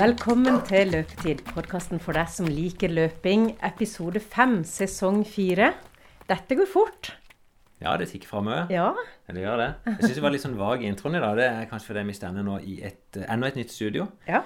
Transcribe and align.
Velkommen 0.00 0.62
til 0.64 0.94
Løpetid, 0.94 1.42
podkasten 1.52 2.00
for 2.00 2.16
deg 2.16 2.30
som 2.32 2.46
liker 2.48 2.88
løping, 2.88 3.50
episode 3.68 4.22
fem, 4.24 4.62
sesong 4.64 5.18
fire. 5.28 5.74
Dette 6.30 6.56
går 6.56 6.68
fort. 6.72 7.10
Ja, 7.84 7.98
det 8.00 8.06
tikker 8.08 8.30
framover. 8.30 8.70
Ja. 8.72 8.94
Det 9.28 9.42
gjør 9.44 9.60
det. 9.60 9.66
Jeg 9.90 9.98
syns 10.06 10.16
det 10.16 10.24
var 10.24 10.32
litt 10.32 10.44
sånn 10.46 10.56
vag 10.56 10.86
i 10.86 10.88
introen 10.88 11.18
i 11.18 11.20
dag. 11.20 11.36
Det 11.36 11.50
er 11.50 11.68
kanskje 11.68 11.90
fordi 11.90 12.06
vi 12.08 12.16
står 12.16 12.40
nå 12.48 12.56
i 12.64 12.78
et, 12.88 13.20
enda 13.26 13.52
et 13.52 13.60
nytt 13.60 13.76
studio. 13.76 14.08
ja. 14.24 14.40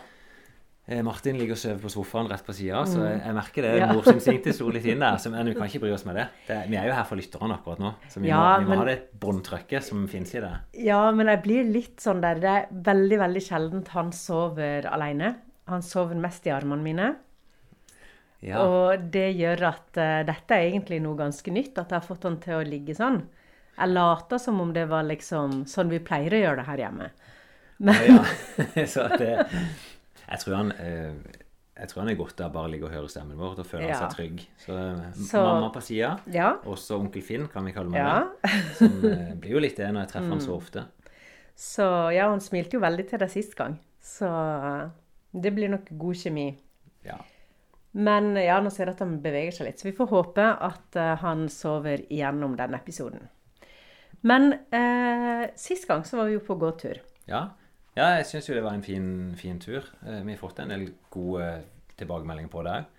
Eh, 0.84 1.00
Martin 1.00 1.38
ligger 1.40 1.56
og 1.56 1.60
sover 1.62 1.78
på 1.80 1.88
sofaen 1.88 2.26
rett 2.28 2.44
på 2.44 2.52
sida, 2.52 2.82
så 2.84 2.98
jeg, 3.06 3.20
jeg 3.24 3.34
merker 3.38 3.64
det. 3.64 3.70
Mm. 3.72 3.80
Ja. 3.80 3.86
Morsinstinktet 3.96 4.56
sto 4.56 4.66
litt 4.68 4.84
inn 4.84 5.00
der. 5.00 5.16
Men 5.32 5.48
vi 5.48 5.54
kan 5.56 5.70
ikke 5.70 5.80
bry 5.86 5.92
oss 5.94 6.04
med 6.04 6.18
det. 6.20 6.26
det 6.44 6.58
vi 6.68 6.76
er 6.76 6.90
jo 6.90 6.96
her 6.98 7.06
for 7.08 7.16
lytterne 7.16 7.56
akkurat 7.56 7.80
nå, 7.80 7.92
så 8.12 8.20
vi, 8.20 8.28
Ja, 8.28 8.42
må, 8.42 8.58
vi 8.58 8.66
må 8.66 8.74
men- 8.74 8.82
ha 8.82 8.84
det 8.90 8.98
båndtrykket 9.22 9.86
som 9.86 10.04
finnes 10.12 10.34
i 10.36 10.42
det. 10.44 10.52
Ja, 10.84 11.00
men 11.16 11.30
jeg 11.32 11.40
blir 11.46 11.70
litt 11.72 12.04
sånn 12.04 12.20
der 12.20 12.42
Det 12.42 12.52
er 12.52 12.68
veldig, 12.90 13.18
veldig 13.22 13.44
sjeldent 13.46 13.88
han 13.96 14.12
sover 14.12 14.84
alene. 14.92 15.32
Han 15.70 15.82
sover 15.82 16.18
mest 16.20 16.46
i 16.46 16.52
armene 16.52 16.84
mine. 16.84 17.06
Ja. 18.44 18.60
Og 18.60 19.06
det 19.12 19.30
gjør 19.38 19.62
at 19.70 19.96
uh, 19.96 20.20
dette 20.28 20.52
er 20.56 20.66
egentlig 20.68 20.98
noe 21.00 21.16
ganske 21.16 21.52
nytt, 21.54 21.78
at 21.80 21.88
jeg 21.94 21.96
har 21.96 22.04
fått 22.04 22.26
han 22.28 22.36
til 22.42 22.58
å 22.58 22.66
ligge 22.66 22.96
sånn. 22.96 23.22
Jeg 23.78 23.90
later 23.90 24.38
som 24.38 24.60
om 24.60 24.72
det 24.76 24.84
var 24.90 25.06
liksom 25.08 25.62
sånn 25.70 25.88
vi 25.90 26.02
pleier 26.04 26.36
å 26.36 26.42
gjøre 26.42 26.60
det 26.60 26.66
her 26.68 26.82
hjemme. 26.84 27.08
Men, 27.78 28.02
ja. 28.06 28.20
så 28.92 29.08
at 29.08 29.16
det 29.18 29.32
Jeg 30.30 30.38
tror 30.44 30.54
han 30.60 30.70
uh, 30.76 31.40
jeg 31.74 31.90
tror 31.90 32.04
han 32.04 32.10
er 32.12 32.18
godt 32.20 32.38
av 32.44 32.52
bare 32.54 32.68
å 32.68 32.70
ligge 32.70 32.86
og 32.86 32.92
høre 32.94 33.08
stemmen 33.10 33.34
vår 33.38 33.56
og 33.58 33.66
føle 33.66 33.88
Ja. 33.88 33.96
seg 33.98 34.12
trygg. 34.14 34.42
Så, 34.62 34.76
eh, 34.78 35.08
Så- 35.26 35.42
mamma 35.42 35.72
på 35.74 35.80
sida, 35.82 36.12
ja. 36.30 36.52
også 36.70 37.00
onkel 37.00 37.22
Finn, 37.26 37.48
kan 37.50 37.64
vi 37.66 37.72
kalle 37.74 37.90
meg 37.90 37.98
Ja. 37.98 38.28
Som 38.78 39.02
eh, 39.04 39.32
blir 39.34 39.56
jo 39.56 39.58
litt 39.64 39.76
det 39.76 39.88
når 39.90 40.04
jeg 40.04 40.12
treffer 40.12 40.28
han 40.36 40.40
så 40.44 40.54
ofte. 40.54 40.84
Så 41.58 42.14
ja, 42.14 42.28
han 42.30 42.38
smilte 42.38 42.78
jo 42.78 42.80
veldig 42.80 43.08
til 43.10 43.18
deg 43.18 43.28
sist 43.32 43.56
gang. 43.58 43.74
Så 44.00 44.30
det 45.34 45.52
blir 45.54 45.72
nok 45.72 45.90
god 45.98 46.18
kjemi. 46.20 46.48
Ja. 47.04 47.18
Men 47.94 48.32
ja, 48.38 48.58
nå 48.62 48.72
ser 48.74 48.88
jeg 48.88 48.96
at 48.96 49.02
han 49.04 49.18
beveger 49.22 49.54
seg 49.54 49.68
litt, 49.68 49.80
så 49.80 49.86
vi 49.86 49.94
får 49.94 50.10
håpe 50.10 50.46
at 50.68 50.98
uh, 50.98 51.14
han 51.22 51.46
sover 51.52 52.02
igjennom 52.08 52.56
denne 52.58 52.80
episoden. 52.80 53.28
Men 54.26 54.50
uh, 54.74 55.44
sist 55.58 55.86
gang 55.90 56.02
så 56.06 56.18
var 56.18 56.30
vi 56.30 56.38
jo 56.38 56.42
på 56.46 56.56
gåtur. 56.58 56.98
Ja, 57.30 57.44
ja 57.94 58.08
jeg 58.16 58.26
syns 58.30 58.48
jo 58.48 58.56
det 58.56 58.64
var 58.66 58.74
en 58.74 58.86
fin, 58.86 59.06
fin 59.38 59.60
tur. 59.62 59.86
Uh, 60.02 60.22
Vi 60.24 60.34
har 60.34 60.40
fått 60.40 60.58
en 60.64 60.74
del 60.74 60.88
gode 61.14 61.52
tilbakemeldinger 62.00 62.50
på 62.50 62.64
det 62.66 62.80
òg. 62.80 62.90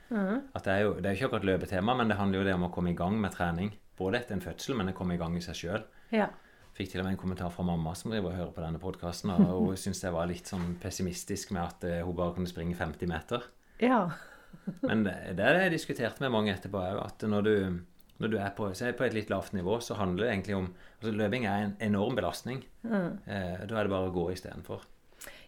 At 0.55 0.67
det 0.67 0.71
er 0.71 0.81
jo 0.85 0.91
det 1.01 1.09
er 1.09 1.15
jo 1.15 1.17
ikke 1.17 1.27
akkurat 1.31 1.49
løpetema, 1.49 1.95
men 1.97 2.11
det 2.11 2.19
handler 2.19 2.39
jo 2.39 2.47
det 2.47 2.55
om 2.55 2.67
å 2.67 2.71
komme 2.71 2.93
i 2.93 2.97
gang 2.97 3.17
med 3.19 3.33
trening. 3.35 3.73
Både 3.97 4.21
etter 4.21 4.37
en 4.37 4.43
fødsel, 4.43 4.77
men 4.77 4.91
å 4.91 4.95
komme 4.95 5.15
i 5.15 5.19
gang 5.19 5.35
i 5.35 5.43
seg 5.43 5.57
sjøl. 5.59 5.83
Ja. 6.13 6.29
Fikk 6.75 6.91
til 6.91 6.99
og 6.99 7.07
med 7.07 7.15
en 7.15 7.19
kommentar 7.21 7.51
fra 7.55 7.63
mamma 7.63 7.93
som 7.95 8.11
driver 8.11 8.33
og 8.33 8.39
hører 8.39 8.53
på 8.55 8.63
denne 8.65 8.79
podkasten. 8.81 9.31
Og 9.31 9.69
hun 9.71 9.79
syntes 9.83 10.03
jeg 10.03 10.15
var 10.15 10.27
litt 10.27 10.49
sånn 10.51 10.75
pessimistisk 10.81 11.53
med 11.55 11.63
at 11.63 11.85
eh, 11.87 12.01
hun 12.03 12.17
bare 12.17 12.35
kunne 12.35 12.51
springe 12.51 12.77
50 12.77 13.11
meter. 13.11 13.51
ja. 13.83 14.07
Men 14.87 15.03
det, 15.03 15.13
det 15.35 15.49
det 15.51 15.63
jeg 15.65 15.71
diskuterte 15.73 16.23
med 16.23 16.31
mange 16.31 16.53
etterpå 16.53 16.79
òg, 16.79 16.99
at 17.03 17.23
når 17.27 17.41
du, 17.43 17.55
når 18.23 18.31
du 18.31 18.37
er 18.39 18.53
på, 18.55 18.69
på 18.71 19.03
et 19.03 19.15
litt 19.17 19.29
lavt 19.29 19.51
nivå, 19.53 19.81
så 19.83 19.97
handler 19.99 20.23
det 20.23 20.29
egentlig 20.31 20.55
om 20.55 20.69
altså 21.01 21.11
Løping 21.11 21.47
er 21.51 21.65
en 21.65 21.73
enorm 21.83 22.15
belastning. 22.15 22.61
Eh, 22.87 23.65
da 23.67 23.67
er 23.67 23.83
det 23.83 23.91
bare 23.91 24.07
å 24.07 24.13
gå 24.15 24.29
istedenfor. 24.31 24.85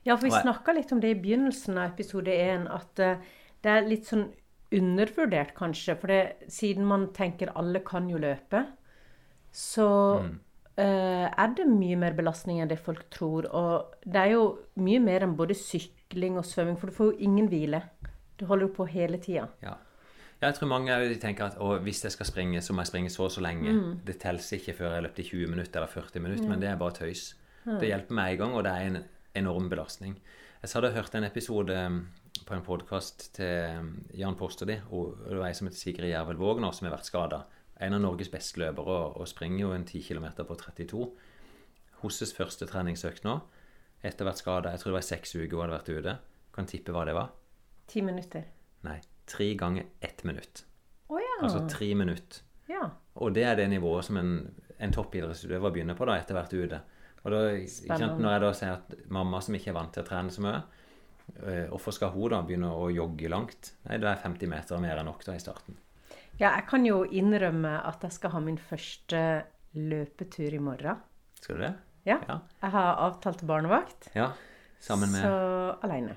Ja, 0.03 0.17
for 0.17 0.27
vi 0.27 0.33
snakka 0.35 0.75
litt 0.75 0.91
om 0.91 0.99
det 1.03 1.13
i 1.15 1.19
begynnelsen 1.19 1.79
av 1.79 1.93
episode 1.93 2.35
én, 2.35 2.67
at 2.71 2.99
eh, 3.03 3.23
det 3.63 3.73
er 3.73 3.87
litt 3.87 4.11
sånn 4.11 4.27
undervurdert, 4.75 5.55
kanskje. 5.57 5.95
For 5.99 6.11
det, 6.11 6.51
siden 6.51 6.87
man 6.87 7.09
tenker 7.15 7.55
alle 7.55 7.81
kan 7.87 8.11
jo 8.11 8.19
løpe, 8.21 8.65
så 9.55 9.89
eh, 10.19 10.29
er 10.83 11.53
det 11.57 11.65
mye 11.69 11.97
mer 11.97 12.13
belastning 12.17 12.61
enn 12.61 12.69
det 12.69 12.77
folk 12.83 13.07
tror. 13.13 13.47
Og 13.49 13.97
det 14.05 14.21
er 14.21 14.35
jo 14.35 14.43
mye 14.81 15.01
mer 15.01 15.25
enn 15.25 15.33
både 15.39 15.57
sykling 15.57 16.37
og 16.37 16.45
svømming, 16.45 16.77
for 16.77 16.91
du 16.91 16.97
får 16.97 17.11
jo 17.11 17.27
ingen 17.29 17.49
hvile. 17.49 17.81
Du 18.37 18.45
holder 18.45 18.67
jo 18.67 18.73
på 18.77 18.89
hele 18.91 19.17
tida. 19.17 19.47
Ja. 19.65 19.73
Jeg 20.37 20.53
tror 20.53 20.69
mange 20.69 20.93
tenker 21.17 21.49
at 21.49 21.81
hvis 21.81 22.03
jeg 22.05 22.13
skal 22.13 22.29
springe, 22.29 22.61
så 22.61 22.73
må 22.73 22.83
jeg 22.83 22.91
springe 22.91 23.09
så 23.09 23.23
og 23.25 23.31
så 23.33 23.41
lenge. 23.41 23.73
Det 24.05 24.19
teller 24.21 24.53
ikke 24.53 24.75
før 24.77 24.91
jeg 24.91 24.99
har 24.99 25.05
løpt 25.07 25.19
i 25.19 25.25
20 25.25 25.49
minutter 25.49 25.81
eller 25.81 25.89
40 25.89 26.21
minutter, 26.21 26.49
men 26.49 26.61
det 26.61 26.69
er 26.69 26.77
bare 26.77 26.93
tøys. 26.93 27.31
Det 27.65 27.89
hjelper 27.89 28.15
meg 28.15 28.35
i 28.35 28.37
gang, 28.39 28.53
og 28.53 28.63
det 28.63 28.71
er 28.71 28.91
en 28.91 28.99
enorm 29.35 29.69
belastning. 29.69 30.13
Jeg 30.61 30.69
hadde 30.73 30.93
hørt 30.93 31.15
en 31.15 31.23
episode 31.27 31.73
um, 31.85 31.97
på 32.45 32.53
en 32.53 32.63
podkast 32.65 33.27
til 33.35 33.79
um, 33.79 33.89
Jan 34.13 34.37
Posterli, 34.37 34.77
og 34.89 35.17
det 35.25 35.37
var 35.37 35.49
ei 35.49 35.57
som 35.57 35.67
heter 35.67 35.79
Sigrid 35.79 36.09
Jervel 36.09 36.39
Vågner, 36.39 36.71
som 36.71 36.87
har 36.87 36.95
vært 36.95 37.09
skada. 37.09 37.41
En 37.83 37.93
av 37.93 38.01
Norges 38.01 38.31
beste 38.33 38.59
løpere 38.61 38.93
og, 38.93 39.17
og 39.21 39.27
springer 39.29 39.61
jo 39.65 39.73
en 39.75 39.85
10 39.85 40.01
km 40.07 40.27
på 40.47 40.57
32. 40.57 41.03
Hosses 42.01 42.33
første 42.33 42.67
treningsøkt 42.69 43.25
nå, 43.25 43.39
etter 44.05 44.27
hvert 44.27 44.41
skada, 44.41 44.71
jeg 44.73 44.81
tror 44.81 44.91
det 44.91 44.97
var 44.99 45.05
seks 45.07 45.35
uker 45.35 45.55
hun 45.57 45.63
hadde 45.65 45.77
vært 45.77 45.91
ute. 45.93 46.15
Kan 46.53 46.69
tippe 46.69 46.93
hva 46.93 47.03
det 47.09 47.15
var? 47.17 47.31
Ti 47.89 48.01
minutter. 48.05 48.45
Nei, 48.85 48.97
tre 49.29 49.47
ganger 49.57 49.87
ett 50.05 50.23
minutt. 50.27 50.63
Oh, 51.09 51.17
ja. 51.21 51.37
Altså 51.41 51.63
tre 51.69 51.93
minutter. 51.97 52.43
ja. 52.69 52.89
Og 53.17 53.33
det 53.33 53.47
er 53.49 53.55
det 53.57 53.63
nivået 53.71 54.05
som 54.05 54.19
en, 54.19 54.33
en 54.77 54.91
toppidrettsutøver 54.93 55.71
begynner 55.73 55.97
på 55.97 56.05
da, 56.05 56.19
etter 56.21 56.37
hvert 56.37 56.51
ute. 56.53 56.79
Og 57.23 57.33
da, 57.33 57.39
sant. 57.65 58.19
Når 58.21 58.29
jeg 58.35 58.41
da 58.43 58.51
sier 58.59 58.75
at 58.75 58.91
mamma 59.09 59.39
som 59.41 59.57
ikke 59.57 59.71
er 59.71 59.77
vant 59.79 59.89
til 59.95 60.03
å 60.03 60.05
trene 60.05 60.33
så 60.35 60.43
mye, 60.45 60.59
eh, 61.41 61.63
hvorfor 61.71 61.95
skal 61.97 62.13
hun 62.13 62.29
da 62.35 62.43
begynne 62.45 62.69
å 62.69 62.91
jogge 62.93 63.31
langt? 63.33 63.71
Nei, 63.87 63.97
det 64.03 64.11
er 64.11 64.21
50 64.21 64.51
meter 64.53 64.83
mer 64.83 65.01
enn 65.01 65.09
nok 65.09 65.25
da 65.25 65.33
i 65.33 65.41
starten. 65.41 65.79
Ja, 66.39 66.53
jeg 66.53 66.65
kan 66.69 66.85
jo 66.85 67.01
innrømme 67.03 67.73
at 67.87 68.03
jeg 68.05 68.15
skal 68.17 68.33
ha 68.35 68.41
min 68.43 68.59
første 68.61 69.23
løpetur 69.77 70.53
i 70.53 70.61
morgen. 70.61 71.01
Skal 71.41 71.57
du 71.57 71.65
det? 71.65 71.73
Ja. 72.07 72.19
Ja. 72.27 72.39
Jeg 72.61 72.71
har 72.71 73.01
avtalt 73.03 73.43
barnevakt, 73.47 74.09
Ja, 74.15 74.31
sammen 74.79 75.11
med 75.11 75.25
så 75.25 75.35
alene. 75.83 76.15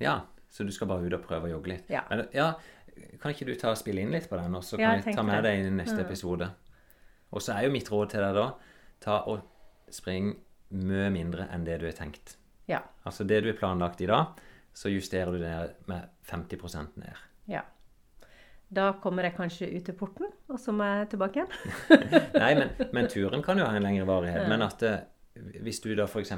Ja, 0.00 0.20
så 0.50 0.64
du 0.64 0.70
skal 0.72 0.88
bare 0.88 1.06
ut 1.06 1.16
og 1.16 1.24
prøve 1.26 1.48
å 1.48 1.56
jogge 1.56 1.74
litt? 1.74 1.90
Ja. 1.90 2.04
Men, 2.10 2.26
ja 2.32 2.52
kan 3.20 3.34
ikke 3.34 3.48
du 3.48 3.54
ta 3.58 3.72
og 3.72 3.80
spille 3.80 4.04
inn 4.04 4.12
litt 4.14 4.28
på 4.30 4.38
den, 4.38 4.54
og 4.54 4.64
så 4.64 4.78
Ja, 4.78 4.94
kan 4.94 5.10
jeg 5.10 5.18
ta 5.18 5.24
med 5.26 5.44
deg 5.46 5.64
i 5.64 5.74
neste 5.74 6.00
episode? 6.04 6.50
Og 7.34 7.42
så 7.42 7.56
er 7.56 7.66
jo 7.66 7.74
mitt 7.74 7.90
råd 7.90 8.14
til 8.14 8.22
deg 8.22 8.36
da 8.36 8.46
ta 9.02 9.20
og 9.30 9.42
spring 9.92 10.34
mye 10.74 11.10
mindre 11.12 11.48
enn 11.52 11.66
det 11.66 11.80
du 11.82 11.86
har 11.88 11.96
tenkt. 11.96 12.36
Ja. 12.70 12.80
Altså 13.04 13.26
det 13.28 13.42
du 13.44 13.50
har 13.50 13.58
planlagt 13.58 14.00
i 14.00 14.08
dag, 14.08 14.38
så 14.74 14.90
justerer 14.90 15.34
du 15.34 15.42
det 15.42 15.74
med 15.90 16.08
50% 16.30 16.98
ned. 17.02 17.24
ja. 17.50 17.62
Da 18.74 18.90
kommer 19.02 19.28
jeg 19.28 19.36
kanskje 19.36 19.68
ut 19.70 19.84
til 19.86 19.96
porten, 19.98 20.30
og 20.50 20.60
så 20.60 20.72
må 20.74 20.86
jeg 20.88 21.10
tilbake 21.14 21.42
igjen. 21.42 21.52
Nei, 22.42 22.52
men, 22.58 22.72
men 22.96 23.10
turen 23.12 23.44
kan 23.44 23.60
jo 23.60 23.66
ha 23.68 23.76
en 23.76 23.86
lengre 23.86 24.06
varighet. 24.08 24.48
Men 24.50 24.64
at 24.66 24.82
det, 24.82 24.94
hvis 25.64 25.80
du 25.82 25.92
da 25.98 26.06
f.eks. 26.06 26.32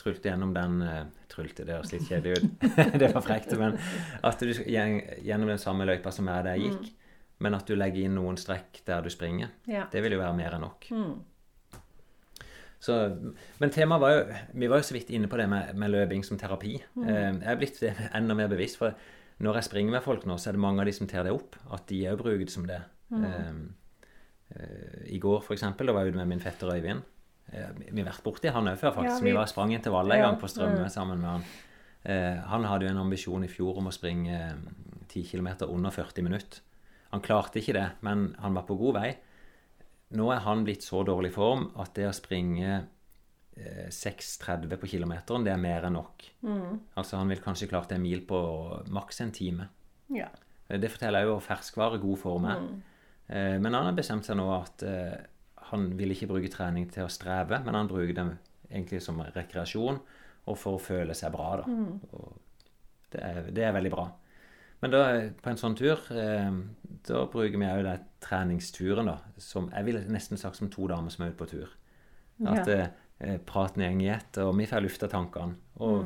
trulte 0.00 0.28
gjennom 0.30 0.54
den 0.54 0.80
eh, 0.82 1.04
Trulte, 1.34 1.64
det 1.66 1.74
høres 1.74 1.90
litt 1.90 2.06
kjedelig 2.06 2.36
ut. 2.38 2.66
det 3.00 3.08
var 3.10 3.22
frekt. 3.24 3.54
Men 3.58 3.74
at 4.22 4.42
du 4.42 4.52
gjennom 4.54 5.48
den 5.50 5.58
samme 5.58 5.86
løypa 5.88 6.12
som 6.14 6.28
jeg 6.30 6.46
der 6.46 6.60
gikk, 6.62 6.90
men 7.42 7.56
at 7.58 7.66
du 7.66 7.74
legger 7.74 8.06
inn 8.06 8.14
noen 8.14 8.38
strekk 8.38 8.84
der 8.86 9.02
du 9.02 9.10
springer, 9.10 9.50
Ja. 9.66 9.88
det 9.90 10.02
vil 10.04 10.14
jo 10.14 10.20
være 10.20 10.36
mer 10.38 10.54
enn 10.54 10.62
nok. 10.62 10.86
Mm. 10.94 11.16
Så, 12.84 12.94
men 13.58 13.72
temaet 13.72 14.02
var 14.02 14.12
jo 14.12 14.24
Vi 14.60 14.68
var 14.68 14.82
jo 14.82 14.84
så 14.84 14.92
vidt 14.92 15.10
inne 15.16 15.28
på 15.32 15.38
det 15.40 15.46
med, 15.48 15.70
med 15.80 15.90
løping 15.90 16.22
som 16.26 16.38
terapi. 16.38 16.76
Mm. 17.00 17.08
jeg 17.08 17.50
er 17.50 17.58
blitt 17.58 17.78
enda 18.14 18.36
mer 18.36 18.50
bevisst. 18.52 18.78
For 18.78 18.94
når 19.42 19.58
jeg 19.58 19.68
springer 19.68 19.96
med 19.96 20.04
folk 20.04 20.26
nå, 20.28 20.36
så 20.38 20.50
er 20.50 20.56
det 20.56 20.62
mange 20.62 20.82
av 20.82 20.86
de 20.88 20.94
som 20.94 21.08
tar 21.10 21.26
det 21.26 21.34
opp. 21.34 21.56
At 21.74 21.88
de 21.90 22.04
òg 22.10 22.20
bruker 22.20 22.44
det 22.44 22.54
som 22.54 22.66
det. 22.68 22.80
Eh, 23.14 23.50
eh, 24.54 25.02
I 25.16 25.18
går, 25.22 25.42
for 25.42 25.56
eksempel, 25.56 25.90
da 25.90 25.96
var 25.96 26.04
jeg 26.06 26.14
ute 26.14 26.22
med 26.22 26.30
min 26.30 26.42
fetter 26.42 26.70
Øyvind. 26.74 27.02
Eh, 27.52 27.70
vi 27.90 28.00
har 28.00 28.10
vært 28.12 28.24
borti 28.24 28.52
han 28.54 28.70
òg 28.70 28.78
før, 28.80 28.94
faktisk. 29.00 29.18
Ja, 29.18 29.24
vi- 29.24 29.32
vi... 29.32 29.36
var 29.36 29.50
sprang 29.50 29.74
intervallet 29.74 30.16
en 30.16 30.26
gang 30.28 30.40
på 30.40 30.50
Strømme 30.50 30.86
mm. 30.86 30.94
sammen 30.94 31.20
med 31.20 31.30
han. 31.30 31.44
Eh, 32.04 32.38
han 32.52 32.64
hadde 32.64 32.86
jo 32.86 32.92
en 32.92 33.02
ambisjon 33.06 33.44
i 33.44 33.48
fjor 33.50 33.78
om 33.80 33.88
å 33.88 33.94
springe 33.94 34.38
eh, 34.38 34.56
10 35.08 35.24
km 35.30 35.48
under 35.68 35.90
40 35.90 36.22
minutter. 36.22 36.60
Han 37.10 37.22
klarte 37.22 37.60
ikke 37.60 37.76
det, 37.76 37.88
men 38.02 38.34
han 38.42 38.54
var 38.54 38.66
på 38.68 38.76
god 38.76 38.94
vei. 38.94 39.16
Nå 40.14 40.30
er 40.30 40.42
han 40.44 40.64
blitt 40.66 40.82
så 40.82 41.02
dårlig 41.06 41.32
form 41.34 41.70
at 41.80 41.94
det 41.94 42.08
å 42.08 42.14
springe 42.14 42.84
6,30 43.56 44.76
på 44.80 44.88
kilometeren, 44.90 45.44
det 45.46 45.52
er 45.52 45.60
mer 45.62 45.84
enn 45.86 45.94
nok. 45.94 46.24
Altså 46.98 47.16
Han 47.20 47.28
vil 47.30 47.40
kanskje 47.44 47.68
klart 47.70 47.92
en 47.94 48.02
mil 48.02 48.24
på 48.26 48.40
maks 48.90 49.20
en 49.20 49.30
time. 49.32 49.68
Ja. 50.10 50.28
Eh, 50.68 50.78
Det 50.80 50.90
forteller 50.90 51.22
jo 51.28 51.38
ferskvare 51.40 52.00
god 52.02 52.18
form 52.18 52.44
er. 52.50 52.58
Mm. 52.60 52.82
Men 53.62 53.72
han 53.72 53.86
har 53.86 53.94
bestemt 53.96 54.24
seg 54.26 54.36
nå 54.36 54.50
at 54.52 54.82
eh, 54.84 55.14
han 55.70 55.86
vil 55.96 56.10
ikke 56.12 56.26
bruke 56.28 56.50
trening 56.52 56.90
til 56.92 57.04
å 57.06 57.08
streve, 57.08 57.62
men 57.64 57.74
han 57.74 57.88
bruker 57.88 58.12
det 58.14 58.26
egentlig 58.70 59.00
som 59.02 59.20
rekreasjon 59.20 60.00
og 60.46 60.58
for 60.60 60.76
å 60.76 60.82
føle 60.82 61.14
seg 61.16 61.32
bra. 61.32 61.62
da. 61.62 61.64
Og 62.12 62.34
det, 63.14 63.22
er, 63.22 63.48
det 63.54 63.64
er 63.64 63.72
veldig 63.72 63.90
bra. 63.94 64.04
Men 64.82 64.90
da, 64.92 65.00
på 65.40 65.48
en 65.48 65.56
sånn 65.56 65.76
tur, 65.78 66.02
eh, 66.12 66.50
da 67.08 67.22
bruker 67.32 67.56
vi 67.56 67.64
òg 67.70 67.84
den 67.86 68.04
treningsturen, 68.20 69.06
da, 69.08 69.16
som 69.40 69.70
jeg 69.72 69.84
ville 69.86 70.04
nesten 70.12 70.36
sagt 70.36 70.56
som 70.60 70.68
to 70.68 70.86
damer 70.90 71.08
som 71.14 71.24
er 71.24 71.32
ute 71.32 71.40
på 71.40 71.48
tur. 71.54 71.70
At 72.44 72.66
Ja. 72.68 72.88
Eh, 73.20 73.38
praten 73.46 73.82
går 73.82 74.02
i 74.02 74.08
ett, 74.08 74.38
og 74.38 74.56
vi 74.58 74.66
får 74.66 74.82
lufta 74.84 75.08
tankene. 75.08 75.56
Og 75.82 76.04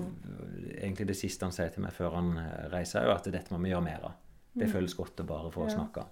egentlig 0.78 1.06
det 1.10 1.16
siste 1.16 1.44
han 1.44 1.52
sier 1.52 1.69
til 1.75 1.82
meg 1.84 1.93
før 1.93 2.14
han 2.16 2.31
eh, 2.38 2.69
reiser, 2.72 3.00
er 3.02 3.06
jo 3.10 3.16
at 3.16 3.25
dette 3.32 3.52
må 3.55 3.60
vi 3.64 3.70
gjøre 3.72 3.84
mer 3.84 4.05
av. 4.10 4.14
Det 4.58 4.69
føles 4.72 4.94
godt 4.96 5.20
å 5.22 5.26
bare 5.28 5.50
få 5.55 5.69
Ja. 5.69 5.75
snakke. 5.76 6.06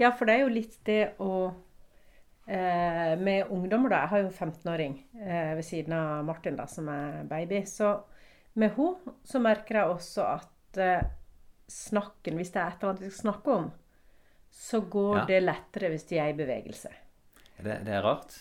Ja, 0.00 0.10
for 0.16 0.24
det 0.26 0.34
er 0.34 0.40
jo 0.46 0.48
litt 0.54 0.78
det 0.84 1.14
å 1.20 1.52
eh, 2.48 3.16
Med 3.20 3.50
ungdommer, 3.52 3.90
da. 3.92 3.98
Jeg 4.00 4.08
har 4.08 4.18
jo 4.22 4.26
en 4.30 4.32
15-åring 4.52 4.94
eh, 5.20 5.54
ved 5.58 5.64
siden 5.64 5.92
av 5.92 6.24
Martin, 6.24 6.56
da, 6.56 6.66
som 6.66 6.88
er 6.88 7.22
baby. 7.28 7.60
Så 7.68 7.92
med 8.54 8.72
henne 8.74 9.14
så 9.24 9.38
merker 9.42 9.76
jeg 9.82 9.92
også 9.92 10.24
at 10.38 10.80
eh, 10.80 11.04
snakken, 11.70 12.36
hvis 12.40 12.50
det 12.50 12.62
er 12.62 12.72
et 12.72 12.80
eller 12.82 12.94
annet 12.94 13.04
vi 13.04 13.10
skal 13.12 13.22
snakke 13.28 13.54
om, 13.60 13.68
så 14.50 14.80
går 14.90 15.16
Ja. 15.20 15.24
det 15.28 15.42
lettere 15.44 15.90
hvis 15.92 16.08
de 16.08 16.18
er 16.18 16.32
i 16.32 16.38
bevegelse. 16.40 16.90
Det, 17.60 17.76
det 17.86 17.92
er 17.94 18.02
rart. 18.02 18.34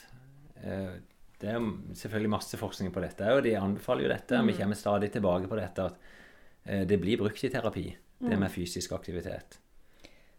Det 1.40 1.50
er 1.54 1.64
selvfølgelig 1.96 2.32
masse 2.34 2.58
forskning 2.60 2.92
på 2.92 3.02
dette, 3.04 3.24
og 3.32 3.44
de 3.46 3.56
anbefaler 3.56 4.08
jo 4.08 4.12
dette. 4.12 4.40
og 4.40 4.48
Vi 4.50 4.58
kommer 4.58 4.76
stadig 4.76 5.12
tilbake 5.14 5.48
på 5.48 5.60
dette 5.60 5.86
at 5.88 5.98
eh, 6.66 6.86
det 6.88 7.00
blir 7.00 7.22
brukt 7.22 7.44
i 7.44 7.52
terapi, 7.54 7.88
det 8.20 8.40
med 8.40 8.52
fysisk 8.52 8.92
aktivitet. 8.98 9.60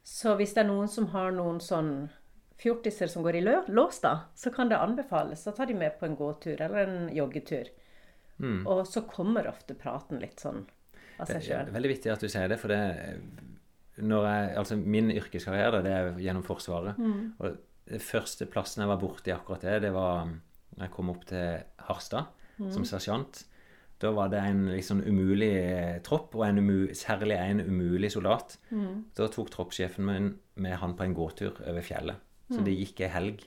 Så 0.04 0.34
hvis 0.36 0.52
det 0.56 0.64
er 0.64 0.68
noen 0.68 0.88
som 0.92 1.06
har 1.14 1.32
noen 1.32 1.60
sånn 1.64 2.10
fjortiser 2.60 3.08
som 3.08 3.24
går 3.24 3.38
i 3.38 3.44
lås, 3.72 4.00
da, 4.04 4.26
så 4.36 4.52
kan 4.52 4.68
det 4.68 4.76
anbefales 4.76 5.46
å 5.48 5.54
ta 5.56 5.64
de 5.64 5.76
med 5.76 5.96
på 6.00 6.04
en 6.08 6.16
gåtur 6.18 6.60
eller 6.60 6.84
en 6.84 7.08
joggetur. 7.16 7.70
Og 8.40 8.86
så 8.88 9.02
kommer 9.04 9.48
ofte 9.50 9.74
praten 9.76 10.20
litt 10.20 10.40
sånn 10.40 10.62
av 11.20 11.26
Det 11.28 11.34
seg 11.34 11.40
er 11.40 11.46
sjøl. 11.46 11.72
veldig 11.74 11.90
viktig 11.92 12.12
at 12.12 12.22
du 12.24 12.28
sier 12.32 12.48
det, 12.48 12.56
for 12.60 12.72
det 12.72 12.78
jeg, 14.00 14.52
altså 14.56 14.76
Min 14.80 15.10
yrkeskarriere 15.12 15.82
det 15.84 15.92
er 15.92 16.14
gjennom 16.24 16.44
Forsvaret. 16.46 16.96
Og 17.40 17.58
den 17.90 18.00
første 18.00 18.46
plassen 18.48 18.80
jeg 18.80 18.88
var 18.88 19.00
borti 19.02 19.32
akkurat 19.34 19.60
det, 19.66 19.80
det 19.84 19.92
var 19.92 20.30
når 20.76 20.86
jeg 20.86 20.94
kom 20.94 21.12
opp 21.12 21.24
til 21.28 21.62
Harstad 21.88 22.36
som 22.68 22.84
sersjant. 22.84 23.44
Da 24.00 24.10
var 24.16 24.30
det 24.32 24.40
en 24.48 24.64
liksom 24.70 25.02
umulig 25.04 25.50
eh, 25.60 25.98
tropp, 26.04 26.34
og 26.38 26.46
en 26.46 26.62
umu, 26.62 26.88
særlig 26.96 27.36
en 27.36 27.60
umulig 27.60 28.10
soldat. 28.12 28.56
Da 29.16 29.28
tok 29.32 29.50
troppssjefen 29.52 30.06
min 30.06 30.30
med 30.60 30.76
han 30.80 30.96
på 30.96 31.04
en 31.04 31.16
gåtur 31.16 31.60
over 31.68 31.84
fjellet. 31.84 32.20
Så 32.50 32.64
det 32.66 32.74
gikk 32.74 33.04
ei 33.04 33.10
helg. 33.12 33.44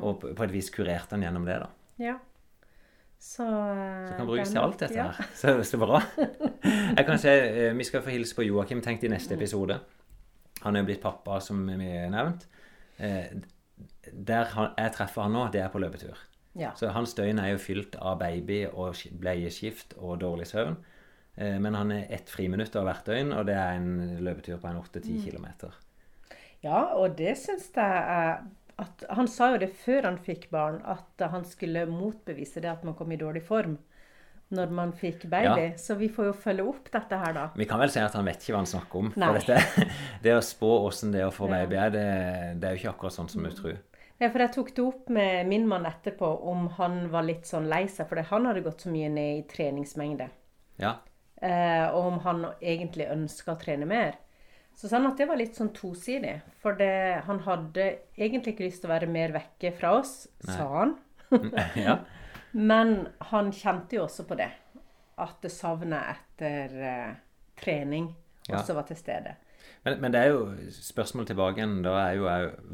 Og 0.00 0.22
på 0.22 0.44
et 0.44 0.52
vis 0.52 0.70
kurerte 0.72 1.16
han 1.16 1.24
gjennom 1.24 1.46
det, 1.48 1.58
da. 1.62 1.70
Ja. 2.00 2.16
Så, 3.20 3.44
så 3.44 4.14
kan 4.16 4.28
brukes 4.28 4.52
til 4.54 4.62
alt, 4.62 4.78
dette 4.80 4.96
ja. 4.96 5.10
her. 5.12 5.26
Så, 5.40 5.52
så 5.68 5.76
bra. 5.76 5.98
Jeg 6.64 7.04
kan 7.04 7.18
si, 7.20 7.28
eh, 7.28 7.74
Vi 7.76 7.84
skal 7.84 8.00
få 8.00 8.14
hilse 8.14 8.36
på 8.38 8.46
Joakim, 8.46 8.80
tenkt 8.80 9.04
i 9.04 9.10
neste 9.12 9.36
episode. 9.36 9.76
Han 10.62 10.76
er 10.76 10.80
jo 10.80 10.88
blitt 10.88 11.02
pappa, 11.02 11.36
som 11.44 11.60
vi 11.68 11.90
har 11.90 12.08
nevnt. 12.12 12.46
Der 14.12 14.44
han, 14.54 14.72
jeg 14.78 14.92
treffer 14.96 15.22
han 15.26 15.32
nå, 15.36 15.46
det 15.52 15.62
er 15.62 15.72
på 15.72 15.80
løpetur. 15.82 16.18
Ja. 16.58 16.72
Så 16.74 16.90
hans 16.94 17.14
døgn 17.14 17.38
er 17.38 17.52
jo 17.52 17.60
fylt 17.62 17.96
av 17.96 18.18
baby 18.20 18.64
og 18.72 18.98
bleieskift 19.22 19.94
og 19.98 20.18
dårlig 20.22 20.48
søvn. 20.50 20.76
Eh, 21.36 21.58
Men 21.62 21.74
han 21.78 21.92
er 21.92 22.06
ett 22.10 22.30
friminutt 22.30 22.76
av 22.76 22.84
hvert 22.88 23.06
døgn, 23.06 23.32
og 23.32 23.46
det 23.46 23.54
er 23.54 23.78
en 23.78 24.18
løpetur 24.24 24.58
på 24.62 24.68
en 24.72 24.80
8-10 24.82 25.18
km. 25.24 25.46
ja, 26.62 26.80
og 26.96 27.16
det 27.18 27.36
syns 27.40 27.70
jeg 27.74 28.00
er 28.16 28.40
at 28.80 29.02
Han 29.12 29.28
sa 29.28 29.50
jo 29.52 29.58
det 29.60 29.74
før 29.76 30.06
han 30.08 30.16
fikk 30.24 30.46
barn, 30.50 30.78
at 30.88 31.20
han 31.28 31.44
skulle 31.44 31.82
motbevise 31.90 32.62
det 32.64 32.70
at 32.70 32.84
man 32.84 32.94
kom 32.96 33.12
i 33.12 33.18
dårlig 33.20 33.42
form 33.44 33.74
når 34.54 34.72
man 34.74 34.92
fikk 34.96 35.24
baby. 35.30 35.66
Ja. 35.70 35.78
Så 35.78 35.94
vi 35.98 36.08
får 36.12 36.30
jo 36.30 36.32
følge 36.44 36.66
opp 36.72 36.88
dette 36.92 37.18
her, 37.20 37.34
da. 37.36 37.44
Vi 37.58 37.66
kan 37.70 37.80
vel 37.82 37.92
si 37.92 38.02
at 38.02 38.16
han 38.18 38.26
vet 38.26 38.42
ikke 38.42 38.56
hva 38.56 38.62
han 38.64 38.70
snakker 38.70 39.02
om. 39.04 39.12
Nei. 39.14 39.28
For 39.28 39.52
dette, 39.52 39.86
det 40.24 40.34
å 40.34 40.42
spå 40.44 40.72
åssen 40.88 41.14
det 41.14 41.22
er 41.22 41.28
å 41.28 41.34
få 41.34 41.50
baby 41.50 41.78
er, 41.78 41.94
det, 41.94 42.08
det 42.58 42.68
er 42.68 42.74
jo 42.74 42.82
ikke 42.82 42.94
akkurat 42.96 43.18
sånn 43.18 43.30
som 43.30 43.46
du 43.46 43.52
tror. 43.54 43.78
Ja, 44.20 44.28
for 44.28 44.42
jeg 44.42 44.52
tok 44.52 44.74
det 44.76 44.82
opp 44.84 45.06
med 45.16 45.48
min 45.48 45.62
mann 45.68 45.86
etterpå 45.88 46.28
om 46.50 46.66
han 46.76 47.06
var 47.12 47.24
litt 47.24 47.46
sånn 47.48 47.70
lei 47.72 47.86
seg, 47.88 48.10
for 48.10 48.20
han 48.20 48.50
hadde 48.50 48.64
gått 48.66 48.84
så 48.84 48.92
mye 48.92 49.08
ned 49.12 49.38
i 49.38 49.46
treningsmengde. 49.48 50.26
Ja. 50.82 50.98
Eh, 51.40 51.86
og 51.88 52.10
om 52.10 52.18
han 52.26 52.44
egentlig 52.58 53.08
ønska 53.08 53.54
å 53.54 53.60
trene 53.60 53.88
mer. 53.88 54.18
Så 54.76 54.88
sa 54.88 54.98
han 54.98 55.08
at 55.08 55.16
det 55.16 55.26
var 55.28 55.40
litt 55.40 55.56
sånn 55.56 55.72
tosidig. 55.76 56.36
For 56.60 56.76
det, 56.76 57.24
han 57.26 57.40
hadde 57.46 57.86
egentlig 58.18 58.54
ikke 58.54 58.66
lyst 58.66 58.84
til 58.84 58.90
å 58.90 58.94
være 58.94 59.08
mer 59.12 59.32
vekke 59.34 59.72
fra 59.76 59.96
oss, 60.02 60.14
sa 60.44 60.68
han. 60.74 60.96
ja. 61.86 62.00
Men 62.52 63.08
han 63.30 63.52
kjente 63.52 63.96
jo 63.98 64.04
også 64.06 64.24
på 64.28 64.36
det. 64.40 64.50
At 65.20 65.36
det 65.44 65.52
savnet 65.52 66.16
etter 66.16 66.76
eh, 66.80 67.14
trening 67.60 68.14
Ja. 68.48 68.56
også 68.58 68.74
var 68.74 68.82
til 68.88 68.96
stede. 68.96 69.34
Men, 69.84 70.00
men 70.00 70.12
det 70.12 70.20
er 70.24 70.30
jo 70.32 70.46
spørsmålet 70.74 71.28
tilbake 71.30 71.60
igjen 71.60 71.82
da 71.84 71.92
er 72.08 72.14
jo 72.16 72.24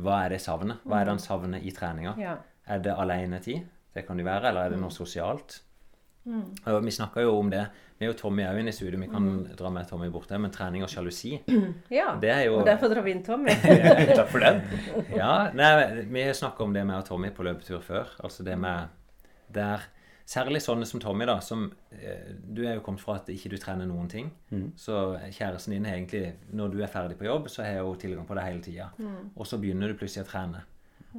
hva 0.02 0.20
er 0.25 0.31
det 0.32 0.40
savnet? 0.40 0.78
Hva 0.87 1.00
er 1.00 1.05
det 1.08 1.12
han 1.17 1.23
savner 1.23 1.61
i 1.67 1.73
treninga? 1.75 2.14
Ja. 2.23 2.37
Er 2.67 2.78
det 2.82 2.94
alenetid? 2.96 3.67
Det 3.94 4.06
kan 4.06 4.17
det 4.19 4.25
være. 4.26 4.49
Eller 4.49 4.67
er 4.67 4.70
det 4.75 4.78
noe 4.81 4.94
sosialt? 4.94 5.61
Mm. 6.26 6.46
Og 6.67 6.81
vi 6.84 6.90
snakka 6.94 7.22
jo 7.22 7.37
om 7.38 7.50
det. 7.52 7.67
Vi 7.99 8.05
er 8.06 8.11
jo 8.11 8.17
Tommy 8.19 8.43
òg 8.46 8.58
inne 8.61 8.72
i 8.72 8.76
studio. 8.76 8.99
Vi 9.00 9.06
kan 9.11 9.29
dra 9.56 9.70
med 9.70 9.87
Tommy 9.88 10.08
bort 10.12 10.29
der. 10.29 10.40
Men 10.43 10.50
trening 10.55 10.82
og 10.87 10.90
sjalusi 10.90 11.37
ja. 11.99 12.14
Det 12.20 12.31
er 12.32 12.43
jo 12.49 12.58
Og 12.61 12.67
derfor 12.67 12.90
drar 12.93 13.05
vi 13.06 13.14
inn 13.14 13.22
Tommy. 13.26 13.55
Takk 14.19 14.31
for 14.32 14.43
den. 14.43 14.62
Ja, 15.20 15.50
nei, 15.55 16.02
Vi 16.11 16.22
har 16.26 16.34
snakka 16.34 16.64
om 16.67 16.72
det 16.75 16.84
med 16.87 17.05
Tommy 17.06 17.31
på 17.34 17.46
løpetur 17.46 17.81
før. 17.84 18.11
Altså 18.25 18.43
det 18.46 18.56
med 18.58 18.88
der 19.54 19.81
Særlig 20.26 20.58
sånne 20.58 20.82
som 20.90 20.98
Tommy, 20.98 21.22
da. 21.25 21.37
som 21.38 21.69
eh, 21.94 22.32
Du 22.43 22.64
er 22.66 22.75
jo 22.75 22.81
kommet 22.82 22.98
fra 23.00 23.14
at 23.20 23.28
ikke 23.31 23.52
du 23.52 23.56
trener 23.62 23.87
noen 23.87 24.08
ting. 24.10 24.32
Så 24.75 25.14
kjæresten 25.31 25.70
din 25.70 25.87
er 25.87 25.94
egentlig 26.00 26.34
Når 26.50 26.72
du 26.72 26.81
er 26.82 26.90
ferdig 26.90 27.16
på 27.16 27.28
jobb, 27.28 27.46
så 27.48 27.62
har 27.62 27.84
hun 27.87 27.96
tilgang 27.96 28.26
på 28.26 28.34
det 28.34 28.43
hele 28.43 28.60
tida. 28.64 28.88
Og 29.37 29.46
så 29.46 29.58
begynner 29.62 29.87
du 29.87 29.94
plutselig 29.94 30.26
å 30.26 30.31
trene. 30.32 30.64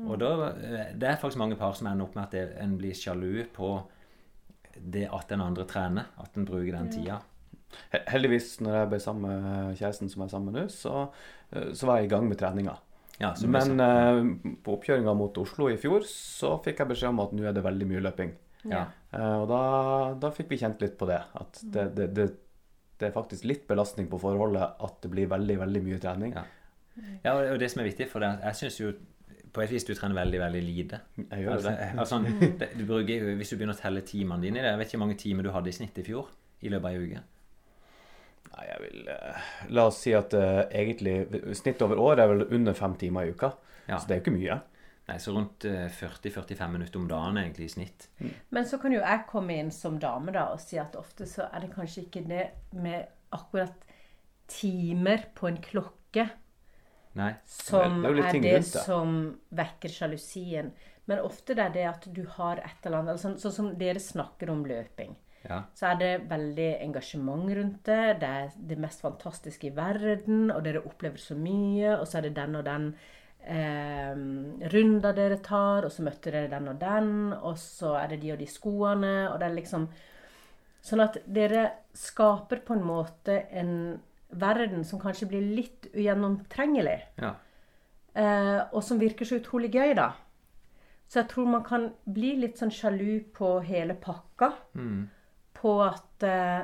Og 0.06 0.20
da, 0.20 0.50
eh, 0.60 0.92
Det 0.94 1.08
er 1.08 1.16
faktisk 1.16 1.40
mange 1.40 1.56
par 1.56 1.74
som 1.74 1.88
ender 1.88 2.04
opp 2.04 2.16
med 2.16 2.24
at 2.26 2.32
det, 2.32 2.58
en 2.60 2.78
blir 2.78 2.94
sjalu 2.94 3.46
på 3.54 3.88
det 4.78 5.08
at 5.08 5.28
den 5.30 5.42
andre 5.42 5.64
trener. 5.66 6.06
At 6.20 6.36
en 6.36 6.46
bruker 6.46 6.76
den 6.76 6.92
tida. 6.92 7.22
Heldigvis, 8.08 8.60
når 8.62 8.74
jeg 8.74 8.90
ble 8.90 9.00
sammen 9.00 9.42
med 9.42 9.78
kjæresten 9.78 10.10
som 10.12 10.22
jeg 10.22 10.28
er 10.28 10.36
sammen 10.36 10.52
med 10.54 10.62
nå, 10.62 10.68
så, 10.70 11.10
eh, 11.54 11.72
så 11.74 11.86
var 11.88 11.98
jeg 11.98 12.06
i 12.06 12.14
gang 12.14 12.28
med 12.28 12.38
treninga. 12.38 12.78
Ja, 13.20 13.32
Men 13.50 13.80
eh, 13.82 14.54
på 14.64 14.76
oppkjøringa 14.78 15.14
mot 15.18 15.38
Oslo 15.42 15.70
i 15.74 15.78
fjor, 15.82 16.04
så 16.06 16.56
fikk 16.66 16.84
jeg 16.84 16.92
beskjed 16.92 17.10
om 17.10 17.22
at 17.24 17.32
nå 17.34 17.48
er 17.50 17.56
det 17.58 17.64
veldig 17.66 17.88
mye 17.90 18.04
løping. 18.10 18.36
ja. 18.70 18.86
Uh, 19.08 19.40
og 19.42 19.46
da, 19.50 19.60
da 20.20 20.30
fikk 20.36 20.50
vi 20.52 20.58
kjent 20.60 20.82
litt 20.84 20.98
på 21.00 21.08
det. 21.08 21.18
At 21.40 21.60
det, 21.64 21.86
det, 21.96 22.08
det, 22.14 22.26
det 23.00 23.08
er 23.08 23.14
faktisk 23.16 23.46
litt 23.48 23.64
belastning 23.70 24.10
på 24.12 24.20
forholdet 24.20 24.76
at 24.84 24.98
det 25.02 25.10
blir 25.14 25.30
veldig, 25.32 25.56
veldig 25.64 25.82
mye 25.86 26.00
trening. 26.04 26.34
Ja. 26.36 26.44
Ja, 27.24 27.36
og 27.54 27.60
det 27.62 27.70
som 27.72 27.82
er 27.82 27.88
viktig, 27.88 28.10
for 28.12 28.22
deg, 28.26 28.42
jeg 28.44 28.58
syns 28.60 28.80
jo 28.82 28.92
på 29.54 29.64
et 29.64 29.72
vis 29.72 29.86
du 29.88 29.94
trener 29.96 30.18
veldig, 30.20 30.40
veldig 30.44 30.62
lite. 30.66 31.00
Jeg 31.24 31.46
gjør 31.46 31.54
Altså, 31.56 31.72
det. 31.72 31.88
altså, 32.04 32.20
du 32.78 32.84
bruker, 32.90 33.26
hvis 33.40 33.50
du 33.54 33.56
begynner 33.58 33.78
å 33.78 33.80
telle 33.80 34.04
timene 34.06 34.44
dine 34.44 34.60
i 34.60 34.66
det 34.66 34.72
Jeg 34.74 34.80
vet 34.82 34.90
ikke 34.92 34.98
hvor 35.00 35.06
mange 35.08 35.20
timer 35.24 35.48
du 35.48 35.52
hadde 35.56 35.72
i 35.72 35.76
snitt 35.80 35.98
i 35.98 36.06
fjor 36.06 36.30
i 36.68 36.74
løpet 36.74 36.90
av 36.90 36.92
ei 36.98 37.08
uke. 37.08 37.24
Nei, 38.54 38.66
jeg 38.70 38.80
vil 38.86 39.08
eh, 39.14 39.46
La 39.76 39.86
oss 39.90 40.00
si 40.04 40.14
at 40.18 40.34
eh, 40.38 40.64
egentlig 40.82 41.18
snittet 41.58 41.84
over 41.86 42.00
året 42.02 42.24
er 42.24 42.32
vel 42.32 42.46
under 42.58 42.74
fem 42.78 42.96
timer 43.00 43.28
i 43.28 43.34
uka. 43.36 43.52
Ja. 43.88 43.98
Så 44.00 44.08
det 44.10 44.16
er 44.16 44.20
jo 44.22 44.26
ikke 44.26 44.38
mye. 44.38 44.60
Nei, 45.08 45.18
Så 45.24 45.32
rundt 45.36 45.64
eh, 45.68 45.86
40-45 45.94 46.72
minutter 46.74 47.00
om 47.00 47.08
dagen 47.08 47.38
egentlig 47.40 47.70
i 47.70 47.74
snitt. 47.78 48.08
Men 48.52 48.66
så 48.68 48.80
kan 48.82 48.92
jo 48.96 49.00
jeg 49.04 49.26
komme 49.30 49.56
inn 49.62 49.72
som 49.72 50.00
dame 50.04 50.34
da 50.36 50.50
og 50.56 50.60
si 50.64 50.80
at 50.82 50.96
ofte 51.00 51.28
så 51.30 51.48
er 51.52 51.64
det 51.64 51.74
kanskje 51.76 52.08
ikke 52.08 52.26
det 52.28 52.48
med 52.76 53.06
akkurat 53.36 53.86
timer 54.48 55.26
på 55.36 55.48
en 55.50 55.58
klokke 55.64 56.30
Nei. 57.18 57.34
som 57.46 58.02
Det 58.04 58.08
er 58.08 58.14
jo 58.14 58.18
litt 58.20 58.28
er 58.28 58.36
ting 58.36 58.44
det 58.46 58.54
rundt 58.58 58.74
det. 58.76 58.84
som 58.86 59.16
vekker 59.62 59.90
sjalusien. 59.96 60.72
Men 61.08 61.24
ofte 61.24 61.56
det 61.56 61.64
er 61.70 61.74
det 61.76 61.86
at 61.90 62.08
du 62.14 62.26
har 62.36 62.60
et 62.64 62.84
eller 62.86 63.00
annet 63.02 63.16
altså, 63.16 63.32
Sånn 63.40 63.56
som 63.56 63.72
dere 63.80 64.00
snakker 64.04 64.52
om 64.52 64.66
løping. 64.68 65.16
Ja. 65.48 65.62
Så 65.78 65.88
er 65.92 66.00
det 66.02 66.12
veldig 66.30 66.70
engasjement 66.86 67.48
rundt 67.58 67.86
det. 67.88 68.18
Det 68.22 68.32
er 68.42 68.58
det 68.70 68.80
mest 68.84 69.04
fantastiske 69.04 69.70
i 69.70 69.76
verden, 69.76 70.52
og 70.52 70.64
dere 70.66 70.84
opplever 70.86 71.22
så 71.22 71.38
mye. 71.40 71.96
Og 71.98 72.06
så 72.08 72.20
er 72.20 72.28
det 72.28 72.36
den 72.38 72.60
og 72.60 72.66
den 72.68 72.90
eh, 73.48 74.14
runda 74.74 75.14
dere 75.16 75.40
tar, 75.44 75.88
og 75.88 75.94
så 75.94 76.06
møtte 76.06 76.34
dere 76.34 76.52
den 76.52 76.68
og 76.74 76.82
den, 76.82 77.16
og 77.38 77.58
så 77.62 77.96
er 78.02 78.14
det 78.14 78.22
de 78.26 78.36
og 78.36 78.44
de 78.44 78.50
skoene, 78.52 79.16
og 79.32 79.40
det 79.42 79.50
er 79.50 79.60
liksom 79.62 79.90
Sånn 80.88 81.02
at 81.04 81.18
dere 81.26 81.64
skaper 81.98 82.62
på 82.64 82.76
en 82.78 82.84
måte 82.86 83.34
en 83.60 83.72
verden 84.40 84.86
som 84.88 85.02
kanskje 85.02 85.26
blir 85.28 85.44
litt 85.58 85.90
ugjennomtrengelig. 85.90 87.02
ja. 87.20 87.34
Eh, 88.18 88.62
og 88.72 88.82
som 88.86 88.98
virker 89.02 89.28
så 89.30 89.38
utrolig 89.38 89.70
gøy, 89.74 89.92
da. 89.98 90.12
Så 91.08 91.20
jeg 91.22 91.30
tror 91.30 91.52
man 91.52 91.64
kan 91.64 91.92
bli 92.10 92.34
litt 92.42 92.58
sånn 92.58 92.74
sjalu 92.74 93.28
på 93.36 93.60
hele 93.68 93.94
pakka. 93.94 94.54
På 95.58 95.74
at 95.86 96.24
eh, 96.28 96.62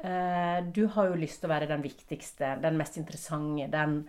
eh, 0.00 0.58
du 0.72 0.86
har 0.94 1.10
jo 1.10 1.20
lyst 1.20 1.42
til 1.42 1.50
å 1.50 1.54
være 1.54 1.70
den 1.70 1.84
viktigste, 1.84 2.56
den 2.62 2.78
mest 2.80 2.96
interessante, 3.00 3.68
den 3.72 4.00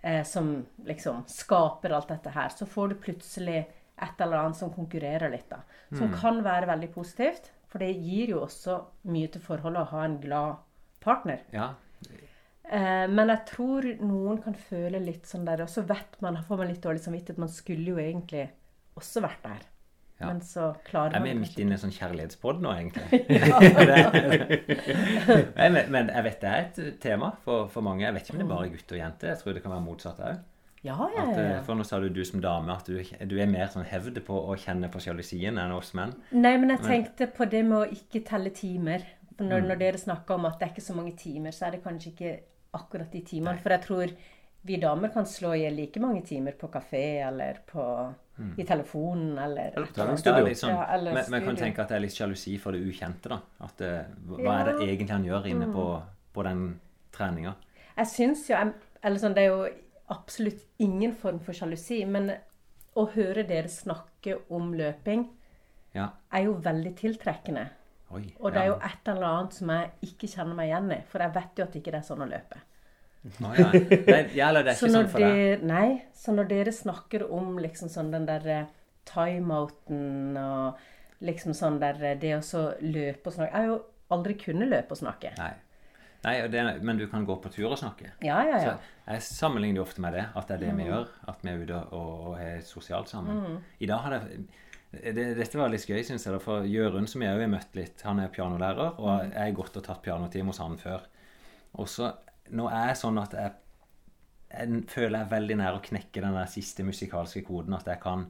eh, 0.00 0.22
som 0.28 0.54
liksom 0.88 1.24
skaper 1.30 1.94
alt 1.96 2.12
dette 2.14 2.34
her. 2.34 2.52
Så 2.54 2.68
får 2.68 2.92
du 2.92 3.00
plutselig 3.06 3.60
et 3.62 4.24
eller 4.24 4.40
annet 4.40 4.58
som 4.58 4.72
konkurrerer 4.74 5.30
litt, 5.30 5.50
da. 5.52 5.60
Som 5.92 6.14
kan 6.16 6.40
være 6.42 6.66
veldig 6.72 6.88
positivt. 6.94 7.52
For 7.70 7.80
det 7.80 7.92
gir 8.02 8.34
jo 8.34 8.42
også 8.42 8.80
mye 9.12 9.30
til 9.32 9.44
forholdet 9.44 9.84
å 9.84 9.90
ha 9.94 10.04
en 10.04 10.18
glad 10.20 10.64
partner. 11.04 11.44
ja. 12.10 12.18
Eh, 12.72 13.06
men 13.10 13.28
jeg 13.28 13.44
tror 13.50 13.86
noen 14.00 14.38
kan 14.44 14.54
føle 14.56 15.00
litt 15.02 15.26
sånn 15.28 15.44
der, 15.44 15.64
og 15.64 15.68
så 15.68 15.82
vet 15.84 16.14
man, 16.24 16.38
får 16.46 16.60
man 16.60 16.70
litt 16.70 16.84
dårlig 16.84 17.02
samvittighet. 17.04 17.40
Man 17.42 17.52
skulle 17.52 17.94
jo 17.94 18.00
egentlig 18.00 18.46
også 18.98 19.22
vært 19.24 19.42
der. 19.44 19.66
Ja. 20.22 20.28
Men 20.30 20.40
så 20.46 20.68
klarer 20.86 21.16
Er 21.16 21.20
man 21.24 21.28
Jeg 21.28 21.36
det 21.36 21.42
midt 21.42 21.58
inne 21.64 21.74
i 21.74 21.78
en 21.78 21.82
sånn 21.82 21.94
kjærlighetspod 21.96 22.62
nå, 22.62 22.72
egentlig? 22.78 23.22
Men, 25.58 25.78
men 25.92 26.08
jeg 26.12 26.24
vet 26.26 26.40
det 26.42 26.48
er 26.52 26.62
et 26.62 26.80
tema 27.02 27.32
for, 27.44 27.66
for 27.72 27.84
mange. 27.84 28.04
Jeg 28.06 28.14
vet 28.16 28.24
ikke 28.26 28.36
om 28.36 28.40
det 28.42 28.46
er 28.48 28.54
bare 28.54 28.72
gutter 28.72 28.96
og 28.98 29.02
jenter. 29.02 29.32
Jeg 29.32 29.40
tror 29.42 29.56
det 29.56 29.62
kan 29.64 29.74
være 29.74 29.84
motsatt 29.86 30.22
òg. 30.22 30.40
Ja, 30.82 30.96
ja, 31.14 31.24
ja. 31.30 31.34
eh, 31.38 31.58
for 31.62 31.78
nå 31.78 31.84
sa 31.86 32.00
du 32.02 32.08
du 32.10 32.24
som 32.26 32.40
dame 32.42 32.74
at 32.74 32.88
du, 32.90 32.96
du 33.30 33.34
er 33.38 33.46
mer 33.50 33.68
sånn 33.70 33.84
hevd 33.86 34.16
på 34.26 34.34
å 34.50 34.56
kjenne 34.58 34.88
på 34.90 34.98
sjalusien 35.04 35.60
enn 35.62 35.74
oss 35.76 35.92
menn. 35.94 36.16
Nei, 36.34 36.56
men 36.58 36.72
jeg 36.74 36.82
tenkte 36.82 37.28
på 37.36 37.46
det 37.50 37.60
med 37.68 37.76
å 37.84 37.90
ikke 37.98 38.24
telle 38.26 38.50
timer. 38.54 39.04
Når, 39.38 39.62
Mm. 39.62 39.68
når 39.70 39.78
dere 39.80 39.98
snakker 39.98 40.36
om 40.36 40.44
at 40.46 40.58
det 40.60 40.66
er 40.66 40.72
ikke 40.74 40.84
så 40.84 40.94
mange 40.94 41.14
timer, 41.18 41.54
så 41.56 41.64
er 41.66 41.70
det 41.76 41.82
kanskje 41.82 42.10
ikke 42.12 42.32
akkurat 42.78 43.10
de 43.14 43.22
timene. 43.26 43.58
For 43.62 43.72
jeg 43.74 43.82
tror 43.86 44.10
vi 44.62 44.76
damer 44.80 45.08
kan 45.12 45.26
slå 45.26 45.54
i 45.58 45.70
like 45.74 46.00
mange 46.00 46.22
timer 46.26 46.52
på 46.58 46.68
kafé 46.70 47.00
eller 47.26 47.58
på, 47.66 47.84
i 48.58 48.64
telefonen 48.64 49.38
eller 49.38 49.72
Eller 49.76 49.86
på 49.86 49.94
treningsstudio. 49.96 50.44
Liksom, 50.46 50.70
Ja, 50.70 50.84
eller 50.94 51.14
men, 51.14 51.24
men 51.30 51.44
kan 51.44 51.56
tenke 51.56 51.82
at 51.82 51.88
det 51.88 51.96
er 51.96 52.04
litt 52.04 52.14
sjalusi 52.16 52.54
for 52.62 52.72
det 52.72 52.80
ukjente. 52.86 53.28
da. 53.28 53.40
At 53.60 53.80
eh, 53.80 54.04
Hva 54.28 54.38
Ja. 54.42 54.54
er 54.60 54.64
det 54.70 54.88
egentlig 54.88 55.10
han 55.10 55.24
gjør 55.26 55.46
inne 55.50 55.68
på, 55.74 55.86
på 56.32 56.42
den 56.46 56.80
treninga? 57.12 57.54
Jeg 57.96 58.06
syns 58.06 58.46
jo 58.50 58.56
Eller 59.02 59.18
sånn, 59.18 59.34
det 59.34 59.42
er 59.42 59.50
jo 59.50 59.68
absolutt 60.14 60.62
ingen 60.78 61.12
form 61.14 61.38
for 61.40 61.52
sjalusi, 61.52 62.04
men 62.06 62.30
å 62.96 63.06
høre 63.14 63.42
dere 63.48 63.68
snakke 63.68 64.38
om 64.50 64.72
løping 64.74 65.28
Ja. 65.94 66.10
er 66.32 66.44
jo 66.44 66.54
veldig 66.54 66.94
tiltrekkende. 66.96 67.68
Oi. 68.12 68.34
Og 68.40 68.52
det 68.52 68.60
er 68.62 68.66
jo 68.68 68.74
et 68.76 69.08
eller 69.08 69.24
annet 69.26 69.52
som 69.54 69.68
jeg 69.72 69.90
ikke 70.02 70.28
kjenner 70.28 70.54
meg 70.54 70.68
igjen 70.68 70.92
i. 70.92 71.00
For 71.08 71.18
jeg 71.24 71.32
vet 71.34 71.56
jo 71.56 71.64
at 71.64 71.74
ikke 71.80 71.90
det 71.90 72.00
er 72.02 72.06
sånn 72.14 72.22
å 72.22 72.28
løpe. 72.28 72.60
Nei, 73.22 73.54
ja, 74.34 74.48
eller 74.48 74.64
det 74.66 74.72
er 74.72 74.78
Så 74.80 74.88
ikke 74.88 74.96
sånn 74.96 75.10
for 75.12 75.22
deg. 75.22 75.62
nei, 75.62 75.88
så 76.18 76.34
når 76.34 76.48
dere 76.50 76.72
snakker 76.74 77.22
om 77.30 77.58
liksom 77.62 77.90
sånn 77.92 78.10
den 78.10 78.24
der 78.26 78.48
eh, 78.50 78.70
timeouten 79.06 80.38
og 80.42 80.80
liksom 81.22 81.54
sånn 81.54 81.78
der 81.82 82.00
eh, 82.02 82.16
Det 82.18 82.32
å 82.38 82.40
så 82.42 82.64
løpe 82.82 83.30
og 83.30 83.36
snakke 83.36 83.52
Jeg 83.52 83.60
har 83.60 83.68
jo 83.70 83.76
aldri 84.12 84.34
kunnet 84.36 84.68
løpe 84.68 84.92
og 84.92 84.98
snakke. 85.00 85.30
Nei. 85.38 85.52
Nei 86.22 86.34
og 86.44 86.50
det, 86.52 86.62
men 86.86 86.98
du 87.00 87.06
kan 87.10 87.24
gå 87.26 87.34
på 87.42 87.50
tur 87.50 87.70
og 87.72 87.78
snakke. 87.80 88.10
Ja, 88.22 88.42
ja, 88.46 88.58
ja. 88.60 88.74
Så 88.76 89.14
jeg 89.14 89.22
sammenligner 89.26 89.82
ofte 89.82 90.02
med 90.04 90.12
det, 90.14 90.26
at 90.36 90.50
det 90.50 90.58
er 90.58 90.60
det 90.66 90.74
vi 90.78 90.84
gjør. 90.90 91.08
At 91.32 91.40
vi 91.42 91.50
er 91.50 91.62
ute 91.64 91.78
og, 91.96 92.26
er 92.38 92.60
sosialt 92.66 93.08
sammen. 93.10 93.56
I 93.82 93.88
dag 93.90 94.04
har 94.04 94.14
det, 94.18 94.44
det 95.16 95.24
Dette 95.40 95.58
var 95.58 95.72
litt 95.72 95.88
gøy, 95.88 96.02
syns 96.06 96.28
jeg. 96.28 96.42
For 96.44 96.68
Jørund, 96.68 97.08
som 97.10 97.24
jeg 97.24 97.34
òg 97.34 97.42
har 97.46 97.50
møtt 97.56 97.74
litt, 97.78 98.04
han 98.06 98.20
er 98.22 98.30
pianolærer, 98.34 99.00
og 99.00 99.24
jeg 99.32 99.40
har 99.40 99.56
gått 99.56 99.80
og 99.80 99.86
tatt 99.88 100.04
pianotime 100.04 100.52
hos 100.52 100.60
han 100.62 100.76
før. 100.78 101.08
Og 101.80 101.88
så 101.88 102.12
Nå 102.50 102.66
er 102.68 102.88
jeg 102.90 102.96
sånn 103.00 103.18
at 103.22 103.32
jeg, 103.38 103.52
jeg 104.52 104.82
føler 104.90 105.18
jeg 105.18 105.26
er 105.26 105.30
veldig 105.32 105.56
nær 105.62 105.78
å 105.78 105.82
knekke 105.84 106.20
den 106.24 106.34
der 106.36 106.50
siste 106.50 106.84
musikalske 106.84 107.44
koden. 107.46 107.74
At 107.78 107.86
jeg 107.86 108.00
kan 108.02 108.26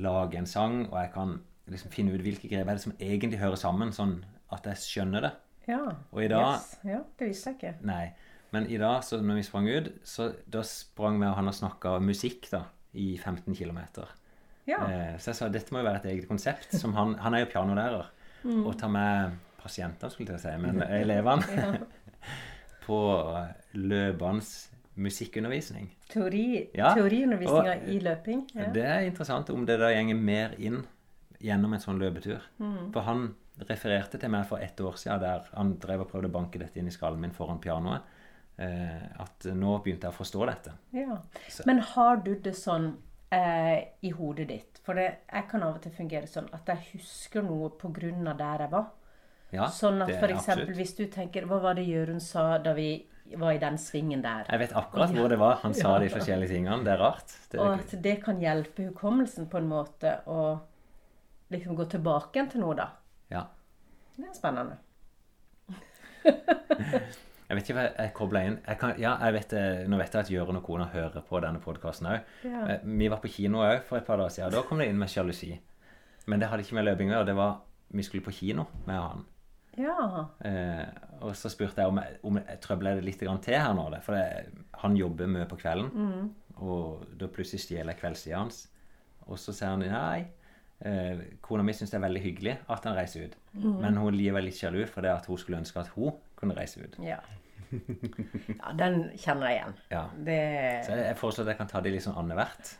lage 0.00 0.38
en 0.38 0.46
sang, 0.46 0.86
og 0.88 0.96
jeg 1.00 1.12
kan 1.14 1.36
liksom 1.70 1.90
finne 1.90 2.14
ut 2.14 2.22
hvilke 2.24 2.48
grep 2.50 2.66
er 2.68 2.78
det 2.78 2.82
som 2.82 2.96
egentlig 2.98 3.38
hører 3.38 3.58
sammen, 3.60 3.92
sånn 3.94 4.24
at 4.50 4.66
jeg 4.66 4.82
skjønner 4.82 5.20
det. 5.28 5.32
ja. 5.68 5.84
Og 6.10 6.24
i 6.24 6.28
dag 6.28 6.56
Yes. 6.56 6.78
Ja, 6.84 7.02
det 7.18 7.28
visste 7.28 7.50
jeg 7.52 7.58
ikke. 7.60 7.74
Nei. 7.86 8.12
Men 8.50 8.66
i 8.66 8.78
dag, 8.82 9.04
så 9.06 9.20
når 9.22 9.36
vi 9.38 9.42
sprang 9.46 9.68
ut, 9.70 9.92
så 10.02 10.32
da 10.50 10.62
sprang 10.66 11.20
vi 11.20 11.28
og 11.28 11.36
han 11.36 11.46
og 11.46 11.54
snakka 11.54 11.98
musikk 12.02 12.48
da, 12.50 12.64
i 12.98 13.12
15 13.16 13.54
km. 13.54 13.78
Ja. 14.66 14.80
Eh, 14.88 15.14
så 15.22 15.30
jeg 15.30 15.38
sa 15.38 15.48
dette 15.48 15.70
må 15.70 15.78
jo 15.84 15.86
være 15.86 16.00
et 16.02 16.08
eget 16.10 16.26
konsept. 16.26 16.74
Som 16.74 16.96
han, 16.98 17.14
han 17.22 17.34
er 17.34 17.44
jo 17.44 17.50
pianolærer. 17.52 18.10
Og 18.64 18.72
tar 18.80 18.90
med 18.90 19.36
pasienter, 19.62 20.10
skulle 20.10 20.34
jeg 20.34 20.42
si, 20.42 20.56
men 20.58 20.82
elevene 21.02 21.44
på 22.90 23.00
løpende 23.78 24.44
musikkundervisning. 25.00 25.88
Teori, 26.10 26.70
Ja, 26.74 26.94
Teoriundervisninga 26.94 27.76
i 27.86 28.00
løping. 28.02 28.46
Ja. 28.54 28.70
Det 28.74 28.84
er 28.84 29.06
interessant 29.06 29.50
om 29.54 29.66
det 29.66 29.78
da 29.80 29.90
gjenger 29.94 30.18
mer 30.18 30.56
inn 30.58 30.82
gjennom 31.40 31.72
en 31.74 31.82
sånn 31.82 32.00
løpetur. 32.00 32.42
For 32.92 33.06
han 33.06 33.30
refererte 33.68 34.18
til 34.20 34.32
meg 34.32 34.46
for 34.48 34.62
ett 34.62 34.80
år 34.80 34.96
siden 35.00 35.20
der 35.22 35.48
han 35.54 35.74
drev 35.80 36.04
og 36.04 36.10
prøvde 36.12 36.30
å 36.30 36.34
banke 36.34 36.60
dette 36.60 36.80
inn 36.80 36.88
i 36.88 36.94
skallen 36.94 37.20
min 37.20 37.34
foran 37.36 37.60
pianoet. 37.62 38.02
Eh, 38.60 39.04
at 39.22 39.46
nå 39.56 39.78
begynte 39.80 40.08
jeg 40.08 40.12
å 40.12 40.18
forstå 40.18 40.46
dette. 40.50 40.74
Ja. 40.92 41.16
Men 41.68 41.80
har 41.94 42.20
du 42.24 42.34
det 42.44 42.52
sånn 42.58 42.90
eh, 43.32 43.86
i 44.04 44.10
hodet 44.12 44.48
ditt? 44.50 44.80
For 44.84 44.98
det, 44.98 45.06
jeg 45.30 45.46
kan 45.48 45.64
av 45.64 45.78
og 45.78 45.84
til 45.84 45.94
fungere 45.96 46.28
sånn 46.28 46.50
at 46.56 46.68
jeg 46.68 46.90
husker 46.94 47.46
noe 47.46 47.70
av 47.72 48.36
der 48.36 48.66
jeg 48.66 48.72
var. 48.74 48.90
Ja, 49.52 49.66
Sånn 49.74 50.02
at 50.04 50.10
eksempel 50.30 50.76
hvis 50.78 50.92
du 50.94 51.06
tenker 51.10 51.46
Hva 51.50 51.56
var 51.62 51.74
det 51.74 51.82
Jørund 51.82 52.22
sa 52.22 52.58
da 52.62 52.70
vi 52.76 53.04
var 53.38 53.54
i 53.54 53.58
den 53.62 53.78
svingen 53.78 54.22
der? 54.22 54.44
Jeg 54.46 54.58
vet 54.62 54.74
akkurat 54.78 55.10
hvor 55.14 55.30
det 55.30 55.38
var 55.38 55.58
han 55.62 55.74
sa 55.74 55.96
de 56.02 56.08
forskjellige 56.10 56.52
tingene. 56.54 56.84
Det 56.86 56.92
er 56.94 57.02
rart. 57.02 57.34
Det 57.50 57.58
Og 57.60 57.66
er, 57.72 57.82
at 57.82 57.96
det 58.02 58.16
kan 58.24 58.38
hjelpe 58.42 58.88
hukommelsen 58.90 59.48
på 59.50 59.58
en 59.58 59.68
måte 59.70 60.16
å 60.30 60.44
liksom 61.50 61.74
gå 61.78 61.86
tilbake 61.90 62.38
igjen 62.38 62.50
til 62.52 62.62
noe, 62.62 62.76
da. 62.78 62.88
ja. 63.30 63.44
Det 64.20 64.28
er 64.28 64.36
spennende. 64.36 64.76
Jeg 67.50 67.56
vet 67.58 67.66
ikke 67.66 67.74
hva 67.74 67.84
jeg 67.88 68.10
kobla 68.14 68.40
inn. 68.46 68.56
Jeg 68.62 68.78
kan, 68.78 68.92
ja, 69.02 69.16
jeg 69.24 69.34
vet, 69.34 69.52
nå 69.90 69.96
vet 69.98 70.12
jeg 70.14 70.22
at 70.22 70.28
Jørund 70.30 70.60
og 70.60 70.62
kona 70.68 70.84
hører 70.92 71.24
på 71.26 71.40
denne 71.42 71.58
podkasten 71.58 72.06
òg. 72.06 72.28
Ja. 72.46 72.76
Vi 72.84 73.08
var 73.10 73.18
på 73.18 73.30
kino 73.32 73.64
òg 73.66 73.80
for 73.88 73.98
et 73.98 74.06
par 74.06 74.20
dager 74.20 74.30
siden. 74.36 74.52
Da 74.54 74.62
kom 74.68 74.78
det 74.78 74.86
inn 74.86 75.00
med 75.00 75.10
sjalusi. 75.10 75.56
Men 76.30 76.38
det 76.38 76.46
hadde 76.52 76.62
ikke 76.62 76.76
med 76.78 76.86
løping 76.86 77.10
å 77.10 77.16
gjøre. 77.16 77.26
Det 77.32 77.34
var 77.40 77.56
Vi 77.90 78.04
skulle 78.06 78.22
på 78.22 78.30
kino 78.36 78.68
med 78.86 79.00
han. 79.02 79.24
Ja. 79.78 80.26
Eh, 80.44 80.84
og 81.20 81.36
så 81.38 81.50
spurte 81.52 81.84
jeg 81.84 81.92
om 81.92 82.00
jeg, 82.00 82.18
om 82.26 82.40
jeg 82.40 82.58
trøbler 82.64 82.98
det 82.98 83.06
litt 83.06 83.20
til 83.20 83.54
her 83.54 83.72
nå. 83.76 83.86
For 84.04 84.16
det, 84.16 84.64
han 84.82 84.96
jobber 84.98 85.30
mye 85.30 85.48
på 85.50 85.60
kvelden. 85.60 85.90
Mm. 85.94 86.60
Og 86.60 87.06
da 87.20 87.28
plutselig 87.32 87.64
stjeler 87.64 87.94
jeg 87.94 88.00
kveldstida 88.02 88.40
hans. 88.40 88.64
Og 89.28 89.38
så 89.40 89.54
sier 89.54 89.74
han 89.74 89.84
nei. 89.84 90.26
Eh, 90.80 91.26
kona 91.44 91.64
mi 91.64 91.74
syns 91.76 91.92
det 91.92 91.98
er 91.98 92.06
veldig 92.06 92.22
hyggelig 92.24 92.54
at 92.72 92.88
han 92.88 92.96
reiser 92.96 93.28
ut. 93.28 93.36
Mm. 93.52 93.74
Men 93.82 94.00
hun 94.00 94.14
blir 94.14 94.36
veldig 94.36 94.54
sjalu 94.56 94.80
for 94.88 95.04
det 95.04 95.12
at 95.12 95.28
hun 95.28 95.40
skulle 95.40 95.60
ønske 95.60 95.82
at 95.82 95.92
hun 95.96 96.16
kunne 96.40 96.56
reise 96.56 96.80
ut. 96.80 96.96
Ja. 97.04 97.20
ja 97.70 98.72
den 98.80 99.02
kjenner 99.20 99.50
jeg 99.52 99.60
igjen. 99.60 99.76
Ja. 99.92 100.06
Det 100.16 100.40
Så 100.86 100.96
jeg, 100.96 101.04
jeg 101.10 101.20
foreslår 101.20 101.46
at 101.46 101.52
jeg 101.52 101.60
kan 101.60 101.72
ta 101.74 101.84
det 101.84 101.92
litt 101.94 102.06
sånn 102.06 102.16
annethvert. 102.22 102.72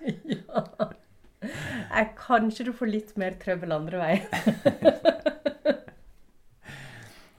jeg, 2.00 2.08
Kanskje 2.18 2.70
du 2.70 2.72
får 2.76 2.90
litt 2.90 3.14
mer 3.20 3.36
trøbbel 3.42 3.76
andre 3.76 4.00
veien. 4.00 5.36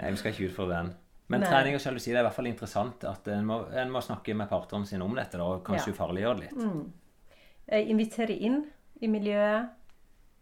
Nei, 0.02 0.12
vi 0.12 0.18
skal 0.18 0.32
ikke 0.34 0.50
utfordre 0.50 0.78
den. 0.84 0.94
Men 1.32 1.40
Nei. 1.46 1.50
trening 1.50 1.76
og 1.78 1.82
sjalusi 1.84 2.10
det 2.12 2.18
er 2.18 2.24
i 2.26 2.28
hvert 2.28 2.36
fall 2.36 2.50
interessant. 2.50 3.04
At 3.08 3.28
en 3.32 3.46
må, 3.48 3.62
en 3.72 3.92
må 3.94 4.02
snakke 4.04 4.34
med 4.36 4.50
partneren 4.50 4.86
sin 4.90 5.02
om 5.06 5.14
dette 5.16 5.38
da, 5.40 5.44
og 5.46 5.64
kanskje 5.64 5.94
Ja. 5.94 5.94
ufarliggjøre 5.94 6.40
det 6.40 6.50
litt. 6.52 6.92
Eh, 7.68 7.90
Invitere 7.90 8.36
inn 8.36 8.66
i 9.02 9.08
miljøet. 9.08 9.70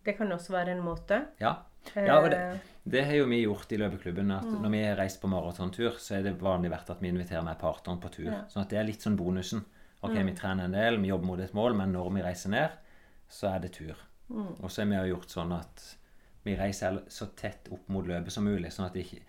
Det 0.05 0.15
kan 0.17 0.31
også 0.31 0.49
være 0.55 0.71
en 0.73 0.81
måte. 0.83 1.25
Ja. 1.39 1.57
ja, 1.95 2.17
og 2.23 2.29
det, 2.31 2.39
Eh, 2.39 2.57
det 2.89 3.03
har 3.05 3.13
jo 3.19 3.25
vi 3.29 3.43
gjort 3.43 3.71
i 3.71 3.77
løpeklubben. 3.77 4.31
at 4.31 4.45
Når 4.45 4.69
vi 4.71 4.83
har 4.83 4.95
reist 4.97 5.21
på 5.21 5.27
maratontur, 5.29 5.91
så 5.99 6.15
er 6.17 6.23
det 6.23 6.39
vanlig 6.41 6.71
vært 6.71 6.89
at 6.89 7.01
vi 7.01 7.09
inviterer 7.09 7.43
med 7.43 7.59
partneren 7.59 7.99
på 8.01 8.09
tur. 8.11 8.25
Ja. 8.31 8.41
Sånn 8.49 8.63
at 8.63 8.69
det 8.69 8.79
er 8.79 8.83
litt 8.85 9.01
sånn 9.01 9.17
bonusen. 9.17 9.63
Ok, 10.01 10.13
vi 10.15 10.31
trener 10.33 10.63
en 10.63 10.71
del, 10.71 10.97
vi 10.97 11.09
jobber 11.09 11.25
mot 11.27 11.39
et 11.39 11.53
mål, 11.53 11.75
men 11.75 11.91
når 11.91 12.13
vi 12.15 12.21
reiser 12.23 12.49
ned, 12.49 12.71
så 13.29 13.53
er 13.55 13.59
det 13.59 13.73
tur. 13.73 13.95
Og 14.31 14.69
så 14.71 14.81
har 14.81 15.03
vi 15.03 15.09
gjort 15.11 15.27
sånn 15.29 15.51
at 15.59 15.95
vi 16.45 16.55
reiser 16.55 17.01
så 17.09 17.27
tett 17.35 17.67
opp 17.71 17.87
mot 17.89 18.05
løpet 18.07 18.31
som 18.31 18.45
mulig, 18.45 18.71
sånn 18.71 18.85
at 18.85 18.93
ikke, 18.95 19.19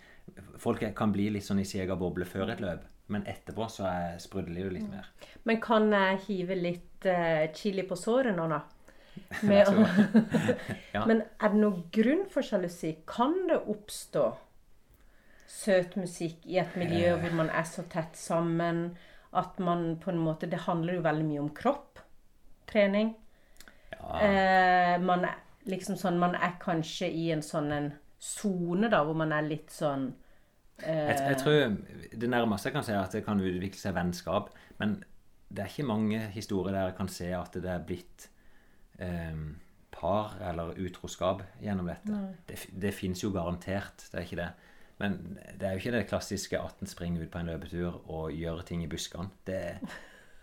folk 0.61 0.83
kan 0.95 1.13
bli 1.13 1.29
litt 1.33 1.45
sånn 1.45 1.61
i 1.61 1.65
sin 1.67 1.83
egen 1.83 1.99
boble 1.99 2.25
før 2.25 2.53
et 2.53 2.61
løp. 2.63 2.85
Men 3.11 3.25
etterpå 3.27 3.65
så 3.67 3.87
er 3.89 4.19
sprudler 4.23 4.69
det 4.69 4.75
litt 4.77 4.87
mer. 4.91 5.09
Men 5.43 5.59
kan 5.63 5.89
jeg 5.91 6.21
hive 6.27 6.55
litt 6.55 7.07
eh, 7.09 7.49
chili 7.55 7.83
på 7.87 7.97
såret 7.99 8.37
nå, 8.37 8.47
da? 8.51 8.61
Ja. 10.95 11.03
Men 11.07 11.23
er 11.39 11.51
det 11.51 11.59
noen 11.59 11.83
grunn 11.91 12.23
for 12.31 12.45
sjalusi? 12.45 12.93
Kan 13.07 13.35
det 13.49 13.59
oppstå 13.71 14.29
søt 15.51 15.97
musikk 15.99 16.45
i 16.47 16.59
et 16.61 16.75
miljø 16.79 17.15
hvor 17.19 17.33
man 17.41 17.49
er 17.51 17.67
så 17.67 17.83
tett 17.91 18.15
sammen 18.15 18.93
at 19.35 19.59
man 19.63 19.97
på 19.99 20.11
en 20.11 20.19
måte 20.19 20.47
Det 20.51 20.63
handler 20.65 20.97
jo 20.97 21.03
veldig 21.05 21.27
mye 21.27 21.43
om 21.43 21.51
kropp. 21.55 21.99
Trening. 22.71 23.15
Ja, 23.91 24.21
Eh, 24.21 24.95
man 25.03 25.25
er 25.27 25.35
liksom 25.69 25.97
sånn 25.99 26.17
Man 26.19 26.33
er 26.35 26.55
kanskje 26.59 27.09
i 27.11 27.27
en 27.31 27.43
sånn 27.45 27.71
en 27.75 27.91
sone, 28.21 28.89
da, 28.91 28.99
hvor 29.07 29.17
man 29.17 29.33
er 29.33 29.47
litt 29.47 29.73
sånn 29.73 30.11
jeg, 30.81 31.17
jeg 31.29 31.37
tror 31.41 31.75
det 32.21 32.29
nærmeste 32.29 32.69
jeg 32.69 32.73
kan 32.73 32.85
si 32.85 32.93
er 32.93 33.03
at 33.03 33.13
det 33.13 33.23
kan 33.25 33.41
utvikle 33.41 33.77
seg 33.77 33.93
vennskap. 33.93 34.47
Men 34.79 34.95
det 35.51 35.61
er 35.61 35.69
ikke 35.69 35.85
mange 35.89 36.21
historier 36.33 36.73
der 36.73 36.87
jeg 36.89 36.95
kan 36.97 37.11
se 37.13 37.27
at 37.37 37.57
det 37.61 37.69
er 37.69 37.83
blitt 37.85 38.25
eh, 38.97 39.41
par 39.93 40.37
eller 40.41 40.73
utroskap 40.81 41.43
gjennom 41.61 41.91
dette. 41.91 42.09
Det, 42.49 42.57
f- 42.57 42.71
det 42.81 42.93
fins 42.97 43.21
jo 43.21 43.29
garantert, 43.35 44.07
det 44.09 44.17
er 44.21 44.25
ikke 44.25 44.39
det. 44.41 44.49
Men 45.01 45.19
det 45.57 45.67
er 45.67 45.75
jo 45.75 45.81
ikke 45.83 45.93
det 45.99 46.07
klassiske 46.09 46.57
at 46.61 46.81
en 46.81 46.89
springer 46.89 47.25
ut 47.25 47.31
på 47.33 47.41
en 47.41 47.51
løpetur 47.51 48.01
og 48.09 48.33
gjør 48.33 48.61
ting 48.65 48.81
i 48.85 48.89
buskene. 48.89 49.29
Det, 49.49 49.61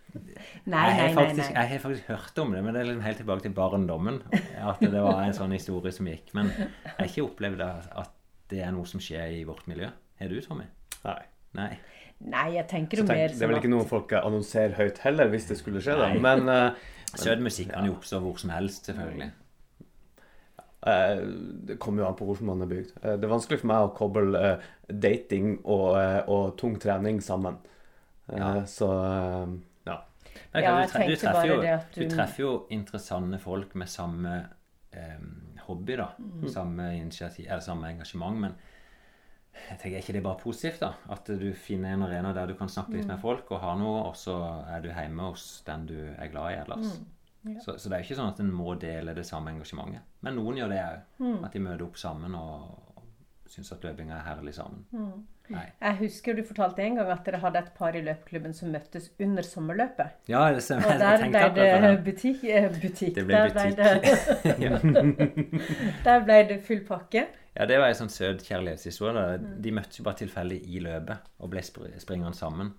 Nei, 0.09 0.21
jeg, 0.25 0.65
nei, 0.69 0.83
har 0.85 1.09
nei. 1.09 1.15
faktisk, 1.17 1.43
nei. 1.43 1.55
jeg 1.63 1.71
har 1.73 1.81
faktisk 1.83 2.09
hørt 2.13 2.39
om 2.43 2.53
det, 2.55 2.61
men 2.65 2.75
det 2.75 2.81
er 2.81 2.87
liksom 2.89 3.05
helt 3.05 3.19
tilbake 3.23 3.45
til 3.45 3.55
barndommen. 3.57 4.21
At 4.33 4.81
det 4.81 5.03
var 5.05 5.21
en 5.25 5.35
sånn 5.37 5.53
historie 5.57 5.93
som 5.95 6.09
gikk. 6.09 6.33
Men 6.37 6.51
jeg 6.55 6.95
har 6.99 7.09
ikke 7.11 7.27
opplevd 7.29 7.65
at 7.65 8.15
det 8.49 8.63
er 8.65 8.73
noe 8.73 8.89
som 8.89 9.03
skjer 9.05 9.35
i 9.39 9.43
vårt 9.49 9.67
miljø. 9.69 9.91
Har 10.21 10.33
du, 10.33 10.39
Tommy? 10.45 10.65
Nei. 11.05 11.19
Nei. 11.59 11.73
Nei, 12.19 12.47
jeg 12.57 12.67
tenker 12.71 12.99
jo 13.01 13.05
tenk, 13.07 13.15
mer 13.15 13.29
det 13.29 13.37
er 13.37 13.39
sånn 13.39 13.53
vel 13.53 13.61
ikke 13.61 13.69
at 13.71 13.75
noe 13.77 13.89
folk 13.89 14.15
annonserer 14.19 14.75
høyt 14.81 14.99
heller, 15.05 15.29
hvis 15.33 15.47
det 15.53 15.59
skulle 15.61 15.83
skje, 15.85 15.95
da. 16.01 16.09
Nei. 16.11 16.23
Men 16.25 16.49
uh, 16.51 16.89
Søt 17.23 17.41
musikk 17.45 17.71
kan 17.73 17.87
jo 17.89 17.95
oppstå 17.97 18.19
hvor 18.25 18.41
som 18.41 18.51
helst, 18.53 18.89
selvfølgelig. 18.91 19.29
eh, 20.87 21.21
det 21.69 21.79
kommer 21.81 22.03
jo 22.03 22.09
an 22.09 22.17
på 22.19 22.27
hvordan 22.29 22.51
man 22.51 22.65
er 22.67 22.73
bygd. 22.73 22.91
Eh, 23.03 23.15
det 23.17 23.25
er 23.29 23.33
vanskelig 23.33 23.61
for 23.63 23.71
meg 23.71 23.87
å 23.87 23.95
koble 23.97 24.43
dating 24.89 25.55
og, 25.65 25.97
og 26.29 26.57
tung 26.61 26.77
trening 26.83 27.23
sammen. 27.25 27.57
Eh, 28.29 28.37
Ja. 28.37 28.51
Så. 28.69 28.91
Men 30.55 30.63
Ja, 30.65 30.71
du, 30.75 30.81
jeg 30.81 30.91
tre- 30.91 31.07
du, 31.09 31.17
treffer 31.17 31.47
jo, 31.49 31.61
du 31.95 32.01
du- 32.09 32.15
treffer 32.17 32.43
jo 32.43 32.67
interessante 32.71 33.39
folk 33.39 33.75
med 33.75 33.89
samme 33.89 34.49
eh, 34.93 35.19
hobby, 35.67 35.97
da. 35.97 36.09
Mm. 36.19 36.49
Samme 36.49 36.89
eller 36.93 37.61
samme 37.61 37.89
engasjement. 37.93 38.39
Men 38.41 38.55
jeg 39.71 39.79
tenker, 39.81 39.97
er 39.99 40.03
ikke 40.03 40.13
det 40.13 40.23
bare 40.23 40.39
positivt, 40.41 40.81
da? 40.81 40.93
At 41.11 41.25
du 41.27 41.53
finner 41.55 41.93
en 41.95 42.03
arena 42.07 42.33
der 42.33 42.47
du 42.47 42.55
kan 42.55 42.69
snakke 42.69 42.93
litt 42.95 43.05
Mm. 43.07 43.13
med 43.17 43.21
folk 43.21 43.51
og 43.53 43.61
ha 43.61 43.75
noe, 43.77 44.03
og 44.09 44.15
så 44.17 44.65
er 44.69 44.81
du 44.81 44.89
hjemme 44.89 45.21
hos 45.31 45.63
den 45.67 45.87
du 45.87 45.95
er 46.17 46.29
glad 46.29 46.53
i 46.53 46.61
ellers. 46.63 46.99
Mm. 46.99 47.07
Ja. 47.55 47.61
Så, 47.61 47.79
så 47.79 47.89
det 47.89 47.93
er 47.99 48.03
jo 48.03 48.07
ikke 48.09 48.17
sånn 48.21 48.33
at 48.33 48.41
en 48.41 48.53
må 48.53 48.75
dele 48.79 49.15
det 49.15 49.25
samme 49.27 49.51
engasjementet. 49.51 50.01
Men 50.23 50.35
noen 50.37 50.57
gjør 50.57 50.69
det 50.69 50.79
òg. 50.85 51.01
Mm. 51.19 51.45
At 51.45 51.53
de 51.53 51.59
møter 51.61 51.85
opp 51.87 51.97
sammen 51.97 52.35
og 52.35 53.03
syns 53.49 53.73
at 53.73 53.83
løpinga 53.87 54.17
er 54.19 54.27
herlig 54.35 54.55
sammen. 54.55 54.85
Mm. 55.49 55.55
Nei. 55.57 55.65
Jeg 55.81 55.97
husker 56.03 56.37
du 56.37 56.43
fortalte 56.45 56.83
en 56.85 56.99
gang 57.01 57.11
at 57.13 57.25
dere 57.25 57.41
hadde 57.41 57.59
et 57.63 57.71
par 57.79 57.97
i 57.97 58.03
løpeklubben 58.05 58.53
som 58.57 58.69
møttes 58.75 59.11
under 59.25 59.43
sommerløpet. 59.47 60.19
Ja, 60.29 60.43
det 60.53 60.63
stemmer. 60.67 60.93
Og 60.93 61.01
der 61.01 61.25
ble 61.25 61.45
det 61.57 61.69
det. 61.85 61.93
butikk. 62.05 62.45
eh, 62.45 62.69
butikk. 62.83 63.15
Det 63.17 63.25
ble 63.29 63.35
der 63.35 63.53
ble 63.57 63.65
det, 63.79 63.85
der 66.09 66.25
ble 66.27 66.39
det 66.51 66.59
full 66.67 66.83
pakke. 66.89 67.27
Ja, 67.57 67.67
det 67.67 67.79
var 67.81 67.89
en 67.91 67.97
sånn 67.99 68.13
søt 68.13 68.45
kjærlighetshistorie. 68.47 69.39
De 69.65 69.73
møttes 69.75 69.99
jo 69.99 70.05
bare 70.07 70.21
tilfeldig 70.21 70.61
i 70.69 70.83
løpet 70.85 71.33
og 71.43 71.51
ble 71.55 71.63
spr 71.67 71.89
springende 71.99 72.37
sammen. 72.39 72.75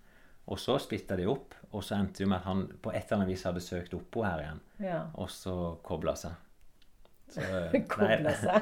Og 0.49 0.57
så 0.61 0.77
splitta 0.81 1.17
de 1.19 1.27
opp, 1.29 1.53
og 1.73 1.83
så 1.85 1.97
endte 1.99 2.23
det 2.23 2.29
med 2.29 2.39
at 2.39 2.47
han 2.49 2.63
på 2.81 2.89
et 2.93 3.03
eller 3.03 3.19
annet 3.19 3.29
vis 3.33 3.43
hadde 3.45 3.61
søkt 3.61 3.93
oppå 3.97 4.23
her 4.25 4.39
igjen. 4.45 4.61
Ja. 4.81 5.01
Og 5.21 5.29
så 5.29 5.55
kobla 5.85 6.15
seg. 6.17 6.37
Så, 7.29 7.41
nei, 7.73 7.83
Koble 7.91 8.33
seg. 8.39 8.61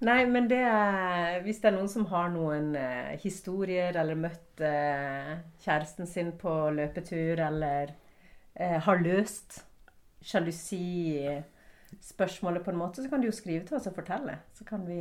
Nei, 0.05 0.27
men 0.29 0.49
det 0.51 0.61
er 0.61 1.41
Hvis 1.45 1.61
det 1.63 1.69
er 1.71 1.77
noen 1.79 1.89
som 1.91 2.07
har 2.11 2.29
noen 2.33 2.75
eh, 2.79 3.21
historier, 3.23 3.97
eller 3.97 4.15
møtt 4.19 4.61
eh, 4.65 5.33
kjæresten 5.65 6.07
sin 6.11 6.33
på 6.41 6.71
løpetur, 6.77 7.41
eller 7.47 7.85
eh, 8.55 8.79
har 8.85 8.97
løst 9.03 9.65
sjalusispørsmålet 10.25 12.65
på 12.65 12.71
en 12.73 12.81
måte, 12.81 13.03
så 13.03 13.09
kan 13.13 13.21
de 13.21 13.27
jo 13.29 13.33
skrive 13.37 13.65
til 13.69 13.77
oss 13.79 13.89
og 13.91 13.97
fortelle. 13.97 14.35
Så 14.57 14.63
kan 14.69 14.81
vi 14.89 15.01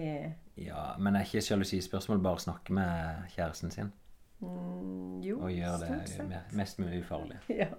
Ja, 0.60 0.84
Men 1.00 1.16
er 1.16 1.22
ikke 1.26 1.42
sjalusispørsmål 1.42 2.20
bare 2.24 2.38
å 2.40 2.46
snakke 2.48 2.70
med 2.76 2.94
kjæresten 3.36 3.70
sin 3.74 3.90
mm, 4.44 5.22
Jo, 5.26 5.36
og 5.42 5.50
gjøre 5.52 5.78
det 5.90 5.98
mest 6.54 6.80
mulig 6.80 7.00
ufarlig? 7.04 7.38
Ja. 7.64 7.72